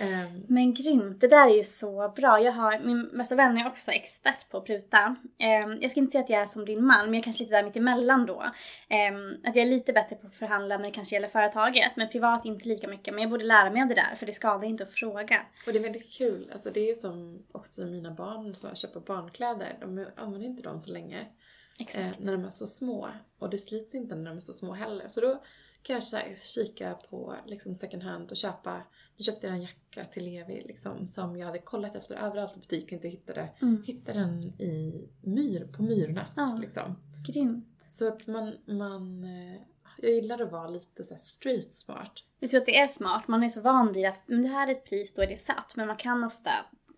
Ehm, 0.00 0.42
Men 0.48 0.74
grymt, 0.74 1.20
det 1.20 1.28
där 1.28 1.46
är 1.50 1.54
ju 1.56 1.62
så 1.62 2.12
bra. 2.16 2.40
Jag 2.40 2.52
har, 2.52 2.78
min 2.84 3.10
bästa 3.18 3.34
vän 3.34 3.58
är 3.58 3.66
också 3.66 3.90
expert 3.90 4.50
på 4.50 4.56
att 4.58 4.64
pruta. 4.66 5.16
Ehm, 5.38 5.78
jag 5.80 5.90
ska 5.90 6.00
inte 6.00 6.10
säga 6.10 6.24
att 6.24 6.30
jag 6.30 6.40
är 6.40 6.44
som 6.44 6.64
din 6.64 6.84
man, 6.86 7.04
men 7.04 7.14
jag 7.14 7.18
är 7.20 7.22
kanske 7.22 7.42
lite 7.42 7.54
där 7.56 7.62
mitt 7.64 7.76
emellan 7.76 8.26
då. 8.26 8.44
Ehm, 8.88 9.30
att 9.44 9.56
jag 9.56 9.66
är 9.66 9.70
lite 9.70 9.92
bättre 9.92 10.16
på 10.16 10.26
att 10.26 10.34
förhandla 10.34 10.76
när 10.76 10.84
det 10.84 10.90
kanske 10.90 11.14
gäller 11.16 11.28
företaget, 11.28 11.92
men 11.96 12.08
privat 12.08 12.44
inte 12.44 12.68
lika 12.68 12.88
mycket. 12.88 13.14
Men 13.14 13.22
jag 13.22 13.30
borde 13.30 13.44
lära 13.44 13.70
mig 13.70 13.82
av 13.82 13.88
det 13.88 13.94
där, 13.94 14.14
för 14.16 14.26
det 14.26 14.32
skadar 14.32 14.64
inte 14.64 14.82
att 14.84 14.92
fråga. 14.94 15.40
Och 15.66 15.72
det 15.72 15.78
är 15.78 15.82
väldigt 15.82 16.12
kul. 16.12 16.48
Alltså 16.52 16.70
det 16.74 16.90
är 16.90 16.94
som 16.94 17.42
också 17.52 17.80
mina 17.80 18.10
barn 18.10 18.54
som 18.54 18.74
köper 18.74 19.00
barnkläder. 19.00 19.76
De 19.80 20.06
använder 20.16 20.46
inte 20.48 20.62
dem 20.62 20.80
så 20.80 20.90
länge. 20.92 21.26
Eh, 21.80 22.10
när 22.18 22.32
de 22.32 22.44
är 22.44 22.50
så 22.50 22.66
små. 22.66 23.08
Och 23.38 23.50
det 23.50 23.58
slits 23.58 23.94
inte 23.94 24.14
när 24.14 24.30
de 24.30 24.36
är 24.36 24.40
så 24.40 24.52
små 24.52 24.72
heller. 24.72 25.08
Så 25.08 25.20
då 25.20 25.42
kan 25.82 25.94
jag 25.94 26.02
så 26.02 26.18
kika 26.42 26.94
på 27.10 27.34
liksom 27.46 27.74
second 27.74 28.02
hand 28.02 28.30
och 28.30 28.36
köpa. 28.36 28.82
Nu 29.16 29.22
köpte 29.22 29.46
jag 29.46 29.56
en 29.56 29.62
jacka 29.62 30.04
till 30.04 30.24
Levi 30.24 30.62
liksom, 30.66 31.08
som 31.08 31.36
jag 31.36 31.46
hade 31.46 31.58
kollat 31.58 31.94
efter 31.94 32.14
överallt 32.16 32.56
i 32.56 32.60
butiken 32.60 32.96
inte 32.96 33.08
hittade. 33.08 33.48
Mm. 33.62 33.82
Hittade 33.86 34.18
den 34.18 34.42
i 34.44 35.08
myr, 35.22 35.64
på 35.76 35.82
Myrornas 35.82 36.32
Ja. 36.36 36.58
liksom. 36.60 36.96
Grymt. 37.26 37.84
Så 37.86 38.08
att 38.08 38.26
man, 38.26 38.54
man 38.66 39.24
eh, 39.24 39.60
jag 39.98 40.10
gillar 40.10 40.42
att 40.42 40.52
vara 40.52 40.68
lite 40.68 41.04
så 41.04 41.16
street 41.16 41.72
smart. 41.72 42.12
Jag 42.40 42.50
tror 42.50 42.60
att 42.60 42.66
det 42.66 42.78
är 42.78 42.86
smart. 42.86 43.28
Man 43.28 43.42
är 43.42 43.48
så 43.48 43.60
van 43.60 43.92
vid 43.92 44.06
att 44.06 44.20
det 44.26 44.48
här 44.48 44.68
är 44.68 44.72
ett 44.72 44.84
pris, 44.84 45.14
då 45.14 45.22
är 45.22 45.26
det 45.26 45.36
satt. 45.36 45.76
Men 45.76 45.86
man 45.86 45.96
kan 45.96 46.24
ofta 46.24 46.50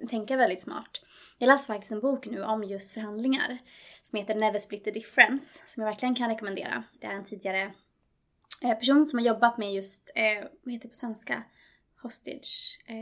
tänka 0.09 0.37
väldigt 0.37 0.63
smart. 0.63 0.91
Jag 1.39 1.47
läser 1.47 1.67
faktiskt 1.67 1.93
en 1.93 2.01
bok 2.01 2.27
nu 2.27 2.43
om 2.43 2.65
just 2.65 2.95
förhandlingar 2.95 3.59
som 4.11 4.19
heter 4.19 4.35
Never 4.35 4.59
Split 4.59 4.85
the 4.85 4.91
Difference 4.91 5.63
som 5.67 5.83
jag 5.83 5.91
verkligen 5.91 6.15
kan 6.15 6.29
rekommendera. 6.29 6.83
Det 7.01 7.07
är 7.07 7.13
en 7.13 7.25
tidigare 7.25 7.73
eh, 8.63 8.75
person 8.75 9.07
som 9.07 9.19
har 9.19 9.27
jobbat 9.27 9.59
med 9.59 9.75
just, 9.75 10.11
eh, 10.15 10.49
vad 10.63 10.75
heter 10.75 10.89
det 10.89 10.89
på 10.89 10.95
svenska? 10.95 11.43
Hostage, 12.03 12.79
eh, 12.87 13.01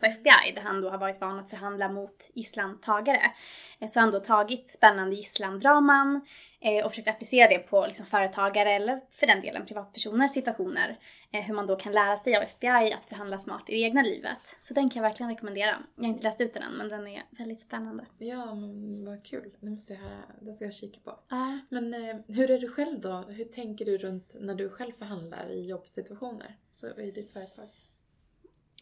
på 0.00 0.06
FBI 0.06 0.52
där 0.54 0.62
han 0.62 0.80
då 0.80 0.90
har 0.90 0.98
varit 0.98 1.20
van 1.20 1.38
att 1.38 1.50
förhandla 1.50 1.88
mot 1.88 2.30
gisslantagare. 2.34 3.32
Eh, 3.78 3.86
så 3.88 4.00
han 4.00 4.10
då 4.10 4.20
tagit 4.20 4.70
spännande 4.70 5.16
gisslandraman 5.16 6.20
Eh, 6.64 6.84
och 6.84 6.90
försökt 6.90 7.08
applicera 7.08 7.48
det 7.48 7.58
på 7.58 7.86
liksom, 7.86 8.06
företagare 8.06 8.70
eller 8.70 9.00
för 9.10 9.26
den 9.26 9.40
delen 9.40 9.66
privatpersoners 9.66 10.30
situationer. 10.30 10.98
Eh, 11.32 11.40
hur 11.40 11.54
man 11.54 11.66
då 11.66 11.76
kan 11.76 11.92
lära 11.92 12.16
sig 12.16 12.36
av 12.36 12.42
FBI 12.42 12.92
att 12.92 13.04
förhandla 13.04 13.38
smart 13.38 13.70
i 13.70 13.72
det 13.72 13.80
egna 13.80 14.02
livet. 14.02 14.56
Så 14.60 14.74
den 14.74 14.90
kan 14.90 15.02
jag 15.02 15.08
verkligen 15.08 15.30
rekommendera. 15.30 15.76
Jag 15.96 16.04
har 16.04 16.08
inte 16.08 16.22
läst 16.22 16.40
ut 16.40 16.54
den 16.54 16.62
än 16.62 16.72
men 16.72 16.88
den 16.88 17.06
är 17.06 17.22
väldigt 17.30 17.60
spännande. 17.60 18.04
Ja, 18.18 18.54
men 18.54 19.04
vad 19.04 19.24
kul. 19.24 19.50
Det 19.60 19.70
måste 19.70 19.92
jag 19.92 20.00
höra. 20.00 20.22
Det 20.40 20.52
ska 20.52 20.64
jag 20.64 20.74
kika 20.74 21.00
på. 21.04 21.10
Uh. 21.10 21.56
Men 21.68 21.94
hur 22.28 22.50
är 22.50 22.58
du 22.58 22.68
själv 22.68 23.00
då? 23.00 23.24
Hur 23.28 23.44
tänker 23.44 23.84
du 23.84 23.98
runt 23.98 24.36
när 24.40 24.54
du 24.54 24.68
själv 24.68 24.92
förhandlar 24.92 25.50
i 25.50 25.66
jobbsituationer? 25.66 26.56
Så 26.82 27.00
i 27.00 27.10
ditt 27.10 27.32
företag? 27.32 27.68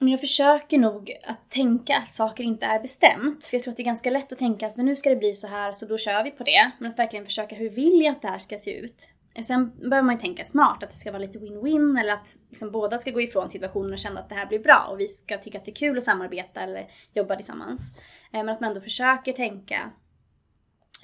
Men 0.00 0.08
jag 0.08 0.20
försöker 0.20 0.78
nog 0.78 1.18
att 1.24 1.50
tänka 1.50 1.96
att 1.96 2.12
saker 2.12 2.44
inte 2.44 2.66
är 2.66 2.80
bestämt. 2.80 3.46
För 3.46 3.56
jag 3.56 3.62
tror 3.62 3.72
att 3.72 3.76
det 3.76 3.82
är 3.82 3.84
ganska 3.84 4.10
lätt 4.10 4.32
att 4.32 4.38
tänka 4.38 4.66
att 4.66 4.76
men 4.76 4.86
nu 4.86 4.96
ska 4.96 5.10
det 5.10 5.16
bli 5.16 5.32
så 5.32 5.46
här 5.46 5.72
så 5.72 5.86
då 5.86 5.98
kör 5.98 6.24
vi 6.24 6.30
på 6.30 6.44
det. 6.44 6.70
Men 6.78 6.90
att 6.90 6.98
verkligen 6.98 7.24
försöka 7.24 7.56
hur 7.56 7.70
vill 7.70 8.02
jag 8.02 8.12
att 8.12 8.22
det 8.22 8.28
här 8.28 8.38
ska 8.38 8.58
se 8.58 8.78
ut? 8.78 9.08
Eh, 9.34 9.42
sen 9.42 9.70
behöver 9.90 10.02
man 10.02 10.14
ju 10.14 10.20
tänka 10.20 10.44
smart, 10.44 10.82
att 10.82 10.90
det 10.90 10.96
ska 10.96 11.12
vara 11.12 11.22
lite 11.22 11.38
win-win 11.38 12.00
eller 12.00 12.12
att 12.12 12.36
liksom 12.50 12.70
båda 12.70 12.98
ska 12.98 13.10
gå 13.10 13.20
ifrån 13.20 13.50
situationen 13.50 13.92
och 13.92 13.98
känna 13.98 14.20
att 14.20 14.28
det 14.28 14.34
här 14.34 14.46
blir 14.46 14.58
bra 14.58 14.88
och 14.90 15.00
vi 15.00 15.08
ska 15.08 15.38
tycka 15.38 15.58
att 15.58 15.64
det 15.64 15.70
är 15.70 15.74
kul 15.74 15.98
att 15.98 16.04
samarbeta 16.04 16.60
eller 16.60 16.90
jobba 17.14 17.36
tillsammans. 17.36 17.94
Eh, 18.32 18.44
men 18.44 18.48
att 18.48 18.60
man 18.60 18.68
ändå 18.68 18.80
försöker 18.80 19.32
tänka 19.32 19.90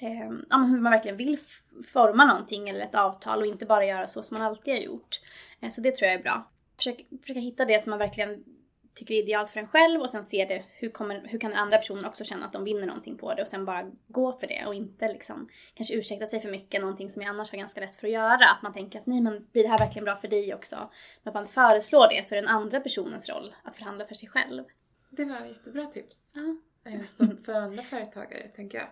eh, 0.01 0.29
hur 0.59 0.79
man 0.79 0.91
verkligen 0.91 1.17
vill 1.17 1.37
forma 1.93 2.25
någonting 2.25 2.69
eller 2.69 2.79
ett 2.79 2.95
avtal 2.95 3.39
och 3.39 3.47
inte 3.47 3.65
bara 3.65 3.85
göra 3.85 4.07
så 4.07 4.23
som 4.23 4.37
man 4.37 4.47
alltid 4.47 4.73
har 4.73 4.81
gjort. 4.81 5.19
Eh, 5.61 5.69
så 5.69 5.81
det 5.81 5.95
tror 5.95 6.07
jag 6.07 6.19
är 6.19 6.23
bra. 6.23 6.51
Försöka, 6.77 7.03
försöka 7.21 7.39
hitta 7.39 7.65
det 7.65 7.81
som 7.81 7.89
man 7.89 7.99
verkligen 7.99 8.43
tycker 8.93 9.13
är 9.13 9.23
idealt 9.23 9.49
för 9.49 9.59
en 9.59 9.67
själv 9.67 10.01
och 10.01 10.09
sen 10.09 10.25
se 10.25 10.45
det, 10.45 10.63
hur, 10.73 10.89
kommer, 10.89 11.27
hur 11.27 11.39
kan 11.39 11.51
den 11.51 11.59
andra 11.59 11.77
personen 11.77 12.05
också 12.05 12.23
känna 12.23 12.45
att 12.45 12.51
de 12.51 12.63
vinner 12.63 12.87
någonting 12.87 13.17
på 13.17 13.33
det 13.33 13.41
och 13.41 13.47
sen 13.47 13.65
bara 13.65 13.91
gå 14.07 14.33
för 14.39 14.47
det 14.47 14.65
och 14.65 14.75
inte 14.75 15.07
liksom 15.07 15.49
kanske 15.73 15.93
ursäkta 15.93 16.27
sig 16.27 16.39
för 16.39 16.49
mycket, 16.51 16.81
någonting 16.81 17.09
som 17.09 17.21
jag 17.21 17.29
annars 17.29 17.51
har 17.51 17.57
ganska 17.57 17.81
lätt 17.81 17.95
för 17.95 18.07
att 18.07 18.13
göra. 18.13 18.49
Att 18.49 18.61
man 18.63 18.73
tänker 18.73 18.99
att 18.99 19.05
nej 19.05 19.21
men 19.21 19.47
blir 19.51 19.63
det 19.63 19.69
här 19.69 19.77
verkligen 19.77 20.05
bra 20.05 20.15
för 20.15 20.27
dig 20.27 20.53
också? 20.55 20.75
Men 21.23 21.29
att 21.31 21.33
man 21.33 21.47
föreslår 21.47 22.07
det 22.09 22.25
så 22.25 22.35
är 22.35 22.41
det 22.41 22.47
den 22.47 22.55
andra 22.55 22.79
personens 22.79 23.29
roll 23.29 23.55
att 23.63 23.75
förhandla 23.75 24.05
för 24.05 24.15
sig 24.15 24.29
själv. 24.29 24.63
Det 25.09 25.25
var 25.25 25.45
jättebra 25.45 25.85
tips. 25.85 26.31
Ja. 26.35 26.57
Eh, 26.91 27.01
Som 27.13 27.37
för 27.37 27.53
andra 27.53 27.83
företagare, 27.83 28.47
tänker 28.47 28.77
jag. 28.77 28.87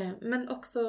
Eh, 0.00 0.10
Men 0.20 0.48
också, 0.48 0.80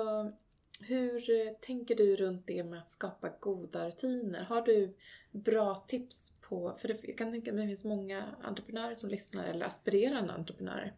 hur 0.81 1.53
tänker 1.53 1.95
du 1.95 2.15
runt 2.15 2.47
det 2.47 2.63
med 2.63 2.79
att 2.79 2.89
skapa 2.91 3.29
goda 3.39 3.87
rutiner? 3.87 4.43
Har 4.43 4.61
du 4.61 4.95
bra 5.43 5.75
tips 5.75 6.31
på, 6.41 6.75
för 6.77 6.87
det, 6.87 6.97
jag 7.03 7.17
kan 7.17 7.31
tänka 7.31 7.53
mig 7.53 7.61
att 7.61 7.65
det 7.65 7.69
finns 7.69 7.83
många 7.83 8.25
entreprenörer 8.43 8.95
som 8.95 9.09
lyssnar 9.09 9.45
eller 9.45 9.65
aspirerande 9.65 10.33
entreprenörer. 10.33 10.93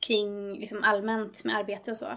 Kring 0.00 0.54
liksom 0.54 0.84
allmänt 0.84 1.44
med 1.44 1.56
arbete 1.56 1.90
och 1.90 1.98
så. 1.98 2.16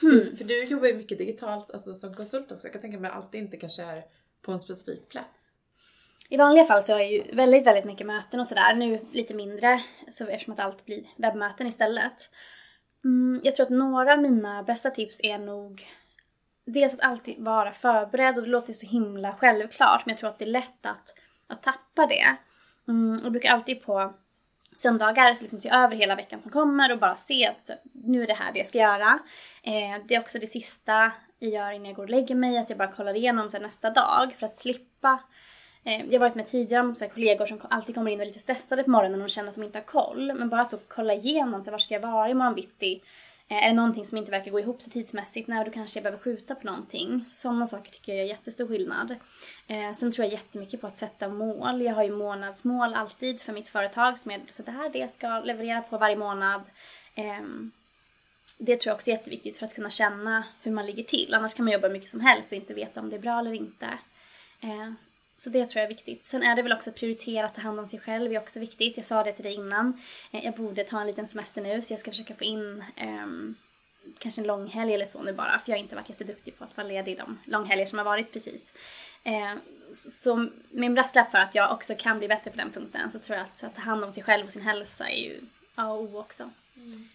Du, 0.00 0.36
för 0.36 0.44
du 0.44 0.64
jobbar 0.64 0.86
ju 0.86 0.94
mycket 0.94 1.18
digitalt, 1.18 1.70
alltså 1.70 1.94
som 1.94 2.14
konsult 2.14 2.52
också. 2.52 2.66
Jag 2.66 2.72
kan 2.72 2.82
tänka 2.82 2.98
mig 2.98 3.10
att 3.10 3.16
allt 3.16 3.34
inte 3.34 3.56
kanske 3.56 3.82
är 3.82 4.04
på 4.42 4.52
en 4.52 4.60
specifik 4.60 5.08
plats. 5.08 5.56
I 6.28 6.36
vanliga 6.36 6.64
fall 6.64 6.82
så 6.84 6.92
har 6.92 7.00
jag 7.00 7.12
ju 7.12 7.22
väldigt, 7.32 7.66
väldigt 7.66 7.84
mycket 7.84 8.06
möten 8.06 8.40
och 8.40 8.46
sådär. 8.46 8.74
Nu 8.74 9.06
lite 9.12 9.34
mindre, 9.34 9.82
så 10.08 10.26
eftersom 10.26 10.52
att 10.52 10.60
allt 10.60 10.84
blir 10.84 11.04
webbmöten 11.16 11.66
istället. 11.66 12.30
Mm, 13.04 13.40
jag 13.44 13.54
tror 13.54 13.66
att 13.66 13.72
några 13.72 14.12
av 14.12 14.22
mina 14.22 14.62
bästa 14.62 14.90
tips 14.90 15.20
är 15.22 15.38
nog 15.38 15.86
dels 16.66 16.94
att 16.94 17.00
alltid 17.00 17.38
vara 17.38 17.72
förberedd 17.72 18.38
och 18.38 18.44
det 18.44 18.50
låter 18.50 18.68
ju 18.68 18.74
så 18.74 18.86
himla 18.86 19.34
självklart 19.38 20.06
men 20.06 20.12
jag 20.12 20.18
tror 20.18 20.30
att 20.30 20.38
det 20.38 20.44
är 20.44 20.50
lätt 20.50 20.86
att, 20.86 21.14
att 21.46 21.62
tappa 21.62 22.06
det. 22.06 22.36
Mm, 22.88 23.16
och 23.16 23.24
jag 23.24 23.32
brukar 23.32 23.50
alltid 23.50 23.82
på 23.82 24.14
söndagar 24.76 25.34
så 25.34 25.42
liksom 25.42 25.60
se 25.60 25.70
över 25.70 25.96
hela 25.96 26.14
veckan 26.14 26.40
som 26.40 26.50
kommer 26.50 26.92
och 26.92 26.98
bara 26.98 27.16
se 27.16 27.46
att 27.46 27.70
nu 27.92 28.22
är 28.22 28.26
det 28.26 28.34
här 28.34 28.52
det 28.52 28.58
jag 28.58 28.66
ska 28.66 28.78
göra. 28.78 29.18
Eh, 29.62 30.04
det 30.08 30.14
är 30.14 30.20
också 30.20 30.38
det 30.38 30.46
sista 30.46 31.12
jag 31.38 31.50
gör 31.50 31.70
innan 31.70 31.86
jag 31.86 31.96
går 31.96 32.02
och 32.02 32.10
lägger 32.10 32.34
mig, 32.34 32.58
att 32.58 32.70
jag 32.70 32.78
bara 32.78 32.92
kollar 32.92 33.16
igenom 33.16 33.50
så 33.50 33.56
här, 33.56 33.64
nästa 33.64 33.90
dag 33.90 34.34
för 34.38 34.46
att 34.46 34.54
slippa 34.54 35.20
Eh, 35.86 36.04
Jag 36.06 36.12
har 36.12 36.18
varit 36.18 36.34
med 36.34 36.48
tidigare 36.48 36.82
om 36.82 36.94
så 36.94 37.04
här 37.04 37.12
kollegor 37.12 37.46
som 37.46 37.60
alltid 37.70 37.94
kommer 37.94 38.10
in 38.10 38.18
och 38.18 38.22
är 38.22 38.26
lite 38.26 38.38
stressade 38.38 38.84
på 38.84 38.90
morgonen 38.90 39.22
och 39.22 39.30
känner 39.30 39.48
att 39.48 39.54
de 39.54 39.64
inte 39.64 39.78
har 39.78 39.84
koll. 39.84 40.32
Men 40.34 40.48
bara 40.48 40.60
att 40.60 40.70
då 40.70 40.78
kolla 40.88 41.14
igenom, 41.14 41.62
så 41.62 41.70
här, 41.70 41.72
var 41.72 41.78
ska 41.78 41.94
jag 41.94 42.00
vara 42.00 42.28
imorgon 42.28 42.54
bitti? 42.54 43.02
Eh, 43.48 43.56
är 43.56 43.68
det 43.68 43.74
någonting 43.74 44.04
som 44.04 44.18
inte 44.18 44.30
verkar 44.30 44.50
gå 44.50 44.60
ihop 44.60 44.82
så 44.82 44.90
tidsmässigt? 44.90 45.48
Nej, 45.48 45.64
då 45.64 45.70
kanske 45.70 45.98
jag 45.98 46.02
behöver 46.02 46.22
skjuta 46.22 46.54
på 46.54 46.66
någonting. 46.66 47.26
Så 47.26 47.36
sådana 47.36 47.66
saker 47.66 47.92
tycker 47.92 48.12
jag 48.12 48.18
gör 48.18 48.34
jättestor 48.34 48.68
skillnad. 48.68 49.14
Eh, 49.66 49.92
sen 49.92 50.12
tror 50.12 50.24
jag 50.24 50.32
jättemycket 50.32 50.80
på 50.80 50.86
att 50.86 50.98
sätta 50.98 51.28
mål. 51.28 51.82
Jag 51.82 51.94
har 51.94 52.04
ju 52.04 52.12
månadsmål 52.12 52.94
alltid 52.94 53.40
för 53.40 53.52
mitt 53.52 53.68
företag 53.68 54.18
som 54.18 54.30
jag 54.30 54.40
så 54.50 54.62
det 54.62 54.70
här 54.70 54.90
det 54.90 54.98
jag 54.98 55.10
ska 55.10 55.40
leverera 55.40 55.82
på 55.82 55.98
varje 55.98 56.16
månad. 56.16 56.62
Ehm, 57.14 57.70
det 58.58 58.76
tror 58.76 58.90
jag 58.90 58.94
också 58.94 59.10
är 59.10 59.14
jätteviktigt 59.14 59.58
för 59.58 59.66
att 59.66 59.74
kunna 59.74 59.90
känna 59.90 60.44
hur 60.62 60.72
man 60.72 60.86
ligger 60.86 61.02
till. 61.02 61.34
Annars 61.34 61.54
kan 61.54 61.64
man 61.64 61.72
jobba 61.72 61.86
hur 61.86 61.92
mycket 61.92 62.10
som 62.10 62.20
helst 62.20 62.52
och 62.52 62.56
inte 62.56 62.74
veta 62.74 63.00
om 63.00 63.10
det 63.10 63.16
är 63.16 63.20
bra 63.20 63.38
eller 63.38 63.52
inte. 63.52 63.86
Eh, 64.60 64.92
så 65.38 65.50
det 65.50 65.66
tror 65.66 65.80
jag 65.80 65.84
är 65.90 65.94
viktigt. 65.94 66.26
Sen 66.26 66.42
är 66.42 66.56
det 66.56 66.62
väl 66.62 66.72
också 66.72 66.90
att 66.90 66.96
prioritera 66.96 67.46
att 67.46 67.54
ta 67.54 67.60
hand 67.60 67.80
om 67.80 67.88
sig 67.88 68.00
själv 68.00 68.32
är 68.32 68.38
också 68.38 68.60
viktigt. 68.60 68.96
Jag 68.96 69.06
sa 69.06 69.24
det 69.24 69.32
till 69.32 69.44
dig 69.44 69.54
innan. 69.54 70.00
Eh, 70.32 70.44
jag 70.44 70.54
borde 70.54 70.84
ta 70.84 71.00
en 71.00 71.06
liten 71.06 71.26
semester 71.26 71.62
nu 71.62 71.82
så 71.82 71.92
jag 71.92 72.00
ska 72.00 72.10
försöka 72.10 72.34
få 72.34 72.44
in 72.44 72.84
um, 73.02 73.54
kanske 74.18 74.40
en 74.40 74.46
långhelg 74.46 74.94
eller 74.94 75.06
så 75.06 75.22
nu 75.22 75.32
bara. 75.32 75.58
För 75.58 75.72
jag 75.72 75.76
har 75.76 75.82
inte 75.82 75.94
varit 75.94 76.08
jätteduktig 76.08 76.58
på 76.58 76.64
att 76.64 76.76
vara 76.76 76.86
ledig 76.86 77.18
de 77.18 77.38
långhelger 77.44 77.86
som 77.86 77.98
har 77.98 78.04
varit 78.04 78.32
precis. 78.32 78.72
Eh, 79.24 79.54
Så 79.92 80.48
min 80.70 80.94
brasklapp 80.94 81.30
för 81.30 81.38
att 81.38 81.54
jag 81.54 81.72
också 81.72 81.94
kan 81.94 82.18
bli 82.18 82.28
bättre 82.28 82.50
på 82.50 82.56
den 82.56 82.70
punkten 82.72 83.12
så 83.12 83.18
tror 83.18 83.36
jag 83.38 83.46
att, 83.46 83.64
att 83.64 83.74
ta 83.74 83.80
hand 83.80 84.04
om 84.04 84.12
sig 84.12 84.22
själv 84.22 84.46
och 84.46 84.52
sin 84.52 84.62
hälsa 84.62 85.08
är 85.08 85.22
ju 85.22 85.40
A 85.74 85.88
och 85.92 86.02
O 86.02 86.18
också. 86.18 86.50
Mm. 86.76 87.08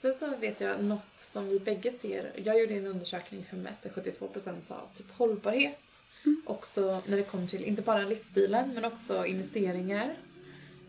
Sen 0.00 0.14
så 0.14 0.36
vet 0.36 0.60
jag 0.60 0.84
något 0.84 1.20
som 1.20 1.48
vi 1.48 1.60
bägge 1.60 1.90
ser. 1.90 2.32
Jag 2.36 2.60
gjorde 2.60 2.74
en 2.74 2.86
undersökning 2.86 3.44
för 3.50 3.56
mest 3.56 3.82
där 3.82 3.90
72% 3.90 4.60
sa 4.60 4.80
typ 4.94 5.18
hållbarhet. 5.18 5.98
Mm. 6.24 6.42
Också 6.46 7.02
när 7.06 7.16
det 7.16 7.22
kommer 7.22 7.46
till 7.46 7.64
inte 7.64 7.82
bara 7.82 8.04
livsstilen 8.04 8.74
men 8.74 8.84
också 8.84 9.26
investeringar. 9.26 10.16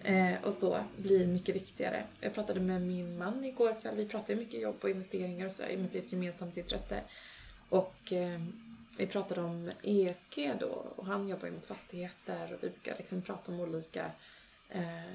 Eh, 0.04 0.34
och 0.44 0.54
så 0.54 0.80
blir 0.98 1.28
mycket 1.28 1.56
viktigare. 1.56 2.04
Jag 2.22 2.34
pratade 2.34 2.60
med 2.60 2.82
min 2.82 3.18
man 3.18 3.46
igår 3.46 3.82
kväll. 3.82 3.96
Vi 3.96 4.06
pratade 4.06 4.36
mycket 4.39 4.62
jobb 4.62 4.76
och 4.82 4.89
investeringar 4.89 5.46
och 5.46 5.52
sådär 5.52 5.70
i 5.70 5.76
och 5.76 5.80
med 5.80 5.86
att 5.86 5.92
det 5.92 6.00
är 6.00 6.04
ett 6.04 6.12
gemensamt 6.12 6.58
intresse. 6.58 7.02
Och 7.70 8.13
eh, 8.13 8.39
vi 8.98 9.08
pratade 9.08 9.42
om 9.42 9.72
ESG 9.84 10.52
då 10.60 10.86
och 10.96 11.06
han 11.06 11.28
jobbar 11.28 11.48
ju 11.48 11.54
mot 11.54 11.65
fastigheter 11.65 12.54
och 12.54 12.63
vi 12.63 12.70
brukar 12.70 12.96
liksom 12.98 13.22
prata 13.22 13.52
om 13.52 13.60
olika 13.60 14.06
eh, 14.06 14.12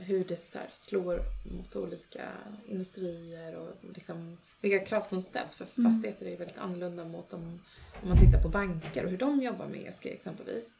hur 0.00 0.24
det 0.24 0.36
så 0.36 0.58
slår 0.72 1.20
mot 1.56 1.76
olika 1.76 2.28
industrier 2.68 3.56
och 3.56 3.76
liksom 3.94 4.38
vilka 4.60 4.86
krav 4.86 5.02
som 5.02 5.22
ställs. 5.22 5.54
För 5.54 5.64
fastigheter 5.64 6.26
är 6.26 6.36
väldigt 6.36 6.58
annorlunda 6.58 7.04
mot 7.04 7.32
om, 7.32 7.60
om 8.02 8.08
man 8.08 8.18
tittar 8.18 8.42
på 8.42 8.48
banker 8.48 9.04
och 9.04 9.10
hur 9.10 9.18
de 9.18 9.42
jobbar 9.42 9.66
med 9.66 9.88
ESG 9.88 10.06
exempelvis. 10.06 10.76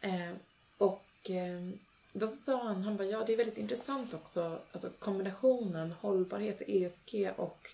Eh, 0.00 0.32
och 0.78 1.30
eh, 1.30 1.70
då 2.12 2.28
sa 2.28 2.62
han, 2.62 2.82
han 2.82 2.96
bara, 2.96 3.08
ja 3.08 3.24
det 3.26 3.32
är 3.32 3.36
väldigt 3.36 3.58
intressant 3.58 4.14
också, 4.14 4.58
alltså 4.72 4.90
kombinationen 4.98 5.92
hållbarhet, 5.92 6.62
ESG 6.66 7.30
och 7.36 7.68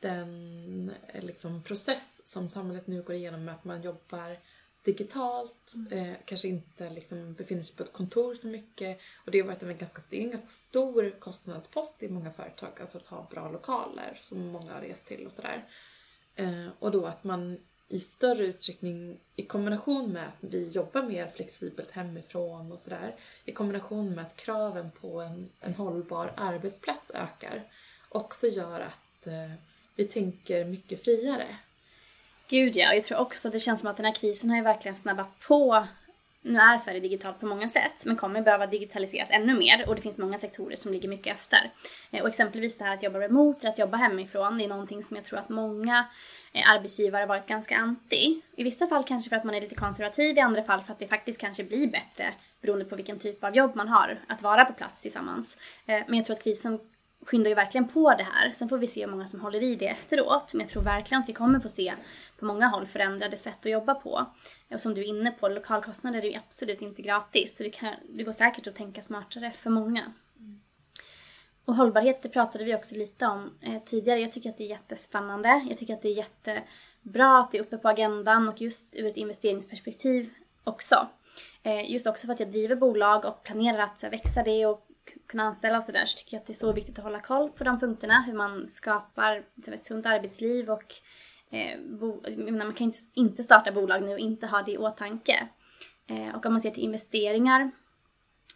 den 0.00 0.90
eh, 1.08 1.22
liksom, 1.22 1.62
process 1.62 2.22
som 2.24 2.48
samhället 2.48 2.86
nu 2.86 3.02
går 3.02 3.16
igenom 3.16 3.44
med 3.44 3.54
att 3.54 3.64
man 3.64 3.82
jobbar 3.82 4.38
digitalt, 4.84 5.74
eh, 5.90 6.12
kanske 6.24 6.48
inte 6.48 6.90
liksom 6.90 7.34
befinner 7.34 7.62
sig 7.62 7.76
på 7.76 7.82
ett 7.82 7.92
kontor 7.92 8.34
så 8.34 8.46
mycket. 8.48 9.00
Och 9.24 9.30
det 9.30 9.40
har 9.40 9.46
varit 9.46 9.62
en 9.62 9.78
ganska, 9.78 10.02
det 10.10 10.16
är 10.16 10.22
en 10.22 10.30
ganska 10.30 10.48
stor 10.48 11.10
kostnadspost 11.18 12.02
i 12.02 12.08
många 12.08 12.30
företag, 12.30 12.70
alltså 12.80 12.98
att 12.98 13.06
ha 13.06 13.26
bra 13.30 13.50
lokaler 13.50 14.18
som 14.22 14.52
många 14.52 14.72
har 14.72 14.80
rest 14.80 15.06
till 15.06 15.26
och 15.26 15.32
sådär. 15.32 15.64
Eh, 16.36 16.68
och 16.78 16.90
då 16.90 17.06
att 17.06 17.24
man 17.24 17.58
i 17.88 17.98
större 17.98 18.46
utsträckning 18.46 19.20
i 19.36 19.42
kombination 19.42 20.12
med 20.12 20.28
att 20.28 20.38
vi 20.40 20.68
jobbar 20.68 21.02
mer 21.02 21.26
flexibelt 21.26 21.90
hemifrån 21.90 22.72
och 22.72 22.80
sådär, 22.80 23.14
i 23.44 23.52
kombination 23.52 24.14
med 24.14 24.26
att 24.26 24.36
kraven 24.36 24.90
på 25.00 25.20
en, 25.20 25.48
en 25.60 25.74
hållbar 25.74 26.32
arbetsplats 26.36 27.10
ökar, 27.10 27.64
också 28.08 28.46
gör 28.46 28.80
att 28.80 29.26
eh, 29.26 29.52
vi 29.94 30.04
tänker 30.04 30.64
mycket 30.64 31.04
friare. 31.04 31.56
Gud 32.48 32.76
ja, 32.76 32.94
jag 32.94 33.04
tror 33.04 33.18
också 33.18 33.50
det 33.50 33.58
känns 33.58 33.80
som 33.80 33.90
att 33.90 33.96
den 33.96 34.06
här 34.06 34.14
krisen 34.14 34.50
har 34.50 34.56
ju 34.56 34.62
verkligen 34.62 34.96
snabbat 34.96 35.40
på 35.40 35.86
nu 36.46 36.58
är 36.58 36.78
Sverige 36.78 37.00
digitalt 37.00 37.40
på 37.40 37.46
många 37.46 37.68
sätt, 37.68 38.06
men 38.06 38.16
kommer 38.16 38.42
behöva 38.42 38.66
digitaliseras 38.66 39.30
ännu 39.30 39.54
mer 39.54 39.88
och 39.88 39.94
det 39.94 40.02
finns 40.02 40.18
många 40.18 40.38
sektorer 40.38 40.76
som 40.76 40.92
ligger 40.92 41.08
mycket 41.08 41.36
efter. 41.36 41.70
Eh, 42.10 42.22
och 42.22 42.28
exempelvis 42.28 42.78
det 42.78 42.84
här 42.84 42.94
att 42.94 43.02
jobba 43.02 43.18
remote, 43.18 43.58
eller 43.60 43.70
att 43.70 43.78
jobba 43.78 43.96
hemifrån, 43.96 44.58
det 44.58 44.64
är 44.64 44.68
någonting 44.68 45.02
som 45.02 45.16
jag 45.16 45.26
tror 45.26 45.38
att 45.38 45.48
många 45.48 46.06
eh, 46.52 46.70
arbetsgivare 46.70 47.26
varit 47.26 47.46
ganska 47.46 47.76
anti. 47.76 48.40
I 48.56 48.64
vissa 48.64 48.86
fall 48.86 49.04
kanske 49.04 49.28
för 49.28 49.36
att 49.36 49.44
man 49.44 49.54
är 49.54 49.60
lite 49.60 49.74
konservativ, 49.74 50.38
i 50.38 50.40
andra 50.40 50.62
fall 50.62 50.82
för 50.82 50.92
att 50.92 50.98
det 50.98 51.08
faktiskt 51.08 51.40
kanske 51.40 51.64
blir 51.64 51.86
bättre 51.86 52.34
beroende 52.60 52.84
på 52.84 52.96
vilken 52.96 53.18
typ 53.18 53.44
av 53.44 53.56
jobb 53.56 53.76
man 53.76 53.88
har, 53.88 54.20
att 54.26 54.42
vara 54.42 54.64
på 54.64 54.72
plats 54.72 55.00
tillsammans. 55.00 55.56
Eh, 55.86 56.02
men 56.06 56.16
jag 56.16 56.26
tror 56.26 56.36
att 56.36 56.44
krisen 56.44 56.80
skyndar 57.24 57.48
ju 57.48 57.54
verkligen 57.54 57.88
på 57.88 58.14
det 58.14 58.26
här. 58.32 58.50
Sen 58.50 58.68
får 58.68 58.78
vi 58.78 58.86
se 58.86 59.00
hur 59.00 59.10
många 59.10 59.26
som 59.26 59.40
håller 59.40 59.62
i 59.62 59.76
det 59.76 59.88
efteråt. 59.88 60.54
Men 60.54 60.60
jag 60.60 60.70
tror 60.70 60.82
verkligen 60.82 61.22
att 61.22 61.28
vi 61.28 61.32
kommer 61.32 61.60
få 61.60 61.68
se 61.68 61.94
på 62.38 62.44
många 62.44 62.66
håll 62.66 62.86
förändrade 62.86 63.36
sätt 63.36 63.66
att 63.66 63.72
jobba 63.72 63.94
på. 63.94 64.26
Och 64.70 64.80
som 64.80 64.94
du 64.94 65.00
är 65.00 65.04
inne 65.04 65.30
på, 65.30 65.48
lokalkostnader 65.48 66.24
är 66.24 66.30
ju 66.30 66.36
absolut 66.36 66.82
inte 66.82 67.02
gratis. 67.02 67.56
Så 67.56 67.62
det, 67.62 67.70
kan, 67.70 67.94
det 68.08 68.22
går 68.22 68.32
säkert 68.32 68.66
att 68.66 68.74
tänka 68.74 69.02
smartare 69.02 69.52
för 69.62 69.70
många. 69.70 70.12
Och 71.64 71.74
hållbarhet, 71.74 72.22
det 72.22 72.28
pratade 72.28 72.64
vi 72.64 72.74
också 72.74 72.94
lite 72.94 73.26
om 73.26 73.50
eh, 73.60 73.82
tidigare. 73.84 74.20
Jag 74.20 74.32
tycker 74.32 74.50
att 74.50 74.58
det 74.58 74.64
är 74.64 74.70
jättespännande. 74.70 75.66
Jag 75.68 75.78
tycker 75.78 75.94
att 75.94 76.02
det 76.02 76.08
är 76.08 76.16
jättebra 76.16 77.38
att 77.38 77.52
det 77.52 77.58
är 77.58 77.62
uppe 77.62 77.78
på 77.78 77.88
agendan 77.88 78.48
och 78.48 78.60
just 78.60 78.94
ur 78.94 79.06
ett 79.06 79.16
investeringsperspektiv 79.16 80.30
också. 80.64 81.06
Eh, 81.62 81.92
just 81.92 82.06
också 82.06 82.26
för 82.26 82.34
att 82.34 82.40
jag 82.40 82.50
driver 82.50 82.76
bolag 82.76 83.24
och 83.24 83.42
planerar 83.42 83.78
att 83.78 84.02
här, 84.02 84.10
växa 84.10 84.42
det 84.42 84.66
och 84.66 84.86
kunna 85.26 85.42
anställa 85.42 85.76
och 85.76 85.84
sådär 85.84 86.04
så 86.04 86.18
tycker 86.18 86.36
jag 86.36 86.40
att 86.40 86.46
det 86.46 86.52
är 86.52 86.54
så 86.54 86.72
viktigt 86.72 86.98
att 86.98 87.04
hålla 87.04 87.20
koll 87.20 87.50
på 87.50 87.64
de 87.64 87.80
punkterna. 87.80 88.20
Hur 88.20 88.32
man 88.34 88.66
skapar 88.66 89.42
typ 89.64 89.74
ett 89.74 89.84
sunt 89.84 90.06
arbetsliv 90.06 90.70
och 90.70 90.94
eh, 91.50 91.80
bo, 91.80 92.20
menar, 92.36 92.64
man 92.64 92.74
kan 92.74 92.84
inte, 92.84 92.98
inte 93.14 93.42
starta 93.42 93.72
bolag 93.72 94.02
nu 94.02 94.12
och 94.12 94.18
inte 94.18 94.46
ha 94.46 94.62
det 94.62 94.72
i 94.72 94.78
åtanke. 94.78 95.48
Eh, 96.06 96.34
och 96.34 96.46
om 96.46 96.52
man 96.52 96.60
ser 96.60 96.70
till 96.70 96.84
investeringar 96.84 97.70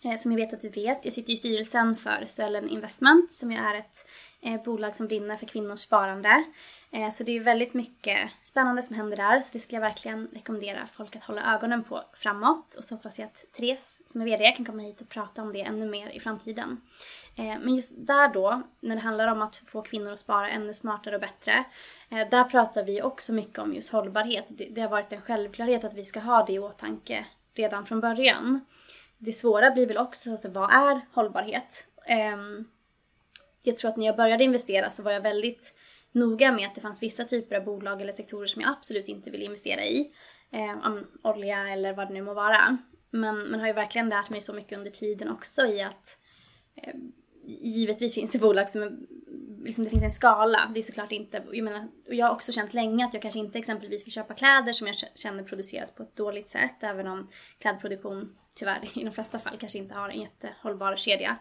Eh, 0.03 0.17
som 0.17 0.33
jag 0.33 0.39
vet 0.39 0.55
att 0.55 0.61
du 0.61 0.69
vet. 0.69 1.05
Jag 1.05 1.15
sitter 1.15 1.33
i 1.33 1.37
styrelsen 1.37 1.97
för 1.97 2.25
Suellen 2.27 2.69
Investment 2.69 3.33
som 3.33 3.53
ju 3.53 3.59
är 3.59 3.75
ett 3.75 4.07
eh, 4.41 4.63
bolag 4.63 4.95
som 4.95 5.07
brinner 5.07 5.37
för 5.37 5.47
kvinnors 5.47 5.81
sparande. 5.81 6.45
Eh, 6.91 7.11
så 7.11 7.25
det 7.25 7.37
är 7.37 7.41
väldigt 7.41 7.75
mycket 7.75 8.31
spännande 8.43 8.83
som 8.83 8.97
händer 8.97 9.17
där 9.17 9.41
så 9.41 9.49
det 9.53 9.59
skulle 9.59 9.77
jag 9.77 9.89
verkligen 9.89 10.29
rekommendera 10.33 10.89
folk 10.93 11.17
att 11.17 11.25
hålla 11.25 11.55
ögonen 11.55 11.85
på 11.85 12.03
framåt. 12.15 12.75
Och 12.75 12.85
så 12.85 12.95
hoppas 12.95 13.19
jag 13.19 13.27
att 13.27 13.45
Therese 13.57 14.01
som 14.07 14.21
är 14.21 14.25
VD 14.25 14.53
kan 14.53 14.65
komma 14.65 14.83
hit 14.83 15.01
och 15.01 15.09
prata 15.09 15.43
om 15.43 15.53
det 15.53 15.61
ännu 15.61 15.87
mer 15.87 16.09
i 16.09 16.21
framtiden. 16.21 16.81
Eh, 17.37 17.45
men 17.45 17.75
just 17.75 18.07
där 18.07 18.29
då, 18.29 18.63
när 18.81 18.95
det 18.95 19.03
handlar 19.03 19.27
om 19.27 19.43
att 19.43 19.57
få 19.57 19.83
kvinnor 19.83 20.13
att 20.13 20.19
spara 20.19 20.51
ännu 20.51 20.75
smartare 20.75 21.15
och 21.15 21.21
bättre, 21.21 21.65
eh, 22.11 22.29
där 22.31 22.45
pratar 22.45 22.85
vi 22.85 23.03
också 23.03 23.33
mycket 23.33 23.59
om 23.59 23.75
just 23.75 23.93
hållbarhet. 23.93 24.47
Det 24.71 24.81
har 24.81 24.89
varit 24.89 25.13
en 25.13 25.21
självklarhet 25.21 25.85
att 25.85 25.95
vi 25.95 26.05
ska 26.05 26.21
ha 26.21 26.45
det 26.47 26.53
i 26.53 26.59
åtanke 26.59 27.27
redan 27.55 27.87
från 27.87 28.01
början 28.01 28.61
det 29.19 29.33
svåra 29.33 29.71
blir 29.71 29.87
väl 29.87 29.99
också, 29.99 30.31
alltså, 30.31 30.49
vad 30.49 30.71
är 30.73 31.01
hållbarhet? 31.15 31.87
Um, 32.35 32.69
jag 33.63 33.77
tror 33.77 33.91
att 33.91 33.97
när 33.97 34.07
jag 34.07 34.17
började 34.17 34.45
investera 34.45 34.91
så 34.91 35.03
var 35.03 35.13
jag 35.13 35.21
väldigt 35.21 35.75
noga 36.13 36.53
med 36.53 36.67
att 36.67 36.75
det 36.75 36.81
fanns 36.81 37.03
vissa 37.03 37.25
typer 37.25 37.57
av 37.57 37.65
bolag 37.65 38.03
eller 38.03 38.13
sektorer 38.13 38.47
som 38.47 38.63
jag 38.63 38.71
absolut 38.71 39.09
inte 39.09 39.31
ville 39.31 39.45
investera 39.45 39.85
i. 39.85 40.13
Um, 40.85 41.07
olja 41.23 41.69
eller 41.69 41.93
vad 41.93 42.09
det 42.09 42.15
nu 42.15 42.23
må 42.23 42.35
vara. 42.35 42.79
Men 43.11 43.51
man 43.51 43.61
har 43.61 43.67
ju 43.67 43.73
verkligen 43.73 44.09
lärt 44.09 44.31
mig 44.31 44.41
så 44.41 44.53
mycket 44.53 44.79
under 44.79 44.91
tiden 44.91 45.31
också 45.31 45.67
i 45.67 45.83
att 45.83 46.19
um, 46.87 47.13
givetvis 47.49 48.15
finns 48.15 48.33
det 48.33 48.39
bolag 48.39 48.71
som 48.71 48.83
är, 48.83 48.93
liksom 49.65 49.85
det 49.85 49.91
finns 49.91 50.03
en 50.03 50.11
skala. 50.11 50.71
Det 50.75 50.81
är 50.81 50.83
såklart 50.83 51.13
inte, 51.13 51.43
jag 51.53 51.65
menar, 51.65 51.89
och 52.07 52.15
jag 52.15 52.27
har 52.27 52.35
också 52.35 52.53
känt 52.53 52.75
länge 52.75 53.07
att 53.07 53.15
jag 53.15 53.23
kanske 53.23 53.41
inte 53.41 53.59
exempelvis 53.59 54.07
vill 54.07 54.13
köpa 54.13 54.35
kläder 54.35 54.73
som 54.73 54.87
jag 54.87 54.97
känner 55.15 55.43
produceras 55.43 55.95
på 55.95 56.03
ett 56.03 56.17
dåligt 56.17 56.49
sätt, 56.49 56.77
även 56.81 57.07
om 57.07 57.29
klädproduktion 57.59 58.37
tyvärr 58.57 58.99
i 58.99 59.05
de 59.05 59.11
flesta 59.11 59.39
fall 59.39 59.57
kanske 59.61 59.79
inte 59.79 59.95
har 59.95 60.09
en 60.09 60.21
jättehållbar 60.21 60.97
kedja. 60.97 61.37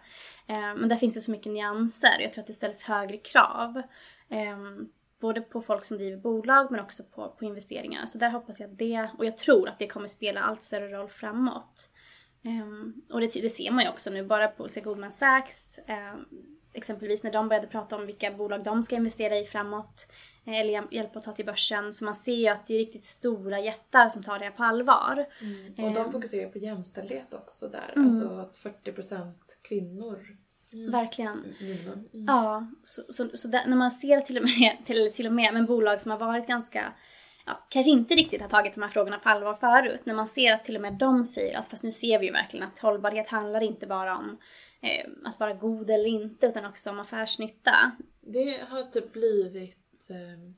Eh, 0.47 0.75
men 0.75 0.89
där 0.89 0.95
finns 0.95 1.15
det 1.15 1.21
så 1.21 1.31
mycket 1.31 1.51
nyanser. 1.51 2.19
Jag 2.19 2.33
tror 2.33 2.41
att 2.41 2.47
det 2.47 2.53
ställs 2.53 2.83
högre 2.83 3.17
krav. 3.17 3.81
Eh, 4.29 4.57
både 5.19 5.41
på 5.41 5.61
folk 5.61 5.85
som 5.85 5.97
driver 5.97 6.17
bolag 6.17 6.71
men 6.71 6.79
också 6.79 7.03
på, 7.03 7.29
på 7.39 7.45
investeringar. 7.45 8.05
Så 8.05 8.17
där 8.17 8.29
hoppas 8.29 8.59
jag 8.59 8.71
att 8.71 8.77
det, 8.77 9.09
och 9.17 9.25
jag 9.25 9.37
tror 9.37 9.69
att 9.69 9.79
det 9.79 9.87
kommer 9.87 10.07
spela 10.07 10.41
allt 10.41 10.63
större 10.63 10.87
roll 10.87 11.09
framåt. 11.09 11.89
Um, 12.47 13.01
och 13.09 13.19
det, 13.19 13.27
det, 13.27 13.49
ser 13.49 13.71
man 13.71 13.83
ju 13.83 13.89
också 13.89 14.09
nu 14.09 14.23
bara 14.23 14.47
på 14.47 14.67
Goldman 14.83 15.11
Sachs, 15.11 15.79
um, 15.87 16.25
exempelvis 16.73 17.23
när 17.23 17.31
de 17.31 17.49
började 17.49 17.67
prata 17.67 17.95
om 17.95 18.05
vilka 18.05 18.31
bolag 18.31 18.63
de 18.63 18.83
ska 18.83 18.95
investera 18.95 19.37
i 19.37 19.45
framåt 19.45 20.07
eller 20.45 20.93
hjälpa 20.93 21.19
att 21.19 21.25
ta 21.25 21.31
till 21.31 21.45
börsen. 21.45 21.93
Så 21.93 22.05
man 22.05 22.15
ser 22.15 22.35
ju 22.35 22.47
att 22.47 22.67
det 22.67 22.73
är 22.73 22.77
riktigt 22.77 23.03
stora 23.03 23.59
jättar 23.59 24.09
som 24.09 24.23
tar 24.23 24.39
det 24.39 24.51
på 24.51 24.63
allvar. 24.63 25.25
Mm. 25.41 25.85
Och 25.85 25.93
de 25.93 26.05
ehm. 26.05 26.11
fokuserar 26.11 26.49
på 26.49 26.57
jämställdhet 26.57 27.33
också 27.33 27.67
där. 27.67 27.93
Mm. 27.95 28.07
Alltså 28.07 28.27
att 28.27 28.57
40% 28.57 29.33
kvinnor 29.61 30.37
Mm. 30.73 30.91
Verkligen. 30.91 31.43
Mm. 31.61 32.25
Ja, 32.27 32.67
så, 32.83 33.01
så, 33.09 33.29
så 33.33 33.47
där, 33.47 33.67
när 33.67 33.77
man 33.77 33.91
ser 33.91 34.21
till 34.21 34.37
och 34.37 34.43
med, 34.43 34.77
till, 34.85 35.13
till 35.13 35.27
och 35.27 35.33
med 35.33 35.53
med 35.53 35.65
bolag 35.65 36.01
som 36.01 36.11
har 36.11 36.19
varit 36.19 36.47
ganska, 36.47 36.93
ja, 37.47 37.65
kanske 37.69 37.91
inte 37.91 38.15
riktigt 38.15 38.41
har 38.41 38.49
tagit 38.49 38.73
de 38.73 38.81
här 38.81 38.89
frågorna 38.89 39.19
på 39.19 39.29
allvar 39.29 39.53
förut, 39.53 40.05
när 40.05 40.13
man 40.13 40.27
ser 40.27 40.53
att 40.53 40.63
till 40.63 40.75
och 40.75 40.81
med 40.81 40.93
de 40.93 41.25
säger 41.25 41.57
att 41.57 41.67
fast 41.67 41.83
nu 41.83 41.91
ser 41.91 42.19
vi 42.19 42.25
ju 42.25 42.31
verkligen 42.31 42.67
att 42.67 42.79
hållbarhet 42.79 43.27
handlar 43.27 43.63
inte 43.63 43.87
bara 43.87 44.17
om 44.17 44.37
eh, 44.81 45.05
att 45.25 45.39
vara 45.39 45.53
god 45.53 45.89
eller 45.89 46.07
inte 46.07 46.47
utan 46.47 46.65
också 46.65 46.89
om 46.89 46.99
affärsnytta. 46.99 47.91
Det 48.21 48.61
har 48.69 48.83
typ 48.83 49.13
blivit 49.13 50.09
eh, 50.09 50.53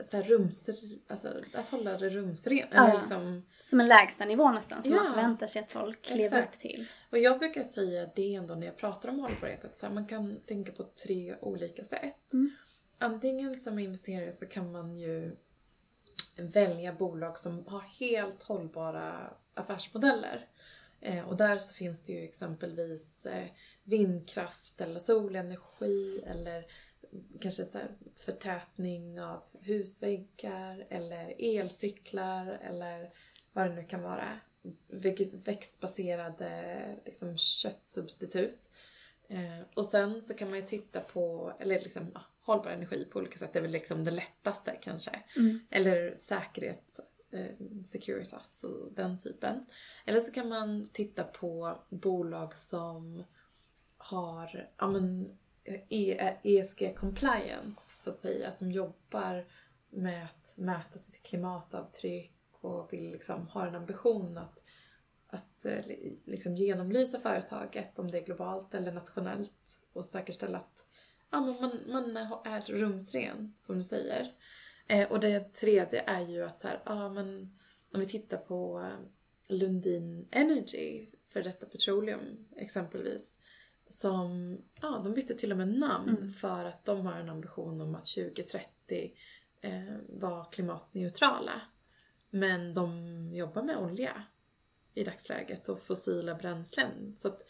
så 0.00 0.16
här 0.16 0.24
rums, 0.24 0.68
alltså 1.08 1.28
att 1.54 1.68
hålla 1.68 1.98
det 1.98 2.08
rumsrent. 2.08 2.70
Ja, 2.72 2.98
liksom... 2.98 3.46
Som 3.62 3.80
en 3.80 3.88
lägsta 3.88 4.24
nivå 4.24 4.50
nästan 4.50 4.82
som 4.82 4.92
ja, 4.92 5.02
man 5.02 5.12
förväntar 5.12 5.46
sig 5.46 5.62
att 5.62 5.70
folk 5.70 6.10
lever 6.10 6.42
upp 6.42 6.52
till. 6.52 6.86
Och 7.10 7.18
jag 7.18 7.38
brukar 7.38 7.64
säga 7.64 8.08
det 8.16 8.34
ändå 8.34 8.54
när 8.54 8.66
jag 8.66 8.76
pratar 8.76 9.08
om 9.08 9.18
hållbarhet 9.18 9.64
att 9.64 9.76
så 9.76 9.86
här, 9.86 9.94
man 9.94 10.06
kan 10.06 10.40
tänka 10.40 10.72
på 10.72 10.84
tre 11.06 11.36
olika 11.40 11.84
sätt. 11.84 12.32
Mm. 12.32 12.50
Antingen 12.98 13.56
som 13.56 13.78
investerare 13.78 14.32
så 14.32 14.46
kan 14.46 14.72
man 14.72 14.94
ju 14.94 15.36
välja 16.38 16.92
bolag 16.92 17.38
som 17.38 17.66
har 17.66 17.80
helt 17.80 18.42
hållbara 18.42 19.30
affärsmodeller. 19.54 20.46
Eh, 21.00 21.28
och 21.28 21.36
där 21.36 21.58
så 21.58 21.72
finns 21.72 22.02
det 22.02 22.12
ju 22.12 22.24
exempelvis 22.24 23.26
eh, 23.26 23.48
vindkraft 23.84 24.80
eller 24.80 25.00
solenergi 25.00 26.22
eller 26.26 26.64
kanske 27.40 27.64
så 27.64 27.78
förtätning 28.14 29.20
av 29.20 29.42
husväggar 29.60 30.86
eller 30.88 31.34
elcyklar 31.38 32.46
eller 32.62 33.10
vad 33.52 33.70
det 33.70 33.74
nu 33.74 33.84
kan 33.84 34.02
vara. 34.02 34.40
Växtbaserade 35.32 36.96
liksom, 37.04 37.36
köttsubstitut. 37.38 38.68
Eh, 39.28 39.60
och 39.74 39.86
sen 39.86 40.22
så 40.22 40.34
kan 40.34 40.50
man 40.50 40.58
ju 40.58 40.66
titta 40.66 41.00
på, 41.00 41.52
eller 41.60 41.80
liksom 41.80 42.18
hållbar 42.52 42.70
energi 42.70 43.04
på 43.04 43.18
olika 43.18 43.38
sätt 43.38 43.52
det 43.52 43.58
är 43.58 43.62
väl 43.62 43.70
liksom 43.70 44.04
det 44.04 44.10
lättaste 44.10 44.78
kanske. 44.82 45.22
Mm. 45.36 45.60
Eller 45.70 46.14
säkerhet, 46.14 47.00
eh, 47.32 47.82
Securitas 47.86 48.64
och 48.64 48.92
den 48.92 49.20
typen. 49.20 49.66
Eller 50.06 50.20
så 50.20 50.32
kan 50.32 50.48
man 50.48 50.86
titta 50.92 51.24
på 51.24 51.78
bolag 51.90 52.56
som 52.56 53.24
har, 53.98 54.70
ja 54.76 54.88
men 54.88 55.38
ESG 56.42 56.82
e 56.82 56.94
compliant 56.94 57.86
så 57.86 58.10
att 58.10 58.18
säga, 58.20 58.52
som 58.52 58.72
jobbar 58.72 59.46
med 59.90 60.24
att 60.24 60.54
mäta 60.56 60.98
sitt 60.98 61.22
klimatavtryck 61.22 62.34
och 62.60 62.92
vill 62.92 63.10
liksom 63.10 63.48
ha 63.48 63.66
en 63.66 63.74
ambition 63.74 64.38
att, 64.38 64.62
att 65.26 65.64
eh, 65.64 65.78
liksom 66.24 66.56
genomlysa 66.56 67.20
företaget, 67.20 67.98
om 67.98 68.10
det 68.10 68.18
är 68.18 68.24
globalt 68.24 68.74
eller 68.74 68.92
nationellt 68.92 69.80
och 69.92 70.04
säkerställa 70.04 70.58
att 70.58 70.77
ja, 71.30 71.40
men 71.40 71.60
man, 71.60 71.80
man 71.86 72.16
är 72.44 72.60
rumsren, 72.60 73.54
som 73.56 73.76
du 73.76 73.82
säger. 73.82 74.32
Eh, 74.88 75.12
och 75.12 75.20
det 75.20 75.52
tredje 75.52 76.02
är 76.06 76.20
ju 76.20 76.44
att 76.44 76.60
så 76.60 76.68
här, 76.68 76.82
ja, 76.84 77.08
men 77.08 77.58
om 77.92 78.00
vi 78.00 78.06
tittar 78.06 78.38
på 78.38 78.80
eh, 78.80 79.06
Lundin 79.48 80.28
Energy, 80.30 81.06
för 81.28 81.42
detta 81.42 81.66
Petroleum 81.66 82.46
exempelvis, 82.56 83.38
som, 83.88 84.58
ja 84.80 85.00
de 85.04 85.14
bytte 85.14 85.34
till 85.34 85.52
och 85.52 85.58
med 85.58 85.78
namn 85.78 86.08
mm. 86.08 86.32
för 86.32 86.64
att 86.64 86.84
de 86.84 87.06
har 87.06 87.12
en 87.12 87.28
ambition 87.28 87.80
om 87.80 87.94
att 87.94 88.06
2030 88.06 89.12
eh, 89.60 89.96
vara 90.08 90.44
klimatneutrala. 90.44 91.60
Men 92.30 92.74
de 92.74 93.30
jobbar 93.34 93.62
med 93.62 93.76
olja 93.76 94.22
i 94.94 95.04
dagsläget 95.04 95.68
och 95.68 95.80
fossila 95.80 96.34
bränslen. 96.34 97.16
Så 97.16 97.28
att, 97.28 97.42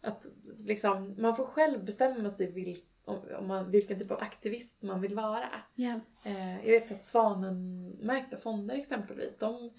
att 0.00 0.26
liksom, 0.56 1.14
man 1.18 1.36
får 1.36 1.46
själv 1.46 1.84
bestämma 1.84 2.30
sig 2.30 2.52
vil, 2.52 2.80
om, 3.06 3.46
man, 3.46 3.70
vilken 3.70 3.98
typ 3.98 4.10
av 4.10 4.18
aktivist 4.20 4.82
man 4.82 5.00
vill 5.00 5.14
vara. 5.14 5.48
Yeah. 5.76 5.98
Eh, 6.24 6.66
jag 6.66 6.80
vet 6.80 6.92
att 6.92 7.02
Svanen-märkta 7.02 8.36
fonder 8.36 8.74
exempelvis, 8.74 9.38
de 9.38 9.70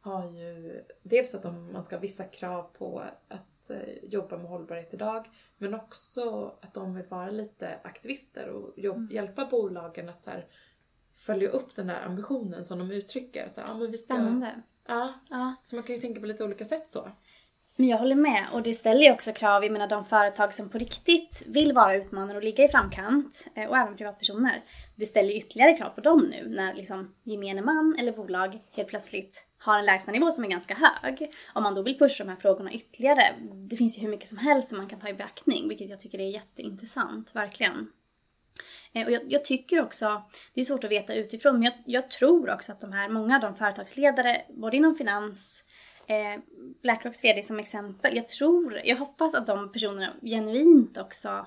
har 0.00 0.26
ju 0.30 0.82
dels 1.02 1.34
att 1.34 1.42
de, 1.42 1.72
man 1.72 1.84
ska 1.84 1.96
ha 1.96 2.00
vissa 2.00 2.24
krav 2.24 2.62
på 2.62 3.04
att 3.28 3.50
Eh, 3.70 3.94
jobba 4.02 4.36
med 4.36 4.46
hållbarhet 4.46 4.94
idag. 4.94 5.26
Men 5.58 5.74
också 5.74 6.54
att 6.62 6.74
de 6.74 6.94
vill 6.94 7.06
vara 7.08 7.30
lite 7.30 7.78
aktivister 7.84 8.48
och 8.48 8.72
jobb, 8.76 8.96
mm. 8.96 9.10
hjälpa 9.12 9.44
bolagen 9.44 10.08
att 10.08 10.22
så 10.22 10.30
här, 10.30 10.46
följa 11.14 11.48
upp 11.48 11.74
den 11.74 11.86
där 11.86 12.00
ambitionen 12.06 12.64
som 12.64 12.78
de 12.78 12.90
uttrycker. 12.90 13.48
Så, 13.52 13.60
ja, 13.60 13.74
men 13.74 13.90
vi 13.90 13.98
ska, 13.98 14.14
Spännande. 14.14 14.62
Ja, 14.86 15.14
ja. 15.30 15.54
Så 15.64 15.76
man 15.76 15.82
kan 15.82 15.94
ju 15.94 16.00
tänka 16.00 16.20
på 16.20 16.26
lite 16.26 16.44
olika 16.44 16.64
sätt 16.64 16.88
så. 16.88 17.10
Men 17.80 17.88
jag 17.88 17.98
håller 17.98 18.14
med 18.14 18.46
och 18.52 18.62
det 18.62 18.74
ställer 18.74 19.00
ju 19.00 19.12
också 19.12 19.32
krav, 19.32 19.62
jag 19.62 19.72
menar 19.72 19.88
de 19.88 20.04
företag 20.04 20.54
som 20.54 20.68
på 20.68 20.78
riktigt 20.78 21.42
vill 21.46 21.72
vara 21.72 21.96
utmanare 21.96 22.36
och 22.36 22.42
ligga 22.42 22.64
i 22.64 22.68
framkant 22.68 23.46
eh, 23.54 23.68
och 23.68 23.76
även 23.76 23.96
privatpersoner. 23.96 24.64
Det 24.96 25.06
ställer 25.06 25.36
ytterligare 25.36 25.76
krav 25.76 25.90
på 25.90 26.00
dem 26.00 26.30
nu 26.30 26.48
när 26.48 26.74
liksom 26.74 27.14
gemene 27.22 27.62
man 27.62 27.96
eller 27.98 28.12
bolag 28.12 28.58
helt 28.72 28.88
plötsligt 28.88 29.46
har 29.58 29.78
en 29.78 29.84
lägstanivå 29.84 30.30
som 30.30 30.44
är 30.44 30.48
ganska 30.48 30.74
hög. 30.74 31.30
Om 31.54 31.62
man 31.62 31.74
då 31.74 31.82
vill 31.82 31.98
pusha 31.98 32.24
de 32.24 32.30
här 32.30 32.36
frågorna 32.36 32.72
ytterligare, 32.72 33.22
det 33.70 33.76
finns 33.76 33.98
ju 33.98 34.02
hur 34.02 34.10
mycket 34.10 34.28
som 34.28 34.38
helst 34.38 34.68
som 34.68 34.78
man 34.78 34.88
kan 34.88 35.00
ta 35.00 35.08
i 35.08 35.14
beaktning, 35.14 35.68
vilket 35.68 35.90
jag 35.90 36.00
tycker 36.00 36.20
är 36.20 36.30
jätteintressant, 36.30 37.34
verkligen. 37.34 37.90
Eh, 38.92 39.06
och 39.06 39.12
jag, 39.12 39.22
jag, 39.28 39.44
tycker 39.44 39.82
också, 39.82 40.22
det 40.54 40.60
är 40.60 40.64
svårt 40.64 40.84
att 40.84 40.90
veta 40.90 41.14
utifrån, 41.14 41.54
men 41.54 41.62
jag, 41.62 41.74
jag, 41.86 42.10
tror 42.10 42.54
också 42.54 42.72
att 42.72 42.80
de 42.80 42.92
här, 42.92 43.08
många 43.08 43.34
av 43.34 43.40
de 43.40 43.54
företagsledare, 43.54 44.42
både 44.48 44.76
inom 44.76 44.94
finans, 44.94 45.64
eh, 46.10 46.40
Blackrocks 46.82 47.24
VD 47.24 47.42
som 47.42 47.58
exempel, 47.58 48.16
jag 48.16 48.28
tror, 48.28 48.80
jag 48.84 48.96
hoppas 48.96 49.34
att 49.34 49.46
de 49.46 49.72
personerna 49.72 50.12
genuint 50.22 50.98
också 50.98 51.46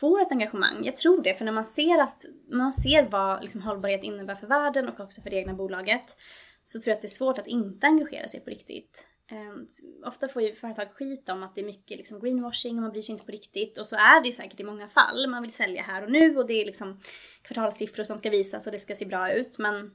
får 0.00 0.22
ett 0.22 0.32
engagemang. 0.32 0.84
Jag 0.84 0.96
tror 0.96 1.22
det, 1.22 1.34
för 1.34 1.44
när 1.44 1.52
man 1.52 1.64
ser, 1.64 1.98
att, 1.98 2.24
man 2.50 2.72
ser 2.72 3.08
vad 3.10 3.42
liksom, 3.42 3.62
hållbarhet 3.62 4.02
innebär 4.02 4.34
för 4.34 4.46
världen 4.46 4.88
och 4.88 5.00
också 5.00 5.22
för 5.22 5.30
det 5.30 5.36
egna 5.36 5.54
bolaget 5.54 6.16
så 6.64 6.78
tror 6.78 6.90
jag 6.90 6.96
att 6.96 7.02
det 7.02 7.06
är 7.06 7.08
svårt 7.08 7.38
att 7.38 7.46
inte 7.46 7.86
engagera 7.86 8.28
sig 8.28 8.40
på 8.40 8.50
riktigt. 8.50 9.06
Eh, 9.30 10.08
ofta 10.08 10.28
får 10.28 10.42
ju 10.42 10.54
företag 10.54 10.88
skit 10.92 11.28
om 11.28 11.42
att 11.42 11.54
det 11.54 11.60
är 11.60 11.64
mycket 11.64 11.98
liksom, 11.98 12.20
greenwashing 12.20 12.76
och 12.76 12.82
man 12.82 12.92
bryr 12.92 13.02
sig 13.02 13.12
inte 13.12 13.24
på 13.24 13.32
riktigt. 13.32 13.78
Och 13.78 13.86
så 13.86 13.96
är 13.96 14.20
det 14.20 14.26
ju 14.26 14.32
säkert 14.32 14.60
i 14.60 14.64
många 14.64 14.88
fall. 14.88 15.28
Man 15.28 15.42
vill 15.42 15.52
sälja 15.52 15.82
här 15.82 16.02
och 16.04 16.12
nu 16.12 16.36
och 16.36 16.46
det 16.46 16.62
är 16.62 16.66
liksom 16.66 17.00
kvartalssiffror 17.42 18.04
som 18.04 18.18
ska 18.18 18.30
visas 18.30 18.66
och 18.66 18.72
det 18.72 18.78
ska 18.78 18.94
se 18.94 19.06
bra 19.06 19.32
ut. 19.32 19.58
Men 19.58 19.90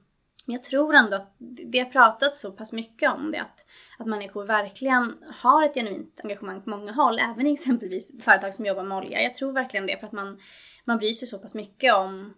men 0.46 0.54
jag 0.54 0.64
tror 0.64 0.94
ändå 0.94 1.18
att 1.18 1.36
det 1.40 1.80
har 1.80 1.86
pratats 1.86 2.42
så 2.42 2.52
pass 2.52 2.74
mycket 2.74 3.12
om 3.12 3.32
det 3.32 3.42
att, 3.42 3.66
att 4.00 4.08
människor 4.08 4.46
verkligen 4.46 5.24
har 5.30 5.66
ett 5.66 5.74
genuint 5.74 6.20
engagemang 6.24 6.62
på 6.62 6.70
många 6.70 6.92
håll, 6.92 7.20
även 7.20 7.48
i 7.48 7.54
exempelvis 7.54 8.24
företag 8.24 8.54
som 8.54 8.66
jobbar 8.66 8.84
med 8.84 8.98
olja. 8.98 9.22
Jag 9.22 9.34
tror 9.34 9.52
verkligen 9.52 9.88
det 9.88 10.00
för 10.00 10.08
att 10.08 10.14
man, 10.14 10.40
man 10.86 10.98
bryr 10.98 11.14
sig 11.14 11.28
så 11.28 11.40
pass 11.40 11.54
mycket 11.54 11.94
om, 11.94 12.34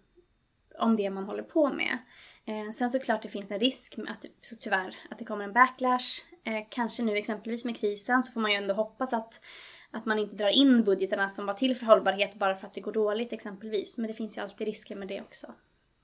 om 0.78 0.96
det 0.96 1.10
man 1.10 1.24
håller 1.24 1.42
på 1.42 1.72
med. 1.72 1.98
Eh, 2.44 2.70
sen 2.70 2.90
såklart 2.90 3.22
det 3.22 3.28
finns 3.28 3.50
en 3.50 3.60
risk 3.60 3.96
med 3.96 4.10
att, 4.10 4.26
så 4.40 4.56
tyvärr, 4.56 4.96
att 5.10 5.18
det 5.18 5.24
kommer 5.24 5.44
en 5.44 5.52
backlash. 5.52 6.22
Eh, 6.44 6.66
kanske 6.70 7.02
nu 7.02 7.16
exempelvis 7.16 7.64
med 7.64 7.76
krisen 7.76 8.22
så 8.22 8.32
får 8.32 8.40
man 8.40 8.50
ju 8.50 8.56
ändå 8.56 8.74
hoppas 8.74 9.12
att, 9.12 9.40
att 9.90 10.04
man 10.04 10.18
inte 10.18 10.36
drar 10.36 10.48
in 10.48 10.84
budgeterna 10.84 11.28
som 11.28 11.46
var 11.46 11.54
till 11.54 11.76
för 11.76 11.86
hållbarhet 11.86 12.34
bara 12.34 12.56
för 12.56 12.66
att 12.66 12.74
det 12.74 12.80
går 12.80 12.92
dåligt 12.92 13.32
exempelvis. 13.32 13.98
Men 13.98 14.08
det 14.08 14.14
finns 14.14 14.38
ju 14.38 14.42
alltid 14.42 14.66
risker 14.66 14.96
med 14.96 15.08
det 15.08 15.20
också. 15.20 15.54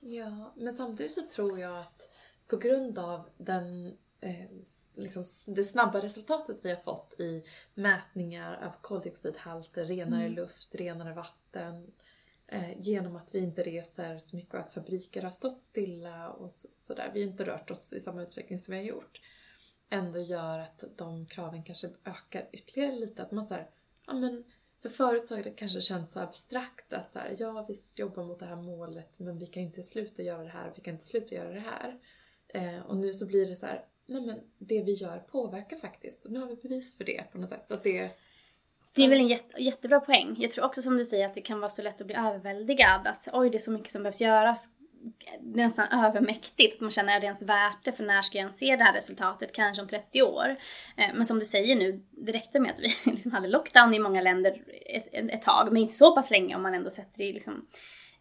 Ja, 0.04 0.52
men 0.56 0.72
samtidigt 0.72 1.12
så 1.12 1.22
tror 1.22 1.58
jag 1.58 1.78
att 1.78 2.08
på 2.46 2.56
grund 2.56 2.98
av 2.98 3.30
den, 3.36 3.86
eh, 4.20 4.50
liksom, 4.94 5.24
det 5.46 5.64
snabba 5.64 6.00
resultatet 6.00 6.64
vi 6.64 6.70
har 6.70 6.76
fått 6.76 7.20
i 7.20 7.44
mätningar 7.74 8.66
av 8.66 8.72
koldioxidhalter, 8.80 9.84
renare 9.84 10.24
mm. 10.24 10.34
luft, 10.34 10.74
renare 10.74 11.14
vatten, 11.14 11.92
eh, 12.46 12.80
genom 12.80 13.16
att 13.16 13.34
vi 13.34 13.38
inte 13.38 13.62
reser 13.62 14.18
så 14.18 14.36
mycket 14.36 14.54
och 14.54 14.60
att 14.60 14.74
fabriker 14.74 15.22
har 15.22 15.30
stått 15.30 15.62
stilla 15.62 16.30
och 16.30 16.50
sådär. 16.78 17.06
Så 17.06 17.12
vi 17.14 17.22
har 17.22 17.30
inte 17.30 17.44
rört 17.44 17.70
oss 17.70 17.92
i 17.92 18.00
samma 18.00 18.22
utsträckning 18.22 18.58
som 18.58 18.72
vi 18.72 18.78
har 18.78 18.86
gjort. 18.86 19.20
Ändå 19.90 20.20
gör 20.20 20.58
att 20.58 20.84
de 20.96 21.26
kraven 21.26 21.64
kanske 21.64 21.88
ökar 22.04 22.48
ytterligare 22.52 22.94
lite. 22.94 23.22
Att 23.22 23.30
man 23.30 23.46
såhär, 23.46 23.70
ja 24.06 24.12
men 24.12 24.44
för 24.82 24.88
förut 24.88 25.26
så 25.26 25.36
har 25.36 25.42
det 25.42 25.50
kanske 25.50 25.80
känts 25.80 26.12
så 26.12 26.20
abstrakt 26.20 26.92
att 26.92 27.10
så 27.10 27.18
här, 27.18 27.34
ja 27.38 27.66
vi 27.68 27.74
jobbar 27.96 28.24
mot 28.24 28.38
det 28.38 28.46
här 28.46 28.56
målet 28.56 29.18
men 29.18 29.38
vi 29.38 29.46
kan 29.46 29.62
inte 29.62 29.82
sluta 29.82 30.22
göra 30.22 30.42
det 30.42 30.48
här, 30.48 30.72
vi 30.76 30.82
kan 30.82 30.94
inte 30.94 31.06
sluta 31.06 31.34
göra 31.34 31.52
det 31.52 31.60
här. 31.60 31.98
Eh, 32.48 32.86
och 32.86 32.96
nu 32.96 33.12
så 33.12 33.26
blir 33.26 33.46
det 33.46 33.56
så 33.56 33.66
här, 33.66 33.84
nej 34.06 34.26
men 34.26 34.40
det 34.58 34.82
vi 34.82 34.92
gör 34.92 35.18
påverkar 35.18 35.76
faktiskt 35.76 36.24
och 36.24 36.32
nu 36.32 36.40
har 36.40 36.46
vi 36.46 36.56
bevis 36.56 36.96
för 36.96 37.04
det 37.04 37.24
på 37.32 37.38
något 37.38 37.48
sätt. 37.48 37.70
Att 37.70 37.82
det, 37.82 38.10
det 38.94 39.04
är 39.04 39.08
väl 39.08 39.18
en 39.18 39.28
jätte, 39.28 39.62
jättebra 39.62 40.00
poäng. 40.00 40.36
Jag 40.38 40.50
tror 40.50 40.64
också 40.64 40.82
som 40.82 40.96
du 40.96 41.04
säger 41.04 41.26
att 41.26 41.34
det 41.34 41.40
kan 41.40 41.60
vara 41.60 41.70
så 41.70 41.82
lätt 41.82 42.00
att 42.00 42.06
bli 42.06 42.16
överväldigad. 42.16 43.06
Att 43.06 43.28
oj, 43.32 43.50
det 43.50 43.56
är 43.56 43.58
så 43.58 43.72
mycket 43.72 43.92
som 43.92 44.02
behövs 44.02 44.20
göras 44.20 44.70
nästan 45.40 46.04
övermäktigt. 46.04 46.80
Man 46.80 46.90
känner, 46.90 47.16
är 47.16 47.20
det 47.20 47.26
ens 47.26 47.42
värt 47.42 47.84
det? 47.84 47.92
För 47.92 48.04
när 48.04 48.22
ska 48.22 48.38
jag 48.38 48.54
se 48.54 48.76
det 48.76 48.84
här 48.84 48.92
resultatet? 48.92 49.52
Kanske 49.52 49.82
om 49.82 49.88
30 49.88 50.22
år. 50.22 50.56
Eh, 50.96 51.14
men 51.14 51.26
som 51.26 51.38
du 51.38 51.44
säger 51.44 51.76
nu, 51.76 52.02
det 52.10 52.32
räckte 52.32 52.60
med 52.60 52.70
att 52.70 52.80
vi 52.80 52.88
liksom 53.12 53.32
hade 53.32 53.48
lockdown 53.48 53.94
i 53.94 53.98
många 53.98 54.20
länder 54.20 54.62
ett, 54.86 55.08
ett, 55.12 55.42
tag, 55.42 55.72
men 55.72 55.82
inte 55.82 55.94
så 55.94 56.14
pass 56.14 56.30
länge 56.30 56.56
om 56.56 56.62
man 56.62 56.74
ändå 56.74 56.90
sätter 56.90 57.18
det 57.18 57.32
liksom. 57.32 57.66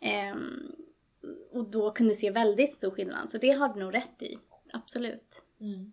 Ehm, 0.01 0.71
och 1.51 1.69
då 1.69 1.91
kunde 1.91 2.13
se 2.13 2.31
väldigt 2.31 2.73
stor 2.73 2.91
skillnad. 2.91 3.31
Så 3.31 3.37
det 3.37 3.51
har 3.51 3.69
du 3.69 3.79
nog 3.79 3.93
rätt 3.93 4.21
i. 4.21 4.37
Absolut. 4.73 5.41
Mm. 5.61 5.91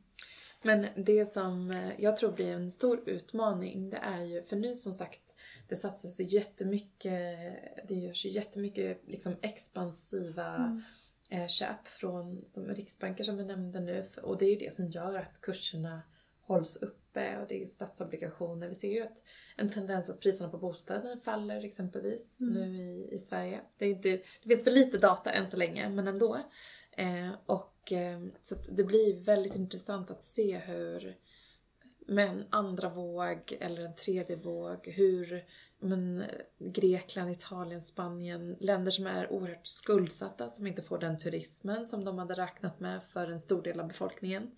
Men 0.63 0.87
det 0.97 1.27
som 1.27 1.71
eh, 1.71 1.91
jag 1.99 2.17
tror 2.17 2.33
blir 2.33 2.53
en 2.53 2.71
stor 2.71 3.09
utmaning, 3.09 3.91
det 3.91 3.97
är 3.97 4.25
ju, 4.25 4.43
för 4.43 4.57
nu 4.57 4.77
som 4.77 4.93
sagt, 4.93 5.35
det 5.69 5.77
satsas 5.77 6.21
ju 6.21 6.25
jättemycket, 6.25 7.39
det 7.89 7.95
görs 7.95 8.27
ju 8.27 8.31
jättemycket 8.31 9.03
liksom 9.07 9.37
expansiva 9.43 10.57
mm. 10.57 10.83
Eh, 11.31 11.47
köp 11.47 11.87
från 11.87 12.47
som 12.47 12.69
riksbanker 12.69 13.25
som 13.25 13.37
vi 13.37 13.45
nämnde 13.45 13.81
nu. 13.81 14.07
Och 14.23 14.39
det 14.39 14.45
är 14.45 14.51
ju 14.51 14.57
det 14.57 14.75
som 14.75 14.91
gör 14.91 15.15
att 15.15 15.41
kurserna 15.41 16.03
hålls 16.41 16.77
uppe 16.77 17.39
och 17.39 17.49
det 17.49 17.63
är 17.63 17.67
statsobligationer. 17.67 18.69
Vi 18.69 18.75
ser 18.75 18.93
ju 18.93 19.03
att 19.03 19.23
en 19.57 19.71
tendens 19.71 20.11
att 20.11 20.21
priserna 20.21 20.51
på 20.51 20.59
bostäder 20.59 21.17
faller 21.17 21.65
exempelvis 21.65 22.41
mm. 22.41 22.55
nu 22.55 22.83
i, 22.83 23.15
i 23.15 23.19
Sverige. 23.19 23.61
Det, 23.79 23.85
är 23.85 23.91
inte, 23.91 24.09
det 24.43 24.49
finns 24.49 24.65
för 24.65 24.71
lite 24.71 24.99
data 24.99 25.31
än 25.31 25.51
så 25.51 25.57
länge 25.57 25.89
men 25.89 26.09
ändå. 26.09 26.39
Eh, 26.97 27.31
och 27.47 27.78
eh, 27.93 28.21
så 28.43 28.55
det 28.69 28.85
blir 28.85 29.25
väldigt 29.25 29.57
intressant 29.57 30.11
att 30.11 30.23
se 30.23 30.59
hur 30.59 31.17
med 32.09 32.29
en 32.29 32.45
andra 32.51 32.89
våg 32.89 33.57
eller 33.61 33.83
en 33.83 33.95
tredje 33.95 34.37
våg, 34.37 34.89
hur 34.89 35.45
men, 35.81 36.21
eh, 36.21 36.27
Grekland, 36.59 37.31
Italien, 37.31 37.83
Spanien, 37.83 38.57
länder 38.61 38.91
som 38.91 39.07
är 39.07 39.33
oerhört 39.33 39.67
skuldsatta 39.67 40.49
som 40.49 40.67
inte 40.67 40.83
får 40.83 40.99
den 40.99 41.19
turismen 41.19 41.87
som 41.87 42.05
de 42.05 42.19
hade 42.19 42.35
räknat 42.35 42.81
med 42.81 43.01
för 43.13 43.31
en 43.31 43.39
stor 43.39 43.63
del 43.63 43.81
av 43.81 43.89
befolkningen. 43.89 44.51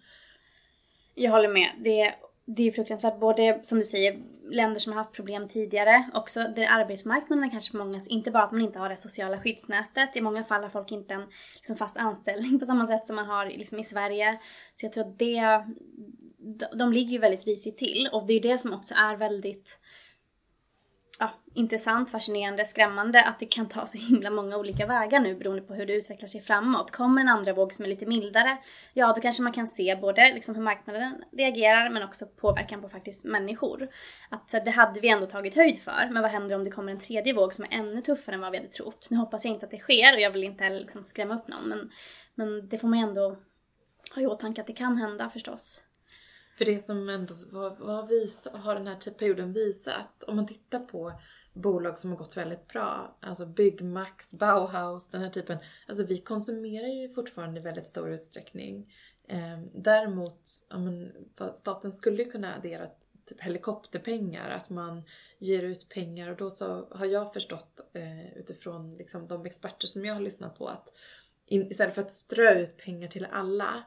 Jag 1.15 1.31
håller 1.31 1.49
med. 1.49 1.71
Det, 1.79 2.15
det 2.45 2.63
är 2.63 2.71
fruktansvärt. 2.71 3.21
Både 3.21 3.61
som 3.63 3.79
du 3.79 3.85
säger, 3.85 4.21
länder 4.51 4.81
som 4.81 4.93
har 4.93 4.99
haft 4.99 5.13
problem 5.13 5.49
tidigare, 5.49 6.11
också 6.15 6.41
där 6.41 6.67
arbetsmarknaden 6.71 7.51
kanske 7.51 7.77
många, 7.77 8.01
inte 8.09 8.31
bara 8.31 8.43
att 8.43 8.53
man 8.53 8.61
inte 8.61 8.79
har 8.79 8.89
det 8.89 8.97
sociala 8.97 9.41
skyddsnätet, 9.41 10.17
i 10.17 10.21
många 10.21 10.45
fall 10.45 10.63
har 10.63 10.71
folk 10.71 10.93
inte 10.93 11.15
en 11.15 11.27
liksom, 11.55 11.77
fast 11.77 11.97
anställning 11.97 12.59
på 12.61 12.65
samma 12.65 12.87
sätt 12.87 13.07
som 13.07 13.17
man 13.17 13.27
har 13.27 13.47
liksom, 13.47 13.79
i 13.79 13.85
Sverige. 13.85 14.39
Så 14.75 14.87
jag 14.87 14.93
tror 14.93 15.05
att 15.05 15.19
det, 15.19 15.65
de 16.79 16.93
ligger 16.93 17.11
ju 17.13 17.19
väldigt 17.19 17.47
risigt 17.47 17.79
till. 17.79 18.09
Och 18.13 18.27
det 18.27 18.35
är 18.35 18.41
det 18.41 18.59
som 18.59 18.73
också 18.73 18.95
är 18.95 19.17
väldigt 19.17 19.81
intressant, 21.55 22.11
fascinerande, 22.11 22.65
skrämmande 22.65 23.25
att 23.25 23.39
det 23.39 23.47
kan 23.47 23.69
ta 23.69 23.87
så 23.87 23.99
himla 23.99 24.31
många 24.31 24.57
olika 24.57 24.87
vägar 24.87 25.21
nu 25.21 25.35
beroende 25.35 25.63
på 25.63 25.75
hur 25.75 25.87
det 25.87 25.93
utvecklar 25.93 26.27
sig 26.27 26.41
framåt. 26.41 26.91
Kommer 26.91 27.21
en 27.21 27.29
andra 27.29 27.53
våg 27.53 27.73
som 27.73 27.85
är 27.85 27.89
lite 27.89 28.07
mildare, 28.07 28.59
ja 28.93 29.13
då 29.13 29.21
kanske 29.21 29.43
man 29.43 29.53
kan 29.53 29.67
se 29.67 29.97
både 29.97 30.33
liksom 30.35 30.55
hur 30.55 30.63
marknaden 30.63 31.25
reagerar 31.33 31.91
men 31.91 32.03
också 32.03 32.27
påverkan 32.27 32.83
på 32.83 32.89
faktiskt 32.89 33.25
människor. 33.25 33.89
Att 34.29 34.65
det 34.65 34.71
hade 34.71 35.01
vi 35.01 35.09
ändå 35.09 35.27
tagit 35.27 35.57
höjd 35.57 35.79
för, 35.79 36.09
men 36.13 36.23
vad 36.23 36.31
händer 36.31 36.57
om 36.57 36.65
det 36.65 36.71
kommer 36.71 36.93
en 36.93 37.01
tredje 37.01 37.33
våg 37.33 37.55
som 37.55 37.65
är 37.65 37.69
ännu 37.71 38.03
tuffare 38.03 38.35
än 38.35 38.41
vad 38.41 38.53
vi 38.53 38.59
hade 38.59 38.71
trott? 38.71 39.09
Nu 39.11 39.17
hoppas 39.17 39.45
jag 39.45 39.55
inte 39.55 39.67
att 39.67 39.71
det 39.71 39.79
sker 39.79 40.15
och 40.15 40.21
jag 40.21 40.31
vill 40.31 40.45
inte 40.45 40.71
liksom 40.71 41.05
skrämma 41.05 41.35
upp 41.35 41.49
någon 41.49 41.69
men, 41.69 41.91
men 42.35 42.69
det 42.69 42.79
får 42.79 42.89
man 42.89 42.99
ändå 42.99 43.37
ha 44.15 44.23
i 44.23 44.27
åtanke 44.27 44.61
att 44.61 44.67
det 44.67 44.73
kan 44.73 44.97
hända 44.97 45.31
förstås. 45.31 45.83
För 46.59 46.65
det 46.65 46.79
som 46.79 47.09
ändå 47.09 47.35
vad, 47.53 47.79
vad 47.79 48.09
visa, 48.09 48.59
har 48.59 48.75
den 48.75 48.87
här 48.87 49.11
perioden 49.19 49.53
visat, 49.53 50.25
om 50.27 50.37
man 50.37 50.47
tittar 50.47 50.79
på 50.79 51.13
bolag 51.61 51.99
som 51.99 52.11
har 52.11 52.19
gått 52.19 52.37
väldigt 52.37 52.69
bra, 52.69 53.19
alltså 53.21 53.47
Byggmax, 53.47 54.35
Bauhaus, 54.35 55.11
den 55.11 55.23
här 55.23 55.31
typen. 55.31 55.59
Alltså 55.89 56.05
vi 56.05 56.19
konsumerar 56.19 56.89
ju 56.89 57.09
fortfarande 57.09 57.61
i 57.61 57.63
väldigt 57.63 57.87
stor 57.87 58.11
utsträckning. 58.11 58.93
Ehm, 59.29 59.71
däremot, 59.75 60.43
men, 60.71 61.13
staten 61.55 61.93
skulle 61.93 62.23
ju 62.23 62.31
kunna 62.31 62.57
addera 62.57 62.87
typ 63.27 63.41
helikopterpengar, 63.41 64.51
att 64.51 64.71
man 64.71 65.03
ger 65.39 65.63
ut 65.63 65.89
pengar 65.89 66.31
och 66.31 66.37
då 66.37 66.51
så 66.51 66.89
har 66.91 67.07
jag 67.07 67.33
förstått 67.33 67.81
eh, 67.93 68.39
utifrån 68.39 68.95
liksom, 68.95 69.29
de 69.29 69.47
experter 69.47 69.87
som 69.87 70.05
jag 70.05 70.15
har 70.15 70.21
lyssnat 70.21 70.59
på 70.59 70.67
att 70.67 70.89
in, 71.47 71.71
istället 71.71 71.95
för 71.95 72.03
att 72.03 72.13
strö 72.13 72.61
ut 72.61 72.77
pengar 72.77 73.09
till 73.09 73.27
alla 73.31 73.85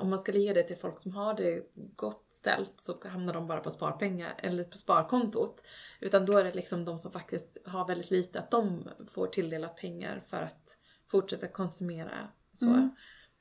om 0.00 0.10
man 0.10 0.18
ska 0.18 0.32
ge 0.32 0.52
det 0.52 0.62
till 0.62 0.76
folk 0.76 0.98
som 0.98 1.12
har 1.12 1.34
det 1.34 1.62
gott 1.96 2.26
ställt 2.28 2.72
så 2.76 3.08
hamnar 3.08 3.34
de 3.34 3.46
bara 3.46 3.60
på 3.60 3.70
sparpengar 3.70 4.34
eller 4.38 4.64
på 4.64 4.76
sparkontot. 4.76 5.62
Utan 6.00 6.26
då 6.26 6.38
är 6.38 6.44
det 6.44 6.54
liksom 6.54 6.84
de 6.84 7.00
som 7.00 7.12
faktiskt 7.12 7.66
har 7.66 7.86
väldigt 7.86 8.10
lite, 8.10 8.38
att 8.38 8.50
de 8.50 8.88
får 9.06 9.26
tilldelat 9.26 9.76
pengar 9.76 10.24
för 10.26 10.42
att 10.42 10.78
fortsätta 11.10 11.48
konsumera. 11.48 12.28
Så. 12.54 12.66
Mm. 12.66 12.90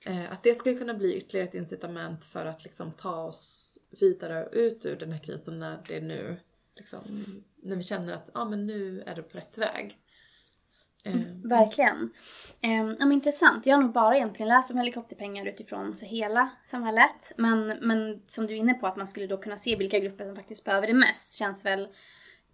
Eh, 0.05 0.31
att 0.31 0.43
det 0.43 0.55
skulle 0.55 0.77
kunna 0.77 0.93
bli 0.93 1.17
ytterligare 1.17 1.47
ett 1.47 1.55
incitament 1.55 2.25
för 2.25 2.45
att 2.45 2.63
liksom 2.63 2.91
ta 2.91 3.23
oss 3.23 3.77
vidare 3.99 4.49
ut 4.51 4.85
ur 4.85 4.95
den 4.95 5.11
här 5.11 5.23
krisen 5.23 5.59
när 5.59 5.83
det 5.87 6.01
nu 6.01 6.39
liksom, 6.75 7.25
när 7.55 7.75
vi 7.75 7.83
känner 7.83 8.13
att 8.13 8.29
ah, 8.33 8.45
men 8.45 8.65
nu 8.65 9.01
är 9.01 9.15
det 9.15 9.23
på 9.23 9.37
rätt 9.37 9.57
väg. 9.57 9.97
Mm. 11.05 11.49
Verkligen. 11.49 12.09
Um, 13.01 13.11
intressant. 13.11 13.65
Jag 13.65 13.75
har 13.75 13.83
nog 13.83 13.93
bara 13.93 14.15
egentligen 14.15 14.47
läst 14.47 14.71
om 14.71 14.77
helikopterpengar 14.77 15.45
utifrån 15.45 15.97
så 15.97 16.05
hela 16.05 16.49
samhället. 16.65 17.33
Men, 17.37 17.67
men 17.67 18.21
som 18.25 18.47
du 18.47 18.53
är 18.53 18.57
inne 18.57 18.73
på, 18.73 18.87
att 18.87 18.97
man 18.97 19.07
skulle 19.07 19.27
då 19.27 19.37
kunna 19.37 19.57
se 19.57 19.75
vilka 19.75 19.99
grupper 19.99 20.25
som 20.25 20.35
faktiskt 20.35 20.65
behöver 20.65 20.87
det 20.87 20.93
mest, 20.93 21.37
känns 21.37 21.65
väl 21.65 21.87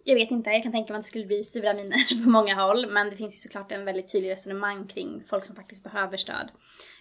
jag 0.04 0.14
vet 0.14 0.30
inte, 0.30 0.50
jag 0.50 0.62
kan 0.62 0.72
tänka 0.72 0.92
mig 0.92 0.98
att 0.98 1.04
det 1.04 1.08
skulle 1.08 1.26
bli 1.26 1.44
sura 1.44 1.74
miner 1.74 2.24
på 2.24 2.30
många 2.30 2.54
håll. 2.54 2.90
Men 2.90 3.10
det 3.10 3.16
finns 3.16 3.34
ju 3.34 3.48
såklart 3.48 3.72
en 3.72 3.84
väldigt 3.84 4.12
tydlig 4.12 4.30
resonemang 4.30 4.86
kring 4.86 5.22
folk 5.30 5.44
som 5.44 5.56
faktiskt 5.56 5.84
behöver 5.84 6.16
stöd. 6.16 6.50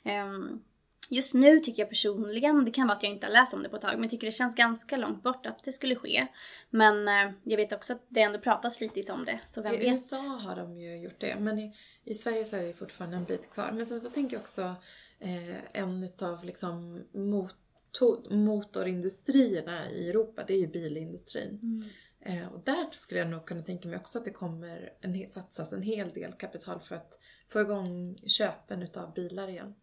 Um, 0.05 0.63
Just 1.09 1.33
nu 1.33 1.59
tycker 1.59 1.81
jag 1.81 1.89
personligen, 1.89 2.65
det 2.65 2.71
kan 2.71 2.87
vara 2.87 2.97
att 2.97 3.03
jag 3.03 3.11
inte 3.11 3.25
har 3.25 3.33
läst 3.33 3.53
om 3.53 3.63
det 3.63 3.69
på 3.69 3.75
ett 3.75 3.81
tag, 3.81 3.93
men 3.93 4.01
jag 4.01 4.11
tycker 4.11 4.27
det 4.27 4.31
känns 4.31 4.55
ganska 4.55 4.97
långt 4.97 5.23
bort 5.23 5.45
att 5.45 5.63
det 5.63 5.73
skulle 5.73 5.95
ske. 5.95 6.27
Men 6.69 7.07
eh, 7.07 7.33
jag 7.43 7.57
vet 7.57 7.73
också 7.73 7.93
att 7.93 8.05
det 8.09 8.21
ändå 8.21 8.39
pratas 8.39 8.77
flitigt 8.77 9.09
om 9.09 9.25
det, 9.25 9.39
så 9.45 9.61
vem 9.61 9.73
I 9.73 9.77
vet? 9.77 9.87
I 9.87 9.89
USA 9.89 10.27
har 10.27 10.55
de 10.55 10.77
ju 10.77 10.97
gjort 10.97 11.19
det, 11.19 11.39
men 11.39 11.59
i, 11.59 11.75
i 12.05 12.13
Sverige 12.13 12.45
så 12.45 12.55
är 12.55 12.63
det 12.63 12.73
fortfarande 12.73 13.17
en 13.17 13.25
bit 13.25 13.49
kvar. 13.49 13.71
Men 13.71 13.85
sen 13.85 14.01
så 14.01 14.09
tänker 14.09 14.35
jag 14.35 14.41
också 14.41 14.75
eh, 15.19 15.81
en 15.81 16.03
utav 16.03 16.43
liksom 16.43 17.03
motor, 17.13 18.35
motorindustrierna 18.35 19.89
i 19.91 20.09
Europa, 20.09 20.43
det 20.47 20.53
är 20.53 20.59
ju 20.59 20.67
bilindustrin. 20.67 21.59
Mm. 21.61 21.83
Eh, 22.25 22.53
och 22.53 22.59
där 22.63 22.87
skulle 22.91 23.19
jag 23.19 23.29
nog 23.29 23.45
kunna 23.45 23.61
tänka 23.61 23.87
mig 23.87 23.97
också 23.97 24.19
att 24.19 24.25
det 24.25 24.31
kommer 24.31 24.93
en, 25.01 25.29
satsas 25.29 25.73
en 25.73 25.81
hel 25.81 26.09
del 26.09 26.33
kapital 26.33 26.79
för 26.79 26.95
att 26.95 27.19
få 27.47 27.61
igång 27.61 28.17
köpen 28.27 28.83
utav 28.83 29.13
bilar 29.13 29.47
igen. 29.47 29.75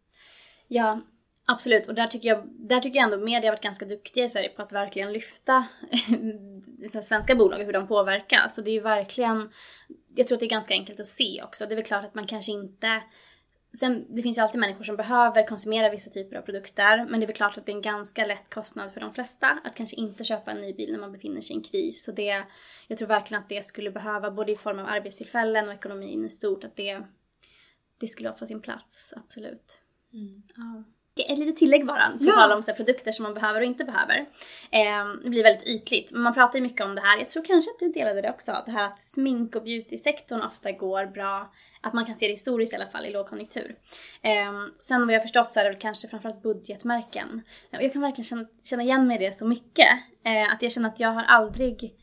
Ja, 0.73 1.01
absolut. 1.47 1.87
Och 1.87 1.95
där 1.95 2.07
tycker 2.07 2.29
jag, 2.29 2.49
där 2.49 2.81
tycker 2.81 2.99
jag 2.99 3.05
ändå 3.05 3.25
media 3.25 3.51
har 3.51 3.57
varit 3.57 3.63
ganska 3.63 3.85
duktiga 3.85 4.25
i 4.25 4.29
Sverige 4.29 4.49
på 4.49 4.63
att 4.63 4.73
verkligen 4.73 5.13
lyfta 5.13 5.67
liksom 6.79 7.03
svenska 7.03 7.35
bolag 7.35 7.61
och 7.61 7.67
hur 7.67 7.73
de 7.73 7.87
påverkas. 7.87 8.55
Så 8.55 8.63
det 8.63 8.71
är 8.71 8.73
ju 8.73 8.81
verkligen, 8.81 9.51
jag 10.15 10.27
tror 10.27 10.37
att 10.37 10.41
det 10.41 10.47
är 10.47 10.51
ganska 10.51 10.75
enkelt 10.75 11.01
att 11.01 11.07
se 11.07 11.43
också. 11.43 11.67
Det 11.67 11.75
är 11.75 11.77
väl 11.77 11.85
klart 11.85 12.05
att 12.05 12.15
man 12.15 12.27
kanske 12.27 12.53
inte 12.53 13.03
Sen, 13.79 14.07
det 14.09 14.23
finns 14.23 14.39
ju 14.39 14.43
alltid 14.43 14.61
människor 14.61 14.85
som 14.85 14.97
behöver 14.97 15.47
konsumera 15.47 15.91
vissa 15.91 16.11
typer 16.11 16.37
av 16.37 16.43
produkter, 16.43 17.07
men 17.11 17.21
det 17.21 17.25
är 17.25 17.27
väl 17.27 17.37
klart 17.37 17.59
att 17.59 17.67
det 17.67 17.73
är 17.73 17.77
en 17.77 17.83
ganska 17.83 18.27
lätt 18.27 18.55
kostnad 18.55 18.93
för 18.93 19.01
de 19.01 19.15
flesta 19.15 19.61
att 19.65 19.75
kanske 19.75 19.97
inte 19.97 20.25
köpa 20.25 20.51
en 20.51 20.61
ny 20.61 20.73
bil 20.73 20.93
när 20.93 20.99
man 20.99 21.13
befinner 21.13 21.41
sig 21.41 21.57
i 21.57 21.59
en 21.59 21.65
kris. 21.65 22.05
Så 22.05 22.13
det, 22.13 22.45
jag 22.89 22.99
tror 22.99 23.09
verkligen 23.09 23.43
att 23.43 23.49
det 23.49 23.65
skulle 23.65 23.91
behöva, 23.91 24.31
både 24.31 24.53
i 24.53 24.57
form 24.57 24.79
av 24.79 24.87
arbetstillfällen 24.87 25.69
och 25.69 25.75
ekonomin 25.75 26.25
i 26.25 26.31
stort, 26.31 26.65
att 26.65 26.77
det, 26.77 27.03
det 27.99 28.09
skulle 28.09 28.29
vara 28.29 28.39
på 28.39 28.47
sin 28.47 28.61
plats, 28.61 29.15
absolut. 29.17 29.80
Mm. 30.13 30.43
Ja. 30.57 30.85
Ett 31.29 31.39
litet 31.39 31.57
tillägg 31.57 31.87
bara, 31.87 32.11
på 32.19 32.25
ja. 32.25 32.33
tal 32.33 32.53
om 32.53 32.63
så 32.63 32.73
produkter 32.73 33.13
som 33.13 33.23
man 33.23 33.35
behöver 33.35 33.61
och 33.61 33.67
inte 33.67 33.85
behöver. 33.85 34.17
Eh, 34.71 35.23
det 35.23 35.31
blir 35.31 35.43
väldigt 35.43 35.69
ytligt, 35.69 36.13
men 36.13 36.23
man 36.23 36.35
pratar 36.35 36.59
ju 36.59 36.63
mycket 36.63 36.85
om 36.85 36.95
det 36.95 37.01
här. 37.01 37.19
Jag 37.19 37.29
tror 37.29 37.45
kanske 37.45 37.71
att 37.71 37.79
du 37.79 37.89
delade 37.89 38.23
det 38.23 38.31
också, 38.31 38.63
det 38.67 38.73
här 38.73 38.85
att 38.85 39.03
smink 39.03 39.57
och 39.57 39.63
beautysektorn 39.63 40.43
ofta 40.43 40.73
går 40.73 41.07
bra 41.07 41.53
att 41.81 41.93
man 41.93 42.07
kan 42.07 42.17
se 42.17 42.27
det 42.27 42.33
historiskt 42.33 42.73
i 42.73 42.77
alla 42.77 42.87
fall 42.87 43.07
i 43.07 43.13
lågkonjunktur. 43.13 43.77
Eh, 44.23 44.53
sen 44.79 45.07
vad 45.07 45.15
jag 45.15 45.23
förstått 45.23 45.53
så 45.53 45.61
är 45.61 45.65
det 45.65 45.71
väl 45.71 45.81
kanske 45.81 46.09
framförallt 46.09 46.43
budgetmärken. 46.43 47.43
Och 47.73 47.83
jag 47.83 47.93
kan 47.93 48.03
verkligen 48.03 48.25
känna, 48.25 48.47
känna 48.65 48.83
igen 48.83 49.07
mig 49.07 49.17
i 49.17 49.27
det 49.27 49.33
så 49.33 49.47
mycket. 49.47 49.89
Eh, 50.25 50.53
att 50.53 50.63
jag 50.63 50.73
känner 50.73 50.89
att 50.89 51.01
jag 51.01 51.09
har 51.13 51.23
aldrig 51.23 51.95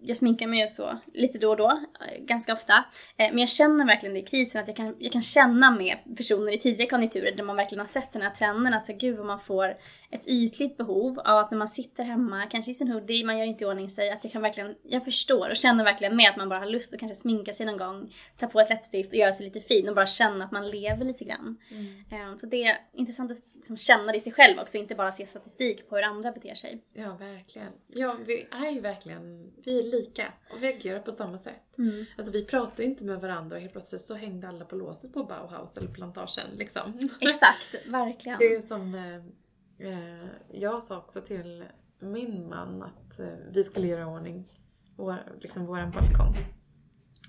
jag 0.00 0.16
sminkar 0.16 0.46
mig 0.46 0.60
ju 0.60 0.68
så 0.68 0.98
lite 1.12 1.38
då 1.38 1.50
och 1.50 1.56
då, 1.56 1.80
ganska 2.18 2.52
ofta. 2.52 2.84
Eh, 3.16 3.28
men 3.30 3.38
jag 3.38 3.48
känner 3.48 3.86
verkligen 3.86 4.14
det 4.14 4.20
i 4.20 4.24
krisen 4.24 4.62
att 4.62 4.68
jag 4.68 4.76
kan, 4.76 4.96
jag 4.98 5.12
kan 5.12 5.22
känna 5.22 5.70
med 5.70 5.96
personer 6.16 6.52
i 6.52 6.58
tidigare 6.58 6.90
konjunkturer 6.90 7.36
där 7.36 7.44
man 7.44 7.56
verkligen 7.56 7.80
har 7.80 7.86
sett 7.86 8.12
den 8.12 8.22
här 8.22 8.30
trenden 8.30 8.74
att 8.74 8.86
så, 8.86 8.92
gud 8.92 9.16
vad 9.16 9.26
man 9.26 9.40
får 9.40 9.76
ett 10.10 10.26
ytligt 10.26 10.76
behov 10.76 11.18
av 11.18 11.38
att 11.38 11.50
när 11.50 11.58
man 11.58 11.68
sitter 11.68 12.04
hemma, 12.04 12.46
kanske 12.46 12.70
i 12.70 12.74
sin 12.74 12.88
hoodie, 12.88 13.24
man 13.24 13.38
gör 13.38 13.46
inte 13.46 13.64
i 13.64 13.66
ordning 13.66 13.90
sig, 13.90 14.10
att 14.10 14.24
jag 14.24 14.32
kan 14.32 14.42
verkligen, 14.42 14.74
jag 14.82 15.04
förstår 15.04 15.50
och 15.50 15.56
känner 15.56 15.84
verkligen 15.84 16.16
med 16.16 16.30
att 16.30 16.36
man 16.36 16.48
bara 16.48 16.58
har 16.58 16.66
lust 16.66 16.94
att 16.94 17.00
kanske 17.00 17.16
sminka 17.16 17.52
sig 17.52 17.66
någon 17.66 17.78
gång, 17.78 18.14
ta 18.38 18.46
på 18.46 18.60
ett 18.60 18.70
läppstift 18.70 19.08
och 19.08 19.18
göra 19.18 19.32
sig 19.32 19.46
lite 19.46 19.60
fin 19.60 19.88
och 19.88 19.94
bara 19.94 20.06
känna 20.06 20.44
att 20.44 20.52
man 20.52 20.70
lever 20.70 21.04
lite 21.04 21.24
grann. 21.24 21.56
Mm. 21.70 22.04
Ehm, 22.10 22.38
så 22.38 22.46
det 22.46 22.64
är 22.64 22.76
intressant 22.92 23.30
att 23.32 23.38
liksom 23.64 23.76
känna 23.76 24.12
det 24.12 24.18
i 24.18 24.20
sig 24.20 24.32
själv 24.32 24.58
också, 24.58 24.78
inte 24.78 24.94
bara 24.94 25.12
se 25.12 25.26
statistik 25.26 25.88
på 25.88 25.96
hur 25.96 26.02
andra 26.02 26.32
beter 26.32 26.54
sig. 26.54 26.84
Ja, 26.92 27.16
verkligen. 27.16 27.72
Ja, 27.86 28.16
vi 28.26 28.46
är 28.50 28.70
ju 28.70 28.80
verkligen, 28.80 29.52
vi 29.64 29.78
är 29.78 29.82
lika 29.82 30.32
och 30.50 30.62
vi 30.62 30.68
agerar 30.68 31.00
på 31.00 31.12
samma 31.12 31.38
sätt. 31.38 31.78
Mm. 31.78 32.04
Alltså 32.16 32.32
vi 32.32 32.44
pratar 32.44 32.82
ju 32.82 32.88
inte 32.88 33.04
med 33.04 33.20
varandra 33.20 33.56
och 33.56 33.60
helt 33.60 33.72
plötsligt 33.72 34.00
så 34.00 34.14
hängde 34.14 34.48
alla 34.48 34.64
på 34.64 34.76
låset 34.76 35.12
på 35.12 35.24
Bauhaus 35.24 35.76
eller 35.76 35.88
plantagen 35.88 36.46
liksom. 36.56 36.98
Exakt, 37.20 37.86
verkligen. 37.86 38.38
Det 38.38 38.52
är 38.52 38.60
som 38.60 38.94
eh, 38.94 39.88
eh, 39.88 40.28
jag 40.52 40.82
sa 40.82 40.98
också 40.98 41.20
till 41.20 41.64
min 41.98 42.48
man 42.48 42.82
att 42.82 43.18
eh, 43.20 43.26
vi 43.52 43.64
skulle 43.64 43.86
göra 43.86 44.06
ordning 44.06 44.48
vår, 44.96 45.16
liksom 45.40 45.66
våran 45.66 45.90
balkong. 45.90 46.36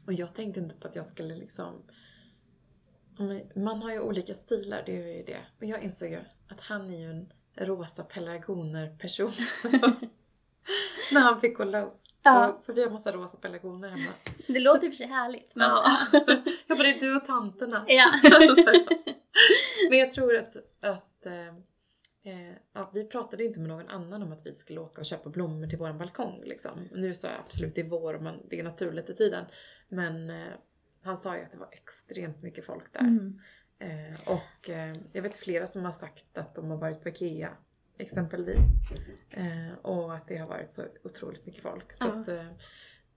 Och 0.06 0.14
jag 0.14 0.34
tänkte 0.34 0.60
inte 0.60 0.76
på 0.76 0.88
att 0.88 0.96
jag 0.96 1.06
skulle 1.06 1.36
liksom 1.36 1.84
man 3.56 3.82
har 3.82 3.92
ju 3.92 4.00
olika 4.00 4.34
stilar, 4.34 4.84
det 4.86 4.92
är 4.92 5.18
ju 5.18 5.24
det. 5.24 5.40
Och 5.58 5.66
jag 5.66 5.84
insåg 5.84 6.10
ju 6.10 6.20
att 6.48 6.62
han 6.62 6.94
är 6.94 6.98
ju 6.98 7.10
en 7.10 7.32
rosa 7.56 8.04
pelargoner-person. 8.04 9.32
När 11.14 11.22
han 11.22 11.42
fick 11.42 11.58
gå 11.58 11.64
loss. 11.64 12.04
Ja. 12.24 12.60
Så 12.62 12.74
vi 12.74 12.84
har 12.84 12.90
massa 12.90 13.12
rosa 13.12 13.38
pelargoner 13.38 13.90
hemma. 13.90 14.12
Det 14.48 14.60
låter 14.60 14.80
så... 14.80 14.86
i 14.86 14.90
och 14.90 14.92
för 14.92 14.98
sig 14.98 15.08
härligt. 15.08 15.56
Men... 15.56 15.70
Ja. 15.70 15.98
jag 16.68 16.78
bara, 16.78 16.84
det 16.84 16.96
är 16.96 17.00
du 17.00 17.16
och 17.16 17.26
tanterna. 17.26 17.86
Ja. 17.88 18.06
men 19.90 20.00
jag 20.00 20.12
tror 20.12 20.36
att, 20.36 20.56
att 20.80 21.26
eh, 21.26 21.48
eh, 22.34 22.56
ja, 22.74 22.92
vi 22.94 23.08
pratade 23.08 23.46
inte 23.46 23.60
med 23.60 23.70
någon 23.70 23.90
annan 23.90 24.24
om 24.24 24.32
att 24.32 24.46
vi 24.46 24.54
skulle 24.54 24.80
åka 24.80 25.02
och 25.02 25.06
köpa 25.06 25.30
blommor 25.30 25.68
till 25.68 25.78
våran 25.78 25.98
balkong. 25.98 26.42
Liksom. 26.44 26.90
Nu 26.92 27.14
så 27.14 27.28
är 27.28 27.38
absolut 27.46 27.76
det 27.76 27.82
är 27.82 27.90
vår 27.90 28.14
och 28.14 28.24
man, 28.24 28.40
det 28.50 28.60
är 28.60 28.64
naturligt 28.64 29.10
i 29.10 29.16
tiden. 29.16 29.46
Men 29.90 30.30
eh, 30.30 30.54
han 31.06 31.18
sa 31.18 31.38
ju 31.38 31.44
att 31.44 31.52
det 31.52 31.58
var 31.58 31.70
extremt 31.72 32.42
mycket 32.42 32.66
folk 32.66 32.94
där. 32.94 33.00
Mm. 33.00 33.40
Eh, 33.80 34.20
och 34.26 34.70
eh, 34.70 34.96
jag 35.14 35.22
vet 35.22 35.38
flera 35.38 35.68
som 35.68 35.86
har 35.86 35.92
sagt 35.92 36.38
att 36.38 36.56
de 36.56 36.70
har 36.70 36.78
varit 36.78 37.04
på 37.04 37.10
IKEA 37.10 37.58
exempelvis. 37.98 38.64
Eh, 39.30 39.78
och 39.82 40.14
att 40.14 40.28
det 40.28 40.38
har 40.38 40.48
varit 40.48 40.72
så 40.72 40.86
otroligt 41.04 41.46
mycket 41.46 41.62
folk. 41.62 41.94
Så 41.94 42.08
att 42.08 42.28
eh, 42.28 42.48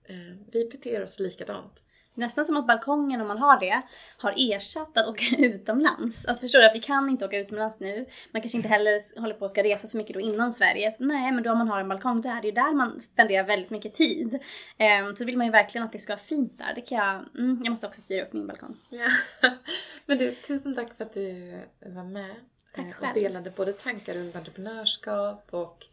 eh, 0.03 0.35
vi 0.51 0.69
beter 0.71 1.03
oss 1.03 1.19
likadant. 1.19 1.83
Nästan 2.13 2.45
som 2.45 2.57
att 2.57 2.67
balkongen, 2.67 3.21
om 3.21 3.27
man 3.27 3.37
har 3.37 3.59
det, 3.59 3.81
har 4.17 4.33
ersatt 4.37 4.97
att 4.97 5.07
åka 5.07 5.25
utomlands. 5.37 6.25
Alltså 6.25 6.41
förstår 6.41 6.59
du? 6.59 6.65
Att 6.65 6.75
vi 6.75 6.79
kan 6.79 7.09
inte 7.09 7.25
åka 7.25 7.39
utomlands 7.39 7.79
nu. 7.79 8.05
Man 8.31 8.41
kanske 8.41 8.57
inte 8.57 8.69
heller 8.69 9.19
håller 9.19 9.33
på 9.33 9.45
att 9.45 9.51
ska 9.51 9.63
resa 9.63 9.87
så 9.87 9.97
mycket 9.97 10.13
då 10.13 10.19
inom 10.19 10.51
Sverige. 10.51 10.95
Nej, 10.99 11.31
men 11.31 11.43
då 11.43 11.51
om 11.51 11.57
man 11.57 11.67
har 11.67 11.79
en 11.79 11.89
balkong, 11.89 12.21
då 12.21 12.29
är 12.29 12.41
det 12.41 12.47
ju 12.47 12.53
där 12.53 12.73
man 12.73 13.01
spenderar 13.01 13.43
väldigt 13.43 13.69
mycket 13.69 13.93
tid. 13.93 14.39
Um, 15.03 15.15
så 15.15 15.25
vill 15.25 15.37
man 15.37 15.45
ju 15.45 15.51
verkligen 15.51 15.85
att 15.85 15.91
det 15.91 15.99
ska 15.99 16.13
vara 16.13 16.23
fint 16.23 16.57
där. 16.57 16.73
Det 16.75 16.81
kan 16.81 16.97
jag, 16.97 17.15
mm, 17.37 17.61
jag 17.63 17.71
måste 17.71 17.87
också 17.87 18.01
styra 18.01 18.25
upp 18.25 18.33
min 18.33 18.47
balkong. 18.47 18.77
Ja. 18.89 19.07
men 20.05 20.17
du, 20.17 20.31
tusen 20.31 20.75
tack 20.75 20.97
för 20.97 21.03
att 21.03 21.13
du 21.13 21.59
var 21.79 22.03
med. 22.03 22.35
Tack 22.75 22.85
eh, 22.85 22.91
själv. 22.91 23.09
Och 23.09 23.15
delade 23.15 23.49
både 23.49 23.73
tankar 23.73 24.13
runt 24.13 24.35
entreprenörskap 24.35 25.47
och 25.51 25.85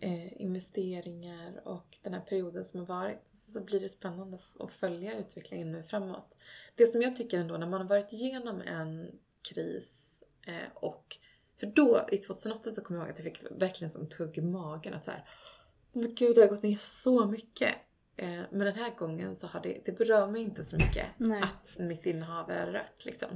eh, 0.00 0.42
investeringar 0.42 1.60
och 1.64 1.98
den 2.02 2.14
här 2.14 2.20
perioden 2.20 2.64
som 2.64 2.80
har 2.80 2.86
varit. 2.86 3.30
Så, 3.34 3.50
så 3.50 3.60
blir 3.60 3.80
det 3.80 3.88
spännande 3.88 4.38
att 4.58 4.72
följa 4.72 5.18
utvecklingen 5.18 5.72
nu 5.72 5.82
framåt. 5.82 6.36
Det 6.74 6.86
som 6.86 7.02
jag 7.02 7.16
tycker 7.16 7.38
ändå 7.38 7.56
när 7.56 7.66
man 7.66 7.80
har 7.80 7.88
varit 7.88 8.12
igenom 8.12 8.60
en 8.60 9.18
kris 9.42 10.24
eh, 10.46 10.72
och 10.74 11.16
för 11.60 11.66
då, 11.66 12.06
i 12.12 12.16
2008 12.16 12.70
så 12.70 12.82
kommer 12.82 13.00
jag 13.00 13.06
ihåg 13.06 13.12
att 13.12 13.24
jag 13.24 13.34
fick 13.34 13.50
verkligen 13.50 13.90
som 13.90 14.08
tugg 14.08 14.38
i 14.38 14.40
magen 14.40 14.94
att 14.94 15.04
så 15.04 15.10
här, 15.10 15.28
men 15.92 16.14
gud 16.14 16.34
det 16.34 16.40
har 16.40 16.48
gått 16.48 16.62
ner 16.62 16.78
så 16.80 17.26
mycket. 17.26 17.74
Eh, 18.16 18.40
men 18.50 18.58
den 18.58 18.74
här 18.74 18.94
gången 18.96 19.36
så 19.36 19.46
har 19.46 19.60
det, 19.60 19.80
det 19.84 19.92
berör 19.92 20.26
mig 20.26 20.42
inte 20.42 20.64
så 20.64 20.76
mycket 20.76 21.06
Nej. 21.16 21.42
att 21.42 21.78
mitt 21.78 22.06
innehav 22.06 22.50
är 22.50 22.66
rött 22.66 23.04
liksom. 23.04 23.28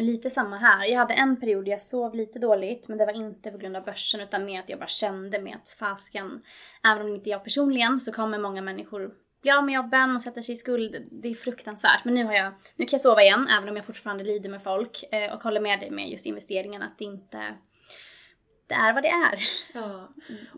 Men 0.00 0.06
lite 0.06 0.30
samma 0.30 0.58
här. 0.58 0.84
Jag 0.84 0.98
hade 0.98 1.14
en 1.14 1.40
period 1.40 1.64
där 1.64 1.70
jag 1.70 1.80
sov 1.80 2.14
lite 2.14 2.38
dåligt 2.38 2.88
men 2.88 2.98
det 2.98 3.06
var 3.06 3.12
inte 3.12 3.50
på 3.50 3.58
grund 3.58 3.76
av 3.76 3.84
börsen 3.84 4.20
utan 4.20 4.44
mer 4.44 4.60
att 4.60 4.68
jag 4.68 4.78
bara 4.78 4.86
kände 4.86 5.40
med 5.42 5.56
att 5.62 5.68
fasken, 5.68 6.42
även 6.84 7.06
om 7.06 7.14
inte 7.14 7.30
jag 7.30 7.44
personligen 7.44 8.00
så 8.00 8.12
kommer 8.12 8.38
många 8.38 8.62
människor 8.62 9.10
bli 9.42 9.50
av 9.50 9.64
med 9.64 9.74
jobben, 9.74 10.10
man 10.10 10.20
sätter 10.20 10.40
sig 10.40 10.52
i 10.52 10.56
skuld. 10.56 11.08
Det 11.10 11.28
är 11.28 11.34
fruktansvärt. 11.34 12.04
Men 12.04 12.14
nu 12.14 12.24
har 12.24 12.34
jag, 12.34 12.52
nu 12.76 12.84
kan 12.84 12.92
jag 12.92 13.00
sova 13.00 13.22
igen 13.22 13.48
även 13.58 13.68
om 13.68 13.76
jag 13.76 13.84
fortfarande 13.84 14.24
lider 14.24 14.50
med 14.50 14.62
folk 14.62 15.04
eh, 15.12 15.34
och 15.34 15.42
håller 15.42 15.60
med 15.60 15.80
dig 15.80 15.90
med 15.90 16.08
just 16.08 16.26
investeringarna 16.26 16.84
att 16.84 16.98
det 16.98 17.04
inte 17.04 17.54
det 18.70 18.74
är 18.74 18.92
vad 18.92 19.02
det 19.02 19.08
är. 19.08 19.48
Ja, 19.74 20.08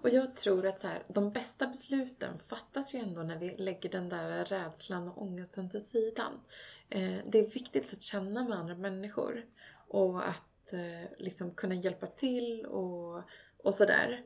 och 0.02 0.10
jag 0.10 0.36
tror 0.36 0.66
att 0.66 0.80
så 0.80 0.86
här, 0.86 1.02
de 1.08 1.32
bästa 1.32 1.66
besluten 1.66 2.38
fattas 2.38 2.94
ju 2.94 2.98
ändå 2.98 3.22
när 3.22 3.38
vi 3.38 3.54
lägger 3.54 3.90
den 3.90 4.08
där 4.08 4.44
rädslan 4.44 5.08
och 5.08 5.22
ångesten 5.22 5.70
till 5.70 5.84
sidan. 5.84 6.32
Eh, 6.88 7.16
det 7.26 7.38
är 7.38 7.50
viktigt 7.50 7.92
att 7.92 8.02
känna 8.02 8.44
med 8.44 8.58
andra 8.58 8.74
människor 8.74 9.44
och 9.88 10.28
att 10.28 10.72
eh, 10.72 11.10
liksom 11.18 11.50
kunna 11.50 11.74
hjälpa 11.74 12.06
till 12.06 12.66
och, 12.66 13.22
och 13.62 13.74
sådär. 13.74 14.22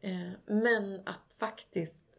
Eh, 0.00 0.30
men 0.46 1.00
att 1.04 1.36
faktiskt 1.38 2.15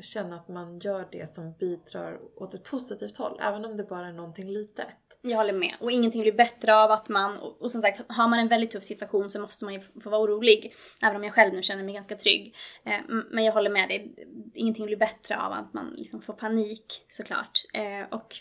känna 0.00 0.36
att 0.36 0.48
man 0.48 0.78
gör 0.78 1.08
det 1.12 1.34
som 1.34 1.52
bidrar 1.52 2.18
åt 2.36 2.54
ett 2.54 2.64
positivt 2.64 3.16
håll, 3.16 3.40
även 3.42 3.64
om 3.64 3.76
det 3.76 3.84
bara 3.84 4.06
är 4.06 4.12
någonting 4.12 4.50
litet. 4.50 4.86
Jag 5.20 5.36
håller 5.36 5.52
med. 5.52 5.74
Och 5.80 5.92
ingenting 5.92 6.22
blir 6.22 6.32
bättre 6.32 6.76
av 6.76 6.90
att 6.90 7.08
man, 7.08 7.38
och, 7.38 7.62
och 7.62 7.70
som 7.70 7.80
sagt, 7.80 8.00
har 8.08 8.28
man 8.28 8.38
en 8.38 8.48
väldigt 8.48 8.70
tuff 8.70 8.84
situation 8.84 9.30
så 9.30 9.40
måste 9.40 9.64
man 9.64 9.74
ju 9.74 9.80
få 9.80 10.10
vara 10.10 10.22
orolig. 10.22 10.74
Även 11.02 11.16
om 11.16 11.24
jag 11.24 11.34
själv 11.34 11.54
nu 11.54 11.62
känner 11.62 11.82
mig 11.82 11.94
ganska 11.94 12.16
trygg. 12.16 12.56
Eh, 12.84 13.00
men 13.30 13.44
jag 13.44 13.52
håller 13.52 13.70
med 13.70 13.88
dig, 13.88 14.14
ingenting 14.54 14.86
blir 14.86 14.96
bättre 14.96 15.38
av 15.38 15.52
att 15.52 15.74
man 15.74 15.94
liksom 15.96 16.22
får 16.22 16.34
panik 16.34 17.04
såklart. 17.08 17.64
Eh, 17.74 18.18
och 18.18 18.36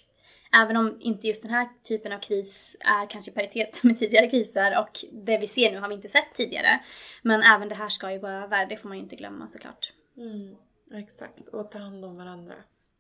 även 0.54 0.78
om 0.78 0.98
inte 1.00 1.28
just 1.28 1.44
den 1.44 1.52
här 1.52 1.70
typen 1.84 2.12
av 2.12 2.20
kris 2.20 2.78
är 2.80 3.10
kanske 3.10 3.32
i 3.32 3.34
paritet 3.34 3.80
med 3.84 4.00
tidigare 4.00 4.30
kriser 4.30 4.80
och 4.80 5.06
det 5.12 5.38
vi 5.38 5.48
ser 5.48 5.72
nu 5.72 5.80
har 5.80 5.88
vi 5.88 5.96
inte 5.96 6.10
sett 6.10 6.34
tidigare. 6.34 6.80
Men 7.22 7.42
även 7.42 7.70
det 7.70 7.76
här 7.76 7.90
ska 7.90 8.12
ju 8.12 8.20
gå 8.20 8.28
över, 8.28 8.66
det 8.66 8.78
får 8.78 8.90
man 8.90 8.98
ju 8.98 9.04
inte 9.04 9.16
glömma 9.16 9.48
såklart. 9.48 9.94
Mm. 10.18 10.56
Exakt, 10.94 11.48
och 11.48 11.72
ta 11.72 11.80
hand 11.80 12.06
om 12.06 12.18
varandra. 12.18 12.56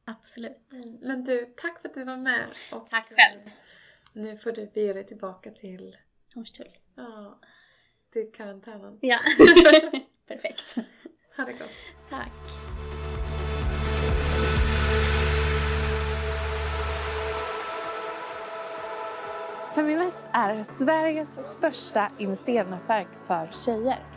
Absolut. 0.05 0.71
Mm. 0.71 0.97
Men 1.01 1.23
du, 1.23 1.53
tack 1.57 1.81
för 1.81 1.89
att 1.89 1.93
du 1.93 2.03
var 2.03 2.17
med. 2.17 2.47
Och 2.73 2.89
tack 2.89 3.13
själv. 3.15 3.39
Nu 4.13 4.37
får 4.37 4.51
du 4.51 4.65
bege 4.65 4.93
dig 4.93 5.07
tillbaka 5.07 5.51
till 5.51 5.97
Hornstull. 6.35 6.77
Ja, 6.95 7.39
till 8.13 8.31
karantänen. 8.31 8.99
Ja, 9.01 9.17
perfekt. 10.27 10.75
Ha 11.37 11.45
det 11.45 11.53
gott. 11.53 11.71
Tack. 12.09 12.31
Feminvest 19.75 20.23
är 20.33 20.63
Sveriges 20.63 21.53
största 21.53 22.11
investeringsnätverk 22.17 23.07
för 23.27 23.49
tjejer. 23.53 24.16